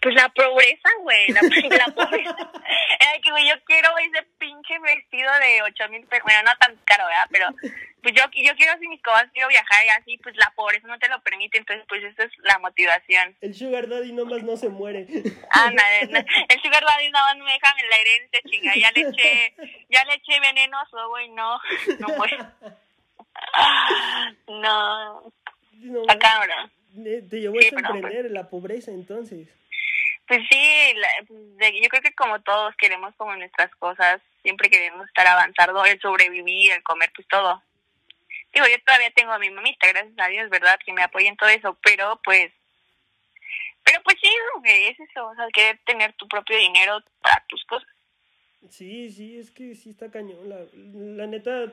Pues 0.00 0.14
la 0.16 0.28
pobreza, 0.30 0.88
güey, 1.00 1.28
la, 1.28 1.40
la 1.78 1.94
pobreza. 1.94 2.52
Ay, 3.00 3.20
que 3.20 3.30
güey, 3.30 3.48
yo 3.48 3.54
quiero 3.64 3.88
ese 3.98 4.22
pinche 4.38 4.78
vestido 4.80 5.30
de 5.40 5.62
ocho 5.62 5.88
mil 5.90 6.04
pesos, 6.06 6.24
bueno, 6.24 6.42
no 6.42 6.56
tan 6.58 6.76
caro, 6.84 7.06
¿verdad? 7.06 7.28
Pero 7.30 7.46
pues 8.02 8.14
yo, 8.14 8.24
yo 8.34 8.54
quiero 8.56 8.72
hacer 8.72 8.88
mis 8.88 9.02
cosas, 9.02 9.30
quiero 9.32 9.48
viajar 9.48 9.86
y 9.86 9.88
así, 9.90 10.18
pues 10.18 10.36
la 10.36 10.52
pobreza 10.56 10.88
no 10.88 10.98
te 10.98 11.08
lo 11.08 11.22
permite, 11.22 11.58
entonces 11.58 11.86
pues 11.88 12.02
esa 12.02 12.24
es 12.24 12.32
la 12.42 12.58
motivación. 12.58 13.36
El 13.40 13.54
Sugar 13.54 13.88
Daddy 13.88 14.12
nomás 14.12 14.42
no 14.42 14.56
se 14.56 14.68
muere. 14.68 15.06
Ah, 15.50 15.70
no, 15.70 15.82
el 16.48 16.60
sugar 16.60 16.84
daddy 16.84 17.10
nada 17.10 17.34
más 17.34 17.44
me 17.44 17.52
dejan 17.52 17.78
en 17.78 17.90
la 17.90 17.96
herencia, 17.96 18.40
chinga, 18.46 18.74
ya 18.74 18.90
le 18.90 19.08
eché, 19.08 19.54
ya 19.88 20.04
le 20.04 20.14
eché 20.14 20.40
venenoso, 20.40 21.08
güey, 21.08 21.28
no, 21.30 21.60
no 22.00 22.08
muere. 22.16 22.38
No, 24.46 25.32
No, 25.72 26.00
está 26.02 26.18
cabrón. 26.18 26.70
Te 27.02 27.40
llevó 27.40 27.60
Sí, 27.60 27.68
a 27.68 27.70
pero, 27.76 27.94
emprender 27.94 28.30
la 28.30 28.48
pobreza, 28.48 28.90
entonces. 28.90 29.48
Pues 30.26 30.40
sí, 30.50 30.94
la- 30.94 31.08
de- 31.28 31.80
yo 31.82 31.88
creo 31.88 32.02
que 32.02 32.14
como 32.14 32.40
todos 32.42 32.74
queremos 32.76 33.14
como 33.16 33.34
nuestras 33.36 33.70
cosas, 33.76 34.20
siempre 34.42 34.70
queremos 34.70 35.06
estar 35.06 35.26
avanzando, 35.26 35.84
el 35.84 36.00
sobrevivir, 36.00 36.72
el 36.72 36.82
comer, 36.82 37.10
pues 37.14 37.26
todo. 37.28 37.62
Digo, 38.52 38.66
yo 38.68 38.76
todavía 38.86 39.10
tengo 39.10 39.32
a 39.32 39.38
mi 39.38 39.50
mamita, 39.50 39.88
gracias 39.88 40.14
a 40.18 40.28
Dios, 40.28 40.48
¿verdad? 40.48 40.78
Que 40.84 40.92
me 40.92 41.02
apoya 41.02 41.28
en 41.28 41.36
todo 41.36 41.48
eso, 41.50 41.76
pero 41.82 42.20
pues, 42.24 42.52
pero 43.82 44.02
pues 44.02 44.16
sí, 44.22 44.30
es 44.64 44.98
eso, 45.00 45.26
o 45.26 45.34
sea, 45.34 45.46
querer 45.52 45.78
tener 45.84 46.12
tu 46.14 46.26
propio 46.28 46.56
dinero 46.56 47.02
para 47.20 47.44
tus 47.48 47.62
cosas. 47.64 47.88
Sí, 48.70 49.10
sí, 49.10 49.38
es 49.38 49.50
que 49.50 49.74
sí 49.74 49.90
está 49.90 50.10
cañón. 50.10 50.48
La, 50.48 50.58
la 51.16 51.26
neta, 51.26 51.72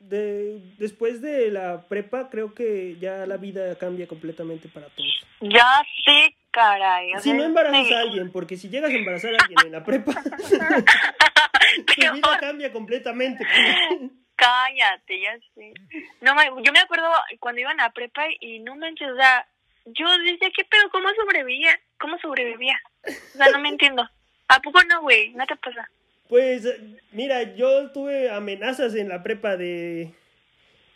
de, 0.00 0.60
después 0.78 1.20
de 1.20 1.50
la 1.50 1.82
prepa, 1.88 2.28
creo 2.30 2.54
que 2.54 2.96
ya 3.00 3.26
la 3.26 3.36
vida 3.36 3.76
cambia 3.76 4.06
completamente 4.06 4.68
para 4.68 4.88
todos. 4.88 5.26
Ya 5.40 5.82
sé, 6.04 6.34
caray. 6.50 7.12
Si 7.18 7.30
sea, 7.30 7.34
no 7.34 7.44
embarazas 7.44 7.86
sí. 7.86 7.94
a 7.94 8.00
alguien, 8.00 8.32
porque 8.32 8.56
si 8.56 8.68
llegas 8.68 8.90
a 8.90 8.94
embarazar 8.94 9.32
a 9.34 9.38
alguien 9.42 9.58
en 9.66 9.72
la 9.72 9.84
prepa, 9.84 10.12
tu 11.86 12.12
vida 12.12 12.38
cambia 12.40 12.72
completamente. 12.72 13.46
Cállate, 14.36 15.20
ya 15.20 15.36
sé. 15.54 15.72
No, 16.20 16.32
yo 16.62 16.72
me 16.72 16.78
acuerdo 16.78 17.10
cuando 17.40 17.60
iban 17.60 17.80
a 17.80 17.90
prepa 17.90 18.22
y 18.38 18.60
no 18.60 18.76
manches, 18.76 19.10
o 19.10 19.16
sea, 19.16 19.46
yo 19.86 20.06
decía, 20.18 20.50
¿qué 20.56 20.64
pedo? 20.64 20.88
¿Cómo 20.90 21.08
sobrevivía? 21.14 21.78
¿Cómo 21.98 22.18
sobrevivía? 22.18 22.80
O 23.02 23.36
sea, 23.36 23.48
no 23.48 23.58
me 23.58 23.68
entiendo. 23.68 24.08
¿A 24.48 24.60
poco 24.60 24.80
no, 24.84 25.02
güey? 25.02 25.30
¿No 25.34 25.44
te 25.46 25.56
pasa? 25.56 25.90
Pues, 26.28 26.68
mira, 27.12 27.54
yo 27.54 27.90
tuve 27.92 28.30
amenazas 28.30 28.94
en 28.94 29.08
la 29.08 29.22
prepa 29.22 29.56
de, 29.56 30.12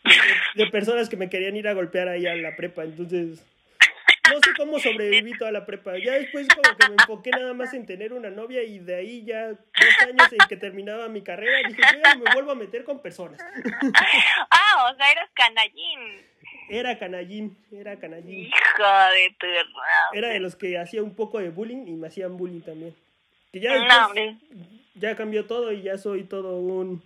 de, 0.05 0.63
de 0.65 0.71
personas 0.71 1.09
que 1.09 1.17
me 1.17 1.31
querían 1.31 1.57
ir 1.57 1.69
a 1.69 1.75
golpear 1.75 2.09
ahí 2.09 2.27
a 2.27 2.35
la 2.35 2.55
prepa, 2.57 2.85
entonces 2.85 3.43
no 4.31 4.39
sé 4.41 4.51
cómo 4.57 4.79
sobreviví 4.79 5.37
toda 5.37 5.51
la 5.51 5.67
prepa. 5.67 5.99
Ya 5.99 6.13
después 6.13 6.47
como 6.49 6.77
que 6.77 6.89
me 6.89 6.95
enfoqué 6.95 7.31
nada 7.31 7.55
más 7.55 7.75
en 7.75 7.87
tener 7.87 8.13
una 8.13 8.31
novia 8.31 8.63
y 8.63 8.79
de 8.79 8.95
ahí 8.95 9.25
ya 9.25 9.49
dos 9.49 9.59
años 10.07 10.33
en 10.33 10.49
que 10.49 10.57
terminaba 10.57 11.09
mi 11.09 11.23
carrera 11.23 11.59
dije, 11.69 11.83
yo 11.93 11.99
ya 12.03 12.15
me 12.15 12.33
vuelvo 12.33 12.53
a 12.53 12.55
meter 12.55 12.85
con 12.85 13.01
personas. 13.01 13.41
Ah, 14.51 14.91
o 14.91 14.97
sea, 14.97 15.13
eras 15.13 15.29
canallín. 15.35 16.01
Era 16.69 16.99
canallín, 16.99 17.57
era 17.71 17.99
canallín. 17.99 18.47
Hijo 18.47 18.83
de 19.15 19.35
perra. 19.39 20.09
Era 20.13 20.29
de 20.29 20.41
los 20.41 20.57
que 20.57 20.79
hacía 20.79 21.03
un 21.03 21.15
poco 21.15 21.39
de 21.39 21.51
bullying 21.51 21.87
y 21.87 21.93
me 21.93 22.07
hacían 22.07 22.37
bullying 22.37 22.63
también. 22.63 22.95
Que 23.53 23.61
ya 23.61 23.77
No, 23.85 24.13
ya 24.95 25.17
cambió 25.17 25.47
todo 25.47 25.73
y 25.73 25.83
ya 25.83 25.99
soy 25.99 26.25
todo 26.25 26.57
un 26.57 27.03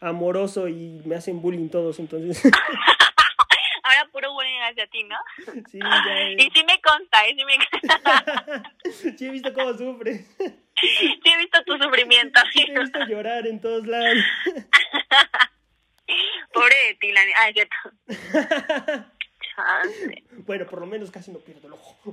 amoroso 0.00 0.68
y 0.68 1.00
me 1.04 1.16
hacen 1.16 1.40
bullying 1.40 1.68
todos, 1.68 1.98
entonces 1.98 2.42
Ahora 3.82 4.08
puro 4.10 4.32
bullying 4.32 4.58
hacia 4.68 4.86
ti, 4.88 5.04
¿no? 5.04 5.16
sí, 5.70 5.78
ya 5.78 6.30
Y 6.32 6.50
sí 6.50 6.64
me 6.66 6.80
consta, 6.80 7.24
¿eh? 7.26 7.36
Sí, 7.38 7.44
me 7.44 7.56
consta. 7.56 8.72
sí 9.16 9.26
he 9.26 9.30
visto 9.30 9.54
cómo 9.54 9.72
sufres. 9.74 10.26
sí 10.80 11.20
he 11.24 11.38
visto 11.38 11.62
tu 11.64 11.78
sufrimiento. 11.78 12.40
Sí 12.52 12.66
te 12.66 12.72
he 12.72 12.80
visto 12.80 12.98
llorar 13.06 13.46
en 13.46 13.60
todos 13.60 13.86
lados. 13.86 14.16
Pobre 16.52 16.76
de 16.88 16.94
ti, 16.94 17.12
la 17.12 17.20
Ah, 17.42 17.48
es 17.48 17.54
cierto. 17.54 19.12
Chance. 19.56 20.22
Bueno, 20.46 20.66
por 20.66 20.80
lo 20.80 20.86
menos 20.86 21.10
casi 21.10 21.32
no 21.32 21.38
pierdo 21.40 21.66
el 21.66 21.72
ojo. 21.74 21.96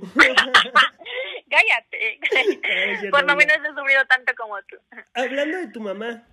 Cállate. 1.50 2.18
Por 3.10 3.24
lo 3.24 3.36
menos 3.36 3.56
he 3.56 3.68
sufrido 3.78 4.04
tanto 4.06 4.32
como 4.36 4.56
tú. 4.62 4.76
Hablando 5.12 5.58
de 5.58 5.68
tu 5.68 5.80
mamá, 5.80 6.26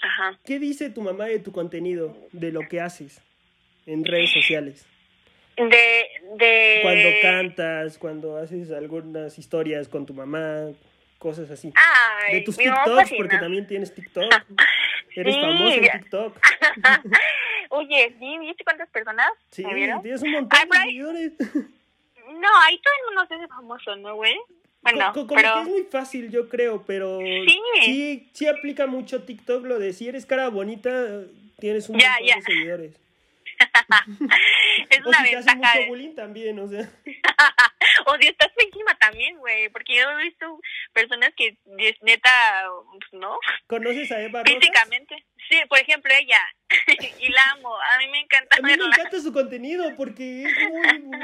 Ajá. 0.00 0.38
¿Qué 0.44 0.58
dice 0.58 0.90
tu 0.90 1.02
mamá 1.02 1.26
de 1.26 1.38
tu 1.40 1.52
contenido, 1.52 2.16
de 2.32 2.50
lo 2.50 2.66
que 2.68 2.80
haces 2.80 3.20
en 3.86 4.04
redes 4.04 4.32
sociales? 4.32 4.86
De, 5.56 6.06
de... 6.36 6.78
Cuando 6.82 7.08
cantas, 7.20 7.98
cuando 7.98 8.36
haces 8.38 8.70
algunas 8.72 9.38
historias 9.38 9.88
con 9.88 10.06
tu 10.06 10.14
mamá, 10.14 10.68
cosas 11.18 11.50
así. 11.50 11.70
Ay, 11.76 12.36
De 12.36 12.40
tus 12.40 12.56
TikToks, 12.56 13.12
porque 13.16 13.36
también 13.38 13.66
tienes 13.66 13.94
TikTok. 13.94 14.32
Eres 15.14 15.34
Sí, 15.34 15.40
famoso 15.40 15.74
en. 15.74 15.82
TikTok. 15.82 16.40
Oye, 17.70 18.14
¿sí? 18.18 18.38
¿viste 18.38 18.64
cuántas 18.64 18.88
personas 18.90 19.28
Sí, 19.50 19.64
me 19.64 19.74
vieron? 19.74 20.02
tienes 20.02 20.22
un 20.22 20.32
montón 20.32 20.58
Ay, 20.60 20.68
de 20.70 20.78
ahí- 20.78 20.84
seguidores. 20.88 21.32
No, 22.28 22.48
ahí 22.62 22.80
todo 22.80 22.94
el 23.00 23.06
mundo 23.06 23.26
se 23.26 23.34
hace 23.34 23.48
famoso, 23.48 23.96
¿no, 23.96 24.14
güey? 24.14 24.36
Bueno, 24.82 25.12
pero... 25.14 25.26
que 25.54 25.60
es 25.60 25.68
muy 25.68 25.82
fácil, 25.84 26.30
yo 26.30 26.48
creo, 26.48 26.82
pero 26.86 27.18
Sí. 27.20 27.60
sí, 27.84 28.30
sí 28.32 28.46
aplica 28.48 28.86
mucho 28.86 29.24
TikTok 29.24 29.64
lo 29.66 29.78
de 29.78 29.92
si 29.92 30.08
eres 30.08 30.26
cara 30.26 30.48
bonita, 30.48 30.90
tienes 31.58 31.88
un 31.88 31.98
Ya, 31.98 32.10
montón 32.10 32.26
ya. 32.28 32.36
de 32.36 32.42
seguidores. 32.42 32.96
es 34.90 35.04
O 35.04 35.08
una 35.08 35.18
si 35.24 35.30
te 35.30 35.36
hacen 35.36 35.52
ventaja. 35.54 35.74
mucho 35.74 35.78
de- 35.80 35.86
bullying 35.88 36.14
también, 36.14 36.58
o 36.60 36.68
sea. 36.68 36.88
o 38.06 38.16
si 38.18 38.28
estás 38.28 38.50
encima 38.56 38.94
también, 38.98 39.36
güey, 39.38 39.68
porque 39.68 39.96
yo 39.96 40.10
he 40.10 40.22
visto 40.24 40.58
personas 40.94 41.30
que, 41.36 41.56
neta, 42.02 42.30
pues, 42.98 43.20
¿no? 43.20 43.38
¿Conoces 43.66 44.10
a 44.12 44.20
Eva 44.22 44.42
Rosas? 44.42 44.58
Físicamente. 44.60 45.24
Sí, 45.48 45.58
por 45.68 45.78
ejemplo, 45.78 46.12
ella. 46.18 46.38
y 47.18 47.28
la 47.32 47.42
amo. 47.52 47.74
A 47.74 47.98
mí 47.98 48.08
me 48.08 48.20
encanta 48.20 48.56
A 48.56 48.62
mí 48.62 48.76
me 48.76 48.84
encanta 48.86 49.20
su 49.20 49.32
contenido 49.32 49.96
porque 49.96 50.44
es 50.44 50.70
muy, 50.70 50.98
muy, 51.00 51.18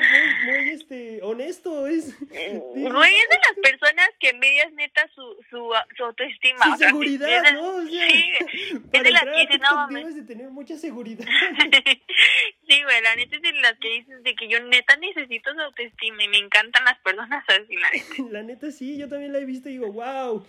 muy, 0.45 0.69
este, 0.71 1.21
honesto, 1.23 1.87
es... 1.87 2.19
Güey, 2.19 3.15
es 3.15 3.29
de 3.29 3.39
las 3.39 3.57
personas 3.63 4.09
que 4.19 4.31
envidias 4.31 4.73
neta 4.73 5.09
su, 5.15 5.23
su, 5.49 5.73
su 5.97 6.05
autoestima. 6.05 6.65
Su 6.65 6.73
o 6.73 6.77
sea, 6.77 6.89
seguridad, 6.89 7.29
es 7.29 7.43
de- 7.43 7.53
¿no? 7.53 7.77
O 7.77 7.83
sea, 7.87 8.09
sí, 8.09 8.33
es 8.93 9.03
de 9.03 9.11
las 9.11 9.23
que 9.23 9.31
a 9.31 9.37
dices, 9.37 9.61
no 9.61 9.87
debes 9.89 10.15
de 10.17 10.23
tener 10.23 10.51
mucha 10.51 10.77
seguridad. 10.77 11.25
sí, 12.69 12.83
güey, 12.83 13.03
la 13.03 13.15
neta 13.15 13.37
es 13.37 13.43
de 13.43 13.53
las 13.53 13.79
que 13.79 13.89
dices 13.89 14.23
de 14.23 14.35
que 14.35 14.49
yo 14.49 14.61
neta 14.61 14.97
necesito 14.97 15.55
su 15.55 15.61
autoestima 15.61 16.25
y 16.25 16.29
me 16.29 16.39
encantan 16.39 16.85
las 16.85 16.99
personas 16.99 17.45
así, 17.49 17.77
la 17.77 17.91
neta. 17.91 18.07
La 18.31 18.43
neta 18.43 18.71
sí, 18.71 18.99
yo 18.99 19.09
también 19.09 19.33
la 19.33 19.39
he 19.39 19.45
visto 19.45 19.69
y 19.69 19.73
digo, 19.73 19.93
wow, 19.93 20.45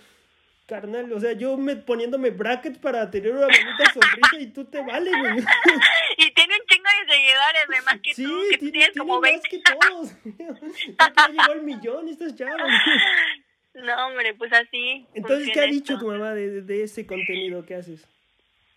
carnal, 0.67 1.11
o 1.13 1.19
sea, 1.19 1.31
yo 1.31 1.57
me 1.57 1.77
poniéndome 1.77 2.29
brackets 2.29 2.77
para 2.77 3.09
tener 3.09 3.31
una 3.31 3.47
bonita 3.47 3.91
sonrisa 3.93 4.39
y 4.39 4.47
tú 4.47 4.65
te 4.65 4.81
vale, 4.81 5.09
güey. 5.09 5.37
Y 6.19 6.31
tiene 6.33 6.53
un 6.55 6.65
chingo 6.67 6.89
de 6.99 7.13
seguidores, 7.13 7.65
además 7.69 7.99
que 8.03 8.13
Sí, 8.13 8.23
tú, 8.23 8.41
que 8.51 8.57
tiene, 8.57 8.71
tienes 8.71 8.93
tiene 8.93 8.99
como 9.07 9.21
más 9.21 9.31
20. 9.31 9.49
que 9.49 9.59
todos. 9.59 10.15
Ya 11.17 11.27
llegó 11.29 11.51
al 11.53 11.63
millón 11.63 12.07
estas 12.09 12.35
chavas. 12.35 12.55
No, 13.73 14.07
hombre, 14.07 14.33
pues 14.33 14.51
así. 14.53 15.05
Entonces, 15.13 15.51
¿qué 15.53 15.59
ha 15.59 15.65
dicho 15.65 15.93
esto. 15.93 15.99
tu 16.05 16.11
mamá 16.11 16.33
de, 16.33 16.63
de 16.63 16.83
ese 16.83 17.05
contenido 17.05 17.63
que 17.63 17.75
haces? 17.75 18.07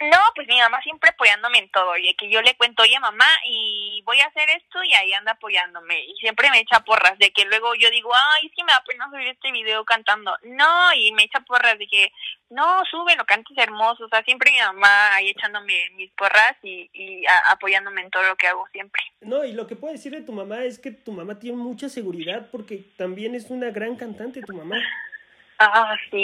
No, 0.01 0.19
pues 0.35 0.49
mi 0.49 0.59
mamá 0.59 0.81
siempre 0.83 1.11
apoyándome 1.11 1.59
en 1.59 1.69
todo, 1.71 1.91
oye, 1.91 2.15
que 2.19 2.31
yo 2.31 2.41
le 2.41 2.55
cuento, 2.57 2.83
oye 2.83 2.99
mamá, 3.01 3.27
y 3.45 4.03
voy 4.07 4.19
a 4.21 4.27
hacer 4.29 4.49
esto 4.49 4.83
y 4.83 4.95
ahí 4.95 5.13
anda 5.13 5.33
apoyándome. 5.33 6.03
Y 6.07 6.15
siempre 6.17 6.49
me 6.51 6.61
echa 6.61 6.81
porras 6.81 7.19
de 7.19 7.31
que 7.33 7.45
luego 7.45 7.75
yo 7.75 7.91
digo, 7.91 8.11
ay, 8.15 8.49
que 8.57 8.65
me 8.65 8.73
da 8.73 8.83
pena 8.87 9.11
subir 9.11 9.29
este 9.29 9.53
video 9.53 9.85
cantando. 9.85 10.35
No, 10.43 10.95
y 10.95 11.13
me 11.13 11.25
echa 11.25 11.41
porras 11.41 11.79
de 11.79 11.87
que, 11.87 12.11
no, 12.49 12.83
súbelo, 12.91 13.27
cantes 13.27 13.57
hermoso. 13.59 14.07
O 14.07 14.09
sea, 14.09 14.23
siempre 14.23 14.51
mi 14.53 14.59
mamá 14.59 15.15
ahí 15.17 15.29
echándome 15.29 15.91
mis 15.97 16.11
porras 16.13 16.57
y, 16.63 16.89
y 16.95 17.27
a- 17.27 17.51
apoyándome 17.53 18.01
en 18.01 18.11
todo 18.11 18.23
lo 18.23 18.37
que 18.37 18.47
hago 18.47 18.67
siempre. 18.73 19.03
No, 19.21 19.45
y 19.45 19.53
lo 19.53 19.67
que 19.67 19.77
puedo 19.77 19.93
decir 19.93 20.13
de 20.13 20.23
tu 20.23 20.33
mamá 20.33 20.65
es 20.65 20.79
que 20.79 20.93
tu 20.93 21.13
mamá 21.13 21.39
tiene 21.39 21.59
mucha 21.59 21.91
seguridad 21.91 22.49
porque 22.51 22.79
también 22.97 23.35
es 23.35 23.51
una 23.51 23.71
gran 23.71 23.97
cantante 23.97 24.41
tu 24.41 24.55
mamá. 24.55 24.77
Ah, 25.59 25.95
sí, 26.11 26.17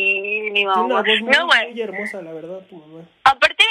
mi 0.51 0.51
Tiene 0.64 0.64
una 0.66 0.77
mamá. 0.77 1.03
voz 1.03 1.20
muy, 1.20 1.31
No, 1.37 1.45
güey. 1.47 1.72
muy 1.72 1.81
hermosa, 1.83 2.22
la 2.22 2.33
verdad, 2.33 2.61
tu 2.70 2.77
mamá. 2.77 3.05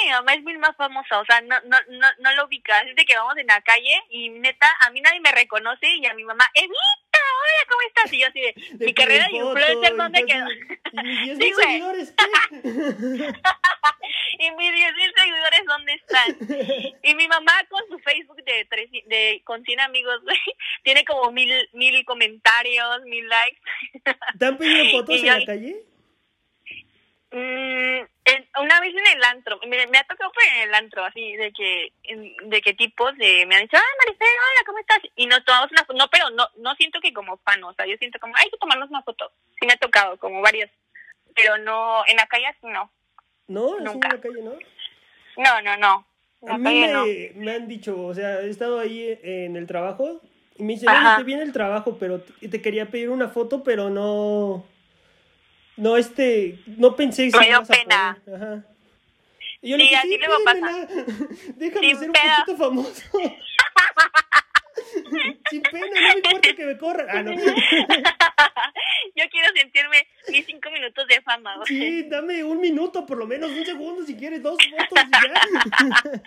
Mi 0.06 0.12
mamá 0.12 0.34
es 0.34 0.42
mil 0.44 0.58
más 0.60 0.76
famosa, 0.76 1.18
o 1.18 1.24
sea, 1.24 1.40
no, 1.40 1.56
no, 1.64 1.76
no, 1.88 2.06
no 2.20 2.32
lo 2.36 2.46
ubica. 2.46 2.78
Es 2.82 2.94
de 2.94 3.04
que 3.04 3.16
vamos 3.16 3.36
en 3.38 3.48
la 3.48 3.60
calle 3.62 4.00
y 4.08 4.28
neta, 4.28 4.68
a 4.82 4.90
mí 4.90 5.00
nadie 5.00 5.18
me 5.18 5.32
reconoce 5.32 5.88
y 5.96 6.06
a 6.06 6.14
mi 6.14 6.22
mamá, 6.22 6.44
Evita, 6.54 6.72
hola, 7.18 7.68
¿cómo 7.68 7.80
estás? 7.88 8.12
Y 8.12 8.20
yo 8.20 8.28
así 8.28 8.40
de, 8.40 8.54
mi 8.86 8.94
carrera 8.94 9.26
de 9.26 9.36
influencer, 9.36 9.96
¿dónde 9.96 10.24
quedó? 10.24 10.46
Y 10.92 11.02
mis 11.02 11.38
10 11.38 11.38
Sí, 11.56 11.62
seguidores, 11.62 12.14
¿qué? 12.16 13.32
Y 14.38 14.50
mis 14.52 14.72
10 14.72 14.94
mil 14.94 15.12
seguidores, 15.16 15.60
¿dónde 15.66 15.92
están? 15.94 16.98
Y 17.02 17.14
mi 17.16 17.26
mamá 17.26 17.52
con 17.68 17.82
su 17.88 17.98
Facebook 17.98 18.42
de, 18.44 18.64
tres, 18.70 18.88
de 19.06 19.42
con 19.44 19.64
100 19.64 19.80
amigos, 19.80 20.22
güey, 20.22 20.38
tiene 20.84 21.04
como 21.04 21.32
mil, 21.32 21.50
mil 21.72 22.04
comentarios, 22.04 23.02
mil 23.06 23.26
likes. 23.28 23.60
¿Te 24.38 24.46
han 24.46 24.56
pedido 24.56 24.84
fotos 25.00 25.16
Y 25.16 25.18
en 25.18 25.24
yo- 25.26 25.38
la 25.38 25.46
calle? 25.46 25.76
Mm, 27.40 28.06
en- 28.24 28.48
una 28.62 28.80
vez 28.80 28.94
en 28.94 29.06
el 29.14 29.22
antro, 29.24 29.60
me, 29.66 29.86
me 29.88 29.98
ha 29.98 30.04
tocado 30.04 30.32
pues, 30.32 30.46
en 30.56 30.68
el 30.68 30.74
antro, 30.74 31.04
así, 31.04 31.36
de 31.36 31.52
que, 31.52 31.92
de 32.44 32.62
que 32.62 32.72
tipos 32.72 33.14
de, 33.18 33.44
me 33.44 33.56
han 33.56 33.62
dicho, 33.62 33.76
ah, 33.76 33.96
Maricel, 33.98 34.26
hola, 34.26 34.64
¿cómo 34.64 34.78
estás? 34.78 35.00
Y 35.16 35.26
nos 35.26 35.44
tomamos 35.44 35.70
una 35.70 35.84
foto, 35.84 35.98
no, 35.98 36.08
pero 36.08 36.30
no, 36.30 36.48
no 36.56 36.74
siento 36.76 36.98
que 37.00 37.12
como 37.12 37.36
fan, 37.38 37.62
o 37.64 37.74
sea, 37.74 37.84
yo 37.86 37.94
siento 37.98 38.18
como, 38.20 38.34
hay 38.36 38.48
que 38.48 38.56
tomarnos 38.56 38.88
una 38.88 39.02
foto. 39.02 39.30
Sí 39.60 39.66
me 39.66 39.74
ha 39.74 39.76
tocado, 39.76 40.16
como 40.16 40.40
varias, 40.40 40.70
pero 41.34 41.58
no, 41.58 42.04
en 42.06 42.16
la 42.16 42.26
calle 42.26 42.46
sí 42.58 42.68
no. 42.68 42.90
No, 43.48 43.74
así 43.74 43.84
Nunca. 43.84 44.08
en 44.08 44.14
la 44.14 44.20
calle, 44.22 44.42
¿no? 44.42 44.52
No, 45.36 45.60
no, 45.62 45.76
no. 45.76 46.06
En 46.40 46.48
A 46.48 46.52
la 46.52 46.58
mí 46.58 46.64
calle 46.64 46.86
me, 46.86 46.92
no. 47.34 47.44
me 47.44 47.52
han 47.54 47.68
dicho, 47.68 48.02
o 48.02 48.14
sea, 48.14 48.40
he 48.40 48.48
estado 48.48 48.80
ahí 48.80 49.18
en 49.22 49.56
el 49.56 49.66
trabajo 49.66 50.22
y 50.56 50.62
me 50.62 50.72
dicen, 50.72 50.88
te 51.18 51.22
viene 51.22 51.42
el 51.42 51.52
trabajo, 51.52 51.98
pero 52.00 52.22
te 52.22 52.62
quería 52.62 52.86
pedir 52.86 53.10
una 53.10 53.28
foto, 53.28 53.62
pero 53.62 53.90
no, 53.90 54.64
no, 55.76 55.96
este, 55.96 56.58
no 56.66 56.96
pensé 56.96 57.30
si 57.30 57.38
Me 57.38 57.46
dio 57.46 57.62
pena. 57.64 58.18
poder". 58.24 58.42
Ajá. 58.42 58.64
Y 59.62 59.70
yo 59.70 59.76
Sí, 59.76 59.78
le 59.78 59.84
dije, 59.84 59.96
así 59.96 60.08
sí, 60.08 60.18
luego 60.18 60.34
pasa. 60.44 60.86
Déjame 61.56 61.86
Sin 61.88 61.98
ser 61.98 62.08
un 62.08 62.12
pena. 62.12 62.36
poquito 62.44 62.56
famoso. 62.58 63.02
Sin 65.50 65.62
pena, 65.62 65.86
no 65.86 66.00
me 66.00 66.12
importa 66.14 66.54
que 66.54 66.64
me 66.66 66.78
corran. 66.78 67.06
Ah, 67.10 67.22
no. 67.22 67.32
Yo 67.32 67.38
quiero 69.30 69.48
sentirme 69.54 70.06
mis 70.28 70.44
cinco 70.46 70.70
minutos 70.70 71.06
de 71.08 71.20
fama, 71.22 71.56
güey. 71.56 71.66
Sí, 71.66 72.02
dame 72.08 72.44
un 72.44 72.60
minuto, 72.60 73.04
por 73.06 73.16
lo 73.18 73.26
menos 73.26 73.50
un 73.50 73.64
segundo, 73.64 74.04
si 74.04 74.14
quieres, 74.16 74.42
dos 74.42 74.56
fotos 74.70 75.04
y 75.06 75.10
ya. 75.12 75.32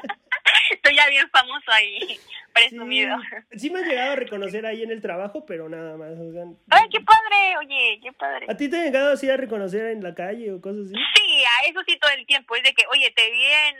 Estoy 0.71 0.95
ya 0.95 1.07
bien 1.09 1.29
famoso 1.29 1.48
ahí, 1.71 2.19
presumido. 2.53 3.17
Sí, 3.51 3.59
sí 3.59 3.69
me 3.69 3.79
han 3.79 3.85
llegado 3.89 4.11
a 4.13 4.15
reconocer 4.15 4.65
ahí 4.65 4.83
en 4.83 4.91
el 4.91 5.01
trabajo, 5.01 5.45
pero 5.45 5.69
nada 5.69 5.97
más. 5.97 6.11
o 6.11 6.31
sea, 6.33 6.43
Ay, 6.69 6.89
qué 6.91 6.99
padre, 7.01 7.57
oye, 7.59 7.99
qué 8.03 8.11
padre. 8.13 8.45
¿A 8.49 8.55
ti 8.57 8.69
te 8.69 8.77
han 8.77 8.85
llegado 8.85 9.13
así 9.13 9.29
a 9.29 9.37
reconocer 9.37 9.87
en 9.87 10.03
la 10.03 10.13
calle 10.15 10.51
o 10.51 10.61
cosas 10.61 10.85
así? 10.85 10.95
Sí, 11.15 11.43
a 11.45 11.67
eso 11.69 11.79
sí 11.87 11.97
todo 11.99 12.11
el 12.11 12.25
tiempo. 12.25 12.55
Es 12.55 12.63
de 12.63 12.73
que, 12.73 12.85
oye, 12.91 13.11
te 13.11 13.29
vi 13.31 13.43
en, 13.43 13.75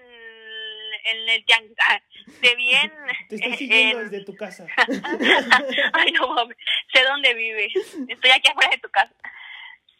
en 1.18 1.30
el 1.30 1.46
tianguis. 1.46 1.78
ah, 1.90 2.02
te 2.42 2.56
vi 2.56 2.72
en. 2.74 2.92
Te 3.30 3.36
estoy 3.36 3.52
en- 3.52 3.58
siguiendo 3.58 4.00
desde 4.00 4.24
tu 4.26 4.36
casa. 4.36 4.66
Ay, 5.94 6.12
no 6.14 6.34
mames. 6.34 6.58
Sé 6.94 7.04
dónde 7.04 7.34
vives. 7.34 7.74
Estoy 8.08 8.32
aquí 8.32 8.50
afuera 8.50 8.70
de 8.72 8.78
tu 8.80 8.90
casa. 8.90 9.14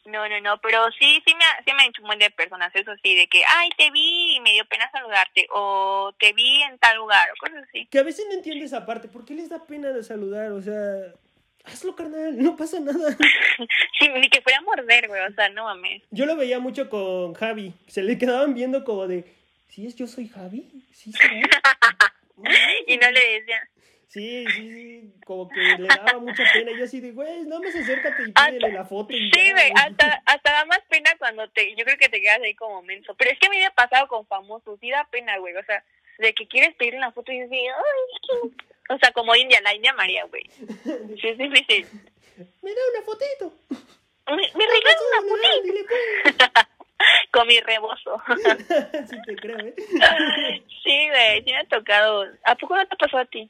No, 0.10 0.28
no, 0.28 0.40
no, 0.42 0.60
pero 0.62 0.90
sí, 0.98 1.22
sí 1.26 1.36
me, 1.36 1.44
ha- 1.46 1.64
sí 1.66 1.72
me 1.74 1.84
han 1.84 1.90
hecho 1.90 2.02
un 2.02 2.08
buen 2.08 2.20
de 2.20 2.30
personas, 2.32 2.74
eso 2.76 2.92
sí, 3.04 3.16
de 3.16 3.28
que, 3.28 3.44
ay, 3.48 3.70
te 3.78 3.92
vi 3.92 4.36
y 4.36 4.40
me 4.42 4.52
dio 4.54 4.66
pena 4.66 4.90
saludarte, 4.92 5.48
o 5.52 6.14
te 6.20 6.34
vi 6.34 6.62
en 6.64 6.78
tal 6.80 6.98
lugar, 6.98 7.28
o 7.32 7.36
cosas 7.40 7.64
así. 7.70 7.86
Que 7.88 8.00
a 8.00 8.04
veces 8.04 8.26
no 8.28 8.34
entiendo 8.34 8.66
esa 8.66 8.86
parte. 8.86 9.08
¿Por 9.08 9.26
qué 9.26 9.34
les 9.36 9.50
da 9.50 9.66
pena 9.66 9.90
de 9.90 10.04
saludar? 10.04 10.52
O 10.52 10.62
sea, 10.62 10.74
hazlo, 11.66 11.96
carnal, 11.96 12.42
no 12.42 12.56
pasa 12.56 12.80
nada. 12.80 13.16
Sí, 14.00 14.08
ni 14.08 14.30
que 14.30 14.42
fuera 14.42 14.60
a 14.60 14.62
morder, 14.62 15.10
güey, 15.10 15.22
o 15.22 15.34
sea, 15.34 15.50
no 15.50 15.66
mames. 15.66 16.02
Yo 16.12 16.26
lo 16.26 16.38
veía 16.38 16.60
mucho 16.60 16.90
con 16.90 17.34
Javi. 17.34 17.74
Se 17.88 18.02
le 18.02 18.18
quedaban 18.18 18.54
viendo 18.54 18.86
como 18.86 19.08
de, 19.08 19.26
¿sí 19.68 19.86
es 19.86 19.96
yo 19.98 20.08
soy 20.08 20.30
Javi? 20.30 20.70
¿Sí 20.94 21.12
será? 21.12 21.42
Y 22.88 22.96
no 22.98 23.12
le 23.12 23.20
decían. 23.40 23.68
Sí, 24.10 24.44
sí, 24.56 24.72
sí, 24.72 25.14
como 25.24 25.48
que 25.48 25.60
le 25.60 25.88
daba 25.88 26.18
mucha 26.20 26.44
pena. 26.52 26.72
Y 26.72 26.80
yo 26.80 26.86
así 26.86 27.00
de, 27.00 27.12
güey, 27.12 27.44
nada 27.44 27.62
más 27.62 27.76
acércate 27.76 28.24
y 28.24 28.32
pídele 28.32 28.74
la 28.74 28.86
foto. 28.86 29.14
Y 29.14 29.30
Sí, 29.32 29.52
güey, 29.52 29.72
hasta, 29.76 30.24
hasta 30.26 30.52
da 30.52 30.66
más 30.66 30.82
pena 30.90 31.12
cuando 31.20 31.48
te, 31.50 31.76
yo 31.76 31.86
creo 31.86 31.98
que 31.98 32.10
te 32.10 32.20
quedas 32.20 32.42
ahí 32.42 32.56
como 32.56 32.82
menso. 32.82 33.14
Pero 33.14 33.30
es 33.30 33.38
que 33.38 33.46
a 33.46 33.50
mí 33.52 33.58
me 33.58 33.68
ha 33.68 33.72
pasado 33.72 34.08
con 34.08 34.26
famosos, 34.26 34.80
sí 34.80 34.90
da 34.90 35.08
pena, 35.12 35.38
güey, 35.38 35.56
o 35.56 35.64
sea, 35.64 35.84
de 36.18 36.34
que 36.34 36.48
quieres 36.48 36.76
pedir 36.76 36.96
una 36.96 37.12
foto 37.12 37.32
y 37.32 37.42
dices, 37.42 37.52
ay. 37.54 38.52
O 38.92 38.98
sea, 38.98 39.12
como 39.12 39.36
India, 39.36 39.62
la 39.62 39.76
India 39.76 39.94
María, 39.94 40.26
güey. 40.26 40.42
Sí, 41.22 41.28
es 41.28 41.38
difícil. 41.38 41.86
Me 42.64 42.74
da 42.74 42.82
una 42.92 43.06
fotito. 43.06 43.54
Me, 44.26 44.36
me 44.36 44.66
regalas 44.66 45.02
una 45.12 45.30
fotito 45.30 45.86
pues. 45.88 46.36
con 47.32 47.48
mi 47.48 47.60
rebozo. 47.60 48.20
sí 49.10 49.22
te 49.28 49.36
creo, 49.36 49.60
¿eh? 49.60 49.76
Sí, 50.84 51.10
güey, 51.10 51.44
sí 51.44 51.52
me 51.52 51.58
ha 51.58 51.64
tocado. 51.66 52.26
¿A 52.46 52.56
poco 52.56 52.76
no 52.76 52.88
te 52.88 52.96
pasó 52.96 53.20
a 53.20 53.26
ti? 53.26 53.48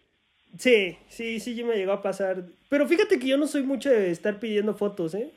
Sí, 0.60 0.97
sí, 1.07 1.39
sí, 1.39 1.64
me 1.64 1.78
llegó 1.78 1.93
a 1.93 2.01
pasar. 2.01 2.43
Pero 2.68 2.86
fíjate 2.86 3.18
que 3.18 3.28
yo 3.28 3.38
no 3.38 3.47
soy 3.47 3.64
mucho 3.64 3.89
de 3.89 4.12
estar 4.12 4.39
pidiendo 4.39 4.76
fotos, 4.76 5.16
¿eh? 5.16 5.32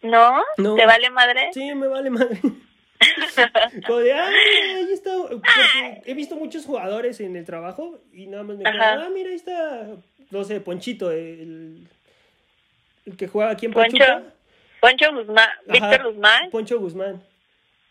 ¿No? 0.00 0.40
No. 0.58 0.76
¿Te 0.76 0.86
vale 0.86 1.10
madre? 1.10 1.50
Sí, 1.52 1.74
me 1.74 1.88
vale 1.88 2.08
madre. 2.08 2.38
Como 3.86 3.98
de, 3.98 4.12
ah, 4.12 4.30
mira, 4.30 4.78
ahí 4.78 4.92
está. 4.92 5.10
Porque 5.28 6.02
he 6.04 6.14
visto 6.14 6.36
muchos 6.36 6.66
jugadores 6.66 7.18
en 7.18 7.34
el 7.34 7.44
trabajo 7.44 7.98
y 8.12 8.26
nada 8.28 8.44
más 8.44 8.56
me 8.56 8.62
quedo, 8.62 8.80
ah, 8.80 9.08
mira, 9.12 9.30
ahí 9.30 9.34
está, 9.34 9.88
no 10.30 10.44
sé, 10.44 10.60
Ponchito, 10.60 11.10
el, 11.10 11.88
el 13.06 13.16
que 13.16 13.26
juega 13.26 13.50
aquí 13.50 13.66
en 13.66 13.72
Poncho. 13.72 13.98
Pachuca. 13.98 14.22
Poncho 14.80 15.12
Guzmán, 15.14 15.48
Víctor 15.66 16.12
Guzmán. 16.12 16.50
Poncho 16.50 16.78
Guzmán. 16.78 17.22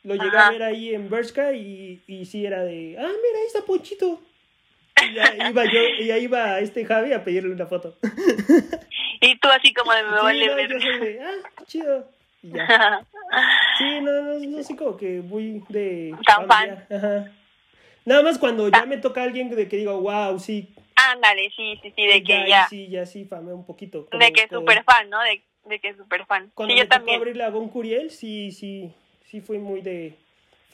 Lo 0.03 0.15
llegué 0.15 0.37
a 0.37 0.51
ver 0.51 0.63
ahí 0.63 0.95
en 0.95 1.09
Bershka 1.09 1.51
y, 1.51 2.01
y 2.07 2.25
sí 2.25 2.45
era 2.45 2.63
de, 2.63 2.95
ah, 2.97 3.01
mira, 3.01 3.39
ahí 3.39 3.47
está 3.47 3.61
Ponchito. 3.65 4.21
Y 5.01 5.13
ya 5.15 5.49
iba 5.49 5.63
yo, 5.65 5.79
y 5.99 6.11
ahí 6.11 6.23
iba 6.23 6.59
este 6.59 6.85
Javi 6.85 7.13
a 7.13 7.23
pedirle 7.23 7.51
una 7.51 7.65
foto. 7.65 7.97
Y 9.21 9.37
tú 9.39 9.47
así 9.49 9.73
como 9.73 9.91
de 9.93 10.03
me 10.03 10.09
Sí, 10.17 10.23
vale 10.23 10.47
no, 10.47 10.55
ver. 10.55 10.69
yo 10.71 10.79
soy 10.79 10.99
de, 10.99 11.19
ah, 11.21 11.63
chido. 11.65 12.09
Y 12.41 12.49
ya. 12.51 13.05
Sí, 13.79 13.99
no, 14.01 14.11
no, 14.21 14.37
no 14.39 14.63
soy 14.63 14.75
como 14.75 14.95
que 14.95 15.21
muy 15.21 15.63
de... 15.69 16.13
Tan 16.27 16.47
familiar. 16.47 16.87
Ajá. 16.91 17.31
Nada 18.05 18.21
más 18.21 18.37
cuando 18.37 18.69
ya 18.69 18.85
me 18.85 18.97
toca 18.97 19.23
alguien 19.23 19.49
de 19.49 19.67
que 19.67 19.77
digo, 19.77 19.99
wow, 20.01 20.37
sí. 20.39 20.75
Ándale, 20.95 21.51
sí, 21.55 21.79
sí, 21.81 21.91
sí, 21.95 22.05
de 22.05 22.21
que 22.23 22.45
ya. 22.47 22.67
Sí, 22.67 22.87
ya 22.89 23.05
sí, 23.07 23.25
famé 23.25 23.53
un 23.53 23.65
poquito. 23.65 24.05
como 24.05 24.23
De 24.23 24.31
que 24.31 24.43
es 24.43 24.49
súper 24.51 24.83
fan, 24.83 25.09
¿no? 25.09 25.19
De, 25.23 25.41
de 25.65 25.79
que 25.79 25.89
es 25.89 25.97
súper 25.97 26.25
fan. 26.27 26.51
Cuando 26.53 26.73
Sí, 26.73 26.77
yo 26.79 26.83
me 26.83 26.87
tocó 26.89 26.97
también. 26.99 27.17
abrirle 27.17 27.43
a 27.43 27.49
Gon 27.49 27.69
Curiel, 27.69 28.11
sí, 28.11 28.51
sí, 28.51 28.93
sí 29.25 29.41
fui 29.41 29.57
muy 29.57 29.81
de 29.81 30.15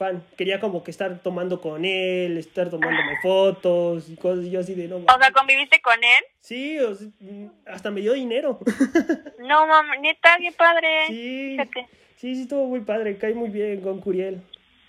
fan. 0.00 0.24
Quería 0.38 0.58
como 0.60 0.82
que 0.82 0.90
estar 0.90 1.18
tomando 1.22 1.60
con 1.60 1.84
él, 1.84 2.38
estar 2.38 2.70
tomándome 2.70 3.18
fotos 3.22 4.08
y 4.08 4.16
cosas. 4.16 4.46
Y 4.46 4.50
yo 4.50 4.60
así 4.60 4.74
de, 4.74 4.88
no, 4.88 4.96
O 4.96 5.04
sea. 5.20 5.30
¿conviviste 5.32 5.80
con 5.82 6.02
él? 6.02 6.24
Sí, 6.40 6.78
o 6.80 6.94
sea, 6.94 7.06
mm, 7.20 7.46
hasta 7.66 7.90
me 7.90 8.00
dio 8.00 8.14
dinero. 8.14 8.58
No, 9.38 9.66
mamá, 9.66 9.96
neta, 9.96 10.36
qué 10.38 10.52
padre. 10.52 10.88
sí, 11.08 11.50
Fíjate. 11.58 11.86
sí, 12.16 12.34
sí, 12.34 12.42
estuvo 12.42 12.66
muy 12.66 12.80
padre. 12.80 13.18
Cae 13.18 13.34
muy 13.34 13.50
bien 13.50 13.80
Gon 13.82 14.00
Curiel. 14.00 14.40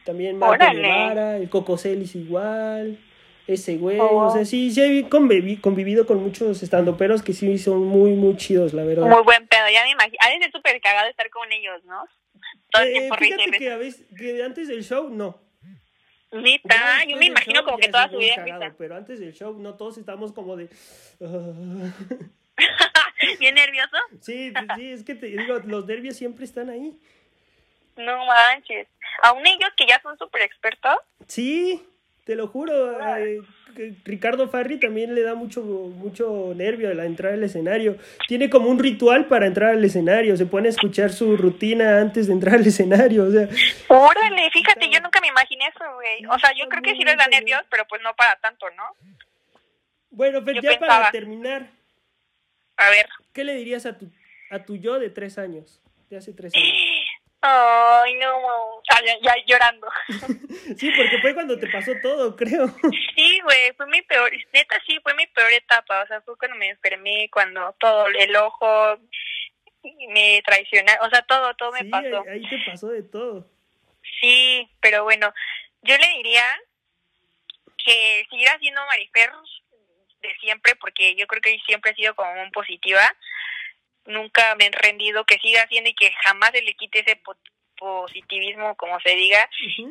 También 0.05 0.38
Marco. 0.38 0.64
Guevara, 0.74 1.38
el 1.38 1.49
Coco 1.49 1.78
Celis 1.78 2.16
igual. 2.16 2.97
Ese 3.47 3.76
güey, 3.78 3.99
Oh. 3.99 4.28
o 4.28 4.32
sea, 4.32 4.45
sí, 4.45 4.72
sí 4.72 4.82
he 4.82 5.09
convivi- 5.09 5.59
convivido 5.59 6.05
con 6.05 6.22
muchos 6.24 6.62
estandoperos 6.64 7.22
que 7.24 7.34
sí 7.34 7.57
son 7.57 7.84
muy, 7.84 8.12
muy 8.12 8.38
chidos, 8.38 8.74
la 8.74 8.84
verdad. 8.84 9.07
Muy 9.07 9.24
buen 9.24 9.45
pedo, 9.47 9.66
ya 9.74 9.84
me 9.84 9.91
imagino. 9.91 10.18
Ha 10.22 10.30
de 10.30 10.38
ser 10.39 10.51
súper 10.51 10.80
cagado 10.80 11.09
estar 11.09 11.30
con 11.32 11.51
ellos, 11.51 11.84
¿no? 11.86 12.05
Todo 12.72 12.84
el 12.84 12.89
Eh, 12.89 12.91
tiempo 12.93 13.15
risa 13.17 13.36
y 13.36 13.38
fíjate 13.39 13.57
que 13.57 13.72
a 13.72 13.78
veces, 13.78 14.05
que 14.17 14.43
antes 14.43 14.67
del 14.67 14.84
show, 14.84 15.09
no. 15.09 15.39
Neta, 16.32 17.03
yo 17.07 17.17
me 17.17 17.26
imagino 17.26 17.55
show 17.59 17.65
como 17.65 17.78
que 17.78 17.89
toda 17.89 18.09
su 18.09 18.17
vida 18.17 18.30
es 18.32 18.36
cagado, 18.38 18.61
risa. 18.61 18.76
Pero 18.78 18.95
antes 18.95 19.19
del 19.19 19.34
show, 19.34 19.57
no 19.59 19.76
todos 19.76 19.97
estamos 19.97 20.32
como 20.32 20.55
de. 20.55 20.69
¿Bien 23.39 23.55
nervioso? 23.55 23.97
sí, 24.22 24.53
sí, 24.76 24.91
es 24.91 25.03
que 25.03 25.15
te 25.15 25.28
digo, 25.28 25.59
los 25.65 25.86
nervios 25.86 26.15
siempre 26.15 26.45
están 26.45 26.69
ahí. 26.69 26.97
No 27.97 28.26
manches. 28.26 28.88
Aún 29.24 29.45
ellos 29.45 29.69
que 29.78 29.86
ya 29.88 30.01
son 30.01 30.17
súper 30.17 30.41
expertos. 30.43 30.95
Sí, 31.28 31.86
te 32.26 32.36
lo 32.36 32.47
juro. 32.47 32.99
eh, 33.17 33.41
Ricardo 34.05 34.47
Farri 34.49 34.80
también 34.80 35.13
le 35.15 35.22
da 35.22 35.36
mucho, 35.36 35.61
mucho 35.63 36.53
nervio 36.55 36.89
a 36.89 36.93
la 36.93 37.05
entrada 37.05 37.36
al 37.36 37.43
escenario. 37.43 37.97
Tiene 38.28 38.49
como 38.49 38.69
un 38.69 38.80
ritual 38.80 39.28
para 39.28 39.47
entrar 39.47 39.72
al 39.72 39.84
escenario. 39.86 40.36
Se 40.38 40.45
pone 40.45 40.67
a 40.67 40.72
escuchar 40.72 41.11
su 41.11 41.38
rutina 41.38 41.99
antes 41.99 42.28
de 42.28 42.34
entrar 42.34 42.55
al 42.55 42.65
escenario. 42.67 43.26
O 43.26 43.32
sea, 43.32 43.47
Órale, 43.88 44.49
fíjate, 44.51 44.89
yo 44.89 44.99
nunca 45.01 45.19
me 45.22 45.28
imaginé 45.28 45.65
eso, 45.67 45.84
güey. 45.95 46.26
O 46.28 46.39
sea, 46.39 46.51
yo 46.57 46.67
creo 46.69 46.82
que 46.82 46.95
sí 46.95 47.03
les 47.03 47.17
da 47.17 47.26
nervios, 47.28 47.61
pero 47.69 47.86
pues 47.88 48.01
no 48.03 48.13
para 48.15 48.36
tanto, 48.38 48.65
¿no? 48.78 48.84
bueno, 50.09 50.41
Fer, 50.43 50.55
Yo 50.55 50.61
ya 50.61 50.69
pensaba. 50.72 50.97
para 50.99 51.11
terminar, 51.11 51.67
A 52.78 52.89
ver. 52.89 53.07
¿qué 53.34 53.43
le 53.43 53.55
dirías 53.55 53.86
a 53.86 53.97
tu, 53.97 54.11
a 54.49 54.59
tu 54.65 54.76
yo 54.76 54.99
de 54.99 55.09
tres 55.09 55.38
años? 55.38 55.82
De 56.09 56.17
hace 56.17 56.34
tres 56.34 56.53
años. 56.55 56.67
Ay, 57.42 58.14
no. 58.16 58.82
Ah, 58.89 59.02
ya, 59.06 59.18
ya 59.22 59.36
llorando. 59.46 59.88
Sí, 60.78 60.89
porque 60.96 61.20
fue 61.22 61.34
cuando 61.34 61.60
te 61.60 61.68
pasó 61.68 61.92
todo, 62.02 62.36
creo. 62.36 62.68
Sí, 63.16 63.39
güey, 63.42 63.74
fue 63.76 63.88
mi 63.88 64.02
peor, 64.04 64.32
neta 64.54 64.76
sí, 64.86 65.00
fue 65.02 65.14
mi 65.16 65.26
peor 65.28 65.52
etapa, 65.52 66.04
o 66.04 66.08
sea, 66.08 66.22
fue 66.22 66.38
cuando 66.38 66.56
me 66.56 66.70
enfermé, 66.70 67.30
cuando 67.32 67.76
todo 67.80 68.08
el 68.08 68.36
ojo 68.36 68.98
me 70.10 70.42
traicionaron, 70.46 71.06
o 71.06 71.10
sea, 71.10 71.24
todo, 71.24 71.54
todo 71.56 71.72
me 71.72 71.86
pasó. 71.86 72.24
ahí 72.30 72.48
te 72.48 72.58
pasó 72.66 72.89
de 72.89 73.04
todo. 73.04 73.50
Sí, 74.22 74.70
pero 74.80 75.04
bueno, 75.04 75.34
yo 75.82 75.98
le 75.98 76.08
diría 76.18 76.44
que 77.84 78.26
siguiera 78.30 78.58
siendo 78.60 78.86
Marifer 78.86 79.32
de 80.22 80.36
siempre, 80.39 80.76
porque 80.76 81.16
yo 81.16 81.26
creo 81.28 81.42
que 81.42 81.60
siempre 81.66 81.92
he 81.92 81.96
sido 81.96 82.16
como 82.16 82.34
muy 82.36 82.50
positiva, 82.52 83.02
nunca 84.06 84.56
me 84.56 84.66
he 84.68 84.72
rendido, 84.72 85.26
que 85.26 85.39
siga 85.39 85.68
siendo 85.68 85.89
y 85.89 85.93
que 85.95 86.12
jamás 86.24 86.52
se 86.52 86.62
le 86.62 86.74
quite 86.76 86.99
ese 86.99 87.16
po- 87.18 87.38
positivismo, 87.78 88.76
como 88.76 88.99
se 88.99 89.16
diga, 89.16 89.49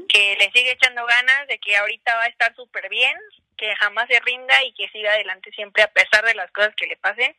que 0.09 0.37
le 0.39 0.51
sigue 0.53 0.73
echando 0.73 1.05
ganas, 1.07 1.47
de 1.49 1.59
que 1.59 1.77
ahorita 1.77 2.15
va 2.17 2.23
a 2.25 2.29
estar 2.29 2.55
súper 2.55 2.89
bien, 2.89 3.15
que 3.57 3.75
jamás 3.77 4.07
se 4.09 4.21
rinda 4.21 4.63
y 4.65 4.73
que 4.75 4.89
siga 4.91 5.13
adelante 5.13 5.51
siempre 5.53 5.83
a 5.83 5.89
pesar 5.93 6.25
de 6.25 6.35
las 6.35 6.51
cosas 6.53 6.75
que 6.77 6.87
le 6.87 6.97
pasen 6.97 7.35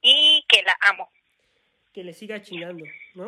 y 0.00 0.44
que 0.48 0.62
la 0.62 0.76
amo. 0.80 1.10
Que 1.92 2.02
le 2.02 2.12
siga 2.14 2.40
chingando, 2.42 2.84
¿no? 3.14 3.26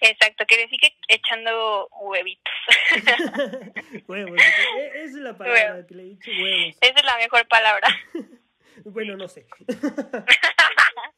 Exacto, 0.00 0.46
que 0.46 0.56
le 0.56 0.68
sigue 0.68 0.96
echando 1.08 1.88
huevitos. 2.00 2.54
huevos. 4.06 4.40
e- 4.40 4.86
Esa 4.94 5.02
es 5.04 5.12
la 5.14 5.36
palabra 5.36 5.84
que 5.86 5.94
le 5.94 6.02
he 6.02 6.06
dicho, 6.06 6.30
huevos. 6.30 6.78
Esa 6.80 6.94
es 7.00 7.04
la 7.04 7.16
mejor 7.18 7.46
palabra. 7.48 7.88
Bueno, 8.84 9.16
no 9.16 9.26
sé. 9.26 9.44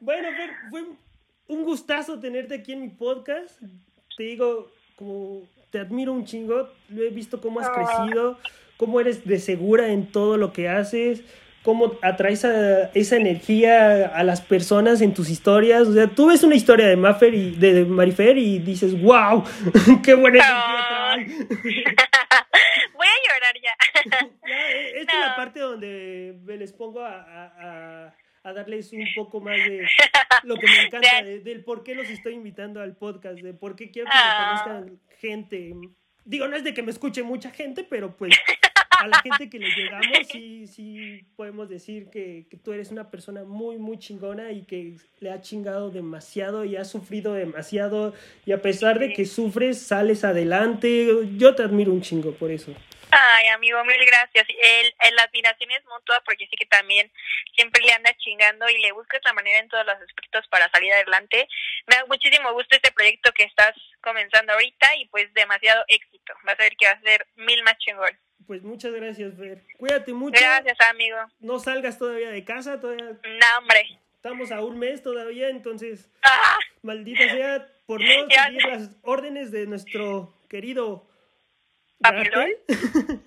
bueno, 0.00 0.28
Fer, 0.36 0.50
fue 0.70 0.84
un 1.48 1.64
gustazo 1.64 2.18
tenerte 2.20 2.54
aquí 2.54 2.72
en 2.72 2.80
mi 2.82 2.88
podcast. 2.88 3.60
Te 4.16 4.22
digo, 4.24 4.70
como 4.96 5.42
te 5.70 5.78
admiro 5.78 6.12
un 6.12 6.24
chingo, 6.24 6.68
lo 6.88 7.02
he 7.02 7.10
visto 7.10 7.40
cómo 7.40 7.60
has 7.60 7.68
Ah. 7.68 7.72
crecido, 7.74 8.38
cómo 8.76 9.00
eres 9.00 9.24
de 9.26 9.38
segura 9.38 9.88
en 9.88 10.10
todo 10.10 10.36
lo 10.36 10.52
que 10.52 10.68
haces, 10.68 11.22
cómo 11.62 11.98
atraes 12.02 12.44
a- 12.44 12.84
esa 12.94 13.16
energía 13.16 14.06
a 14.08 14.24
las 14.24 14.40
personas 14.40 15.00
en 15.00 15.12
tus 15.14 15.28
historias. 15.30 15.86
O 15.88 15.92
sea, 15.92 16.06
tú 16.08 16.26
ves 16.28 16.42
una 16.42 16.54
historia 16.54 16.86
de 16.86 16.96
Maffer 16.96 17.34
y 17.34 17.50
de, 17.56 17.74
de 17.74 17.84
Marifer 17.84 18.36
y 18.38 18.58
dices, 18.58 19.00
wow, 19.00 19.44
qué 20.04 20.14
buena 20.14 20.38
energía. 21.14 21.50
Voy 22.94 23.06
a 23.06 23.34
llorar 23.34 23.54
ya. 23.62 23.74
Ya, 24.46 24.70
eh, 24.70 24.92
esta 25.00 25.12
es 25.12 25.20
la 25.26 25.36
parte 25.36 25.60
donde 25.60 26.34
me 26.44 26.56
les 26.56 26.72
pongo 26.72 27.04
a, 27.04 27.20
a- 27.20 28.06
a- 28.06 28.14
a 28.42 28.52
darles 28.52 28.92
un 28.92 29.04
poco 29.14 29.40
más 29.40 29.56
de 29.56 29.86
lo 30.44 30.56
que 30.56 30.66
me 30.66 30.82
encanta, 30.86 31.22
De- 31.22 31.30
de- 31.30 31.40
del 31.40 31.62
por 31.64 31.82
qué 31.82 31.94
los 31.94 32.08
estoy 32.08 32.34
invitando 32.34 32.80
al 32.80 32.96
podcast, 32.96 33.38
de 33.40 33.52
por 33.54 33.76
qué 33.76 33.90
quiero 33.90 34.06
que 34.08 34.16
Ah. 34.16 34.64
me 34.64 34.72
conozcan 34.84 35.00
gente. 35.18 35.74
Digo, 36.24 36.48
no 36.48 36.56
es 36.56 36.64
de 36.64 36.72
que 36.74 36.82
me 36.82 36.90
escuche 36.90 37.22
mucha 37.22 37.50
gente, 37.50 37.84
pero 37.84 38.16
pues 38.16 38.34
a 38.98 39.08
la 39.08 39.18
gente 39.22 39.48
que 39.48 39.58
le 39.58 39.66
llegamos 39.74 40.26
sí, 40.30 40.66
sí 40.66 41.24
podemos 41.34 41.68
decir 41.70 42.08
que, 42.10 42.46
que 42.50 42.56
tú 42.58 42.72
eres 42.72 42.90
una 42.90 43.10
persona 43.10 43.44
muy, 43.44 43.78
muy 43.78 43.98
chingona 43.98 44.52
y 44.52 44.62
que 44.62 44.96
le 45.20 45.30
ha 45.30 45.40
chingado 45.40 45.90
demasiado 45.90 46.64
y 46.66 46.76
ha 46.76 46.84
sufrido 46.84 47.32
demasiado 47.34 48.12
y 48.44 48.52
a 48.52 48.60
pesar 48.60 48.98
de 48.98 49.12
que 49.14 49.24
sufres, 49.24 49.78
sales 49.80 50.22
adelante. 50.24 51.08
Yo 51.38 51.54
te 51.54 51.62
admiro 51.62 51.92
un 51.92 52.02
chingo 52.02 52.32
por 52.32 52.50
eso. 52.50 52.74
Ay, 53.12 53.48
amigo, 53.48 53.82
mil 53.84 54.04
gracias. 54.06 54.46
El, 54.48 54.94
el- 55.00 55.16
la 55.16 55.22
admiración 55.24 55.70
es 55.72 55.84
mutua 55.86 56.22
porque 56.24 56.46
sí 56.46 56.56
que 56.56 56.66
también 56.66 57.10
siempre 57.56 57.82
le 57.82 57.92
anda 57.92 58.14
chingando 58.18 58.68
y 58.68 58.78
le 58.78 58.92
buscas 58.92 59.20
la 59.24 59.32
manera 59.32 59.58
en 59.58 59.68
todos 59.68 59.84
los 59.84 59.96
aspectos 59.96 60.46
para 60.48 60.70
salir 60.70 60.92
adelante. 60.92 61.48
Me 61.86 61.96
da 61.96 62.06
muchísimo 62.06 62.52
gusto 62.52 62.76
este 62.76 62.92
proyecto 62.92 63.32
que 63.32 63.44
estás 63.44 63.74
comenzando 64.00 64.52
ahorita 64.52 64.94
y 64.96 65.06
pues 65.08 65.32
demasiado 65.34 65.84
éxito. 65.88 66.34
Vas 66.44 66.58
a 66.58 66.62
ver 66.62 66.76
que 66.76 66.86
va 66.86 66.92
a 66.92 67.00
ser 67.00 67.26
mil 67.36 67.62
más 67.64 67.76
chingón. 67.78 68.16
Pues 68.46 68.62
muchas 68.62 68.92
gracias, 68.92 69.34
Fer. 69.36 69.62
Cuídate 69.78 70.12
mucho. 70.12 70.40
Gracias, 70.40 70.76
amigo. 70.88 71.18
No 71.40 71.58
salgas 71.58 71.98
todavía 71.98 72.30
de 72.30 72.44
casa, 72.44 72.80
todavía 72.80 73.04
No, 73.04 73.58
hombre. 73.58 73.86
estamos 74.14 74.50
a 74.52 74.60
un 74.62 74.78
mes 74.78 75.02
todavía, 75.02 75.48
entonces, 75.48 76.08
Ah, 76.22 76.58
maldita 76.82 77.28
sea, 77.28 77.66
por 77.86 78.00
no 78.00 78.06
seguir 78.30 78.64
las 78.66 78.90
órdenes 79.02 79.50
de 79.52 79.66
nuestro 79.66 80.32
querido 80.48 81.06
¿Papelón? 82.00 82.50
Gatel, 82.68 83.22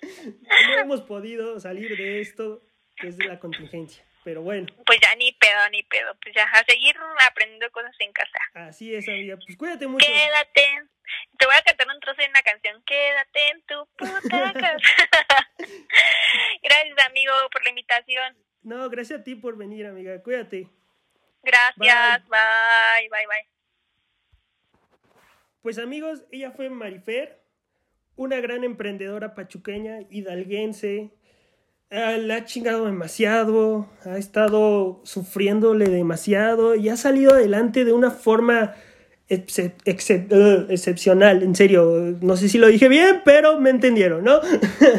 no 0.68 0.78
hemos 0.78 1.00
podido 1.02 1.58
salir 1.60 1.96
de 1.96 2.20
esto 2.20 2.62
desde 3.00 3.26
la 3.26 3.38
contingencia. 3.38 4.04
Pero 4.24 4.42
bueno, 4.42 4.66
pues 4.86 5.00
ya 5.00 5.14
ni 5.16 5.32
pedo, 5.32 5.68
ni 5.72 5.82
pedo. 5.82 6.14
Pues 6.22 6.34
ya, 6.34 6.44
a 6.44 6.64
seguir 6.64 6.94
aprendiendo 7.26 7.70
cosas 7.72 7.94
en 7.98 8.12
casa. 8.12 8.38
así 8.54 8.94
es, 8.94 9.08
amiga. 9.08 9.36
Pues 9.36 9.56
cuídate 9.56 9.88
mucho. 9.88 10.06
Quédate. 10.06 10.88
Te 11.38 11.46
voy 11.46 11.56
a 11.56 11.62
cantar 11.62 11.88
un 11.88 12.00
trozo 12.00 12.22
de 12.22 12.28
una 12.28 12.42
canción. 12.42 12.82
Quédate 12.86 13.48
en 13.48 13.62
tu 13.62 13.86
puta 13.96 14.52
casa. 14.52 14.76
Gracias, 16.62 17.06
amigo, 17.06 17.32
por 17.50 17.64
la 17.64 17.70
invitación. 17.70 18.36
No, 18.62 18.88
gracias 18.88 19.20
a 19.20 19.24
ti 19.24 19.34
por 19.34 19.56
venir, 19.56 19.86
amiga. 19.86 20.22
Cuídate. 20.22 20.68
Gracias. 21.42 22.28
Bye, 22.28 23.08
bye, 23.10 23.26
bye. 23.26 23.48
Pues 25.62 25.78
amigos, 25.78 26.24
ella 26.30 26.52
fue 26.52 26.70
Marifer, 26.70 27.41
una 28.16 28.40
gran 28.40 28.64
emprendedora 28.64 29.34
pachuqueña, 29.34 30.00
hidalguense. 30.10 31.10
Le 31.90 32.32
ha 32.32 32.44
chingado 32.46 32.86
demasiado, 32.86 33.86
ha 34.06 34.16
estado 34.16 35.02
sufriéndole 35.04 35.90
demasiado 35.90 36.74
y 36.74 36.88
ha 36.88 36.96
salido 36.96 37.34
adelante 37.34 37.84
de 37.84 37.92
una 37.92 38.10
forma 38.10 38.74
uh, 39.30 39.34
excepcional, 39.84 41.42
en 41.42 41.54
serio. 41.54 42.16
No 42.22 42.38
sé 42.38 42.48
si 42.48 42.56
lo 42.56 42.68
dije 42.68 42.88
bien, 42.88 43.20
pero 43.26 43.60
me 43.60 43.68
entendieron, 43.68 44.24
¿no? 44.24 44.40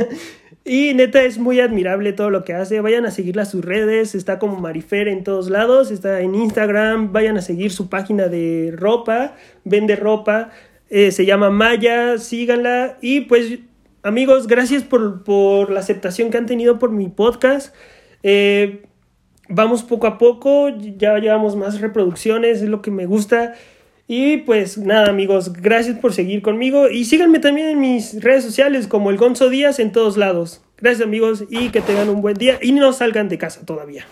y 0.65 0.93
neta 0.93 1.23
es 1.23 1.39
muy 1.39 1.59
admirable 1.61 2.13
todo 2.13 2.29
lo 2.29 2.43
que 2.43 2.53
hace. 2.53 2.79
Vayan 2.79 3.07
a 3.07 3.11
seguirla 3.11 3.41
a 3.41 3.45
sus 3.45 3.65
redes, 3.65 4.13
está 4.13 4.37
como 4.37 4.59
Marifer 4.59 5.07
en 5.07 5.23
todos 5.23 5.49
lados, 5.49 5.89
está 5.89 6.21
en 6.21 6.35
Instagram, 6.35 7.11
vayan 7.11 7.37
a 7.37 7.41
seguir 7.41 7.71
su 7.71 7.89
página 7.89 8.27
de 8.27 8.71
ropa, 8.75 9.35
vende 9.63 9.95
ropa. 9.95 10.51
Eh, 10.95 11.11
se 11.11 11.25
llama 11.25 11.49
Maya, 11.49 12.19
síganla. 12.19 12.99
Y 13.01 13.21
pues, 13.21 13.57
amigos, 14.03 14.45
gracias 14.45 14.83
por, 14.83 15.23
por 15.23 15.71
la 15.71 15.79
aceptación 15.79 16.29
que 16.29 16.37
han 16.37 16.45
tenido 16.45 16.77
por 16.77 16.91
mi 16.91 17.07
podcast. 17.07 17.73
Eh, 18.21 18.83
vamos 19.49 19.81
poco 19.81 20.05
a 20.05 20.19
poco, 20.19 20.69
ya 20.69 21.17
llevamos 21.17 21.55
más 21.55 21.81
reproducciones, 21.81 22.61
es 22.61 22.69
lo 22.69 22.83
que 22.83 22.91
me 22.91 23.07
gusta. 23.07 23.55
Y 24.07 24.37
pues 24.37 24.77
nada 24.77 25.09
amigos, 25.09 25.53
gracias 25.53 25.97
por 25.97 26.13
seguir 26.13 26.43
conmigo 26.43 26.87
y 26.87 27.05
síganme 27.05 27.39
también 27.39 27.69
en 27.69 27.79
mis 27.79 28.21
redes 28.21 28.43
sociales 28.43 28.85
como 28.85 29.09
el 29.09 29.17
Gonzo 29.17 29.49
Díaz 29.49 29.79
en 29.79 29.93
todos 29.93 30.15
lados. 30.15 30.61
Gracias 30.77 31.07
amigos 31.07 31.45
y 31.49 31.69
que 31.69 31.81
tengan 31.81 32.09
un 32.09 32.21
buen 32.21 32.35
día 32.35 32.59
y 32.61 32.71
no 32.71 32.93
salgan 32.93 33.29
de 33.29 33.39
casa 33.39 33.65
todavía. 33.65 34.05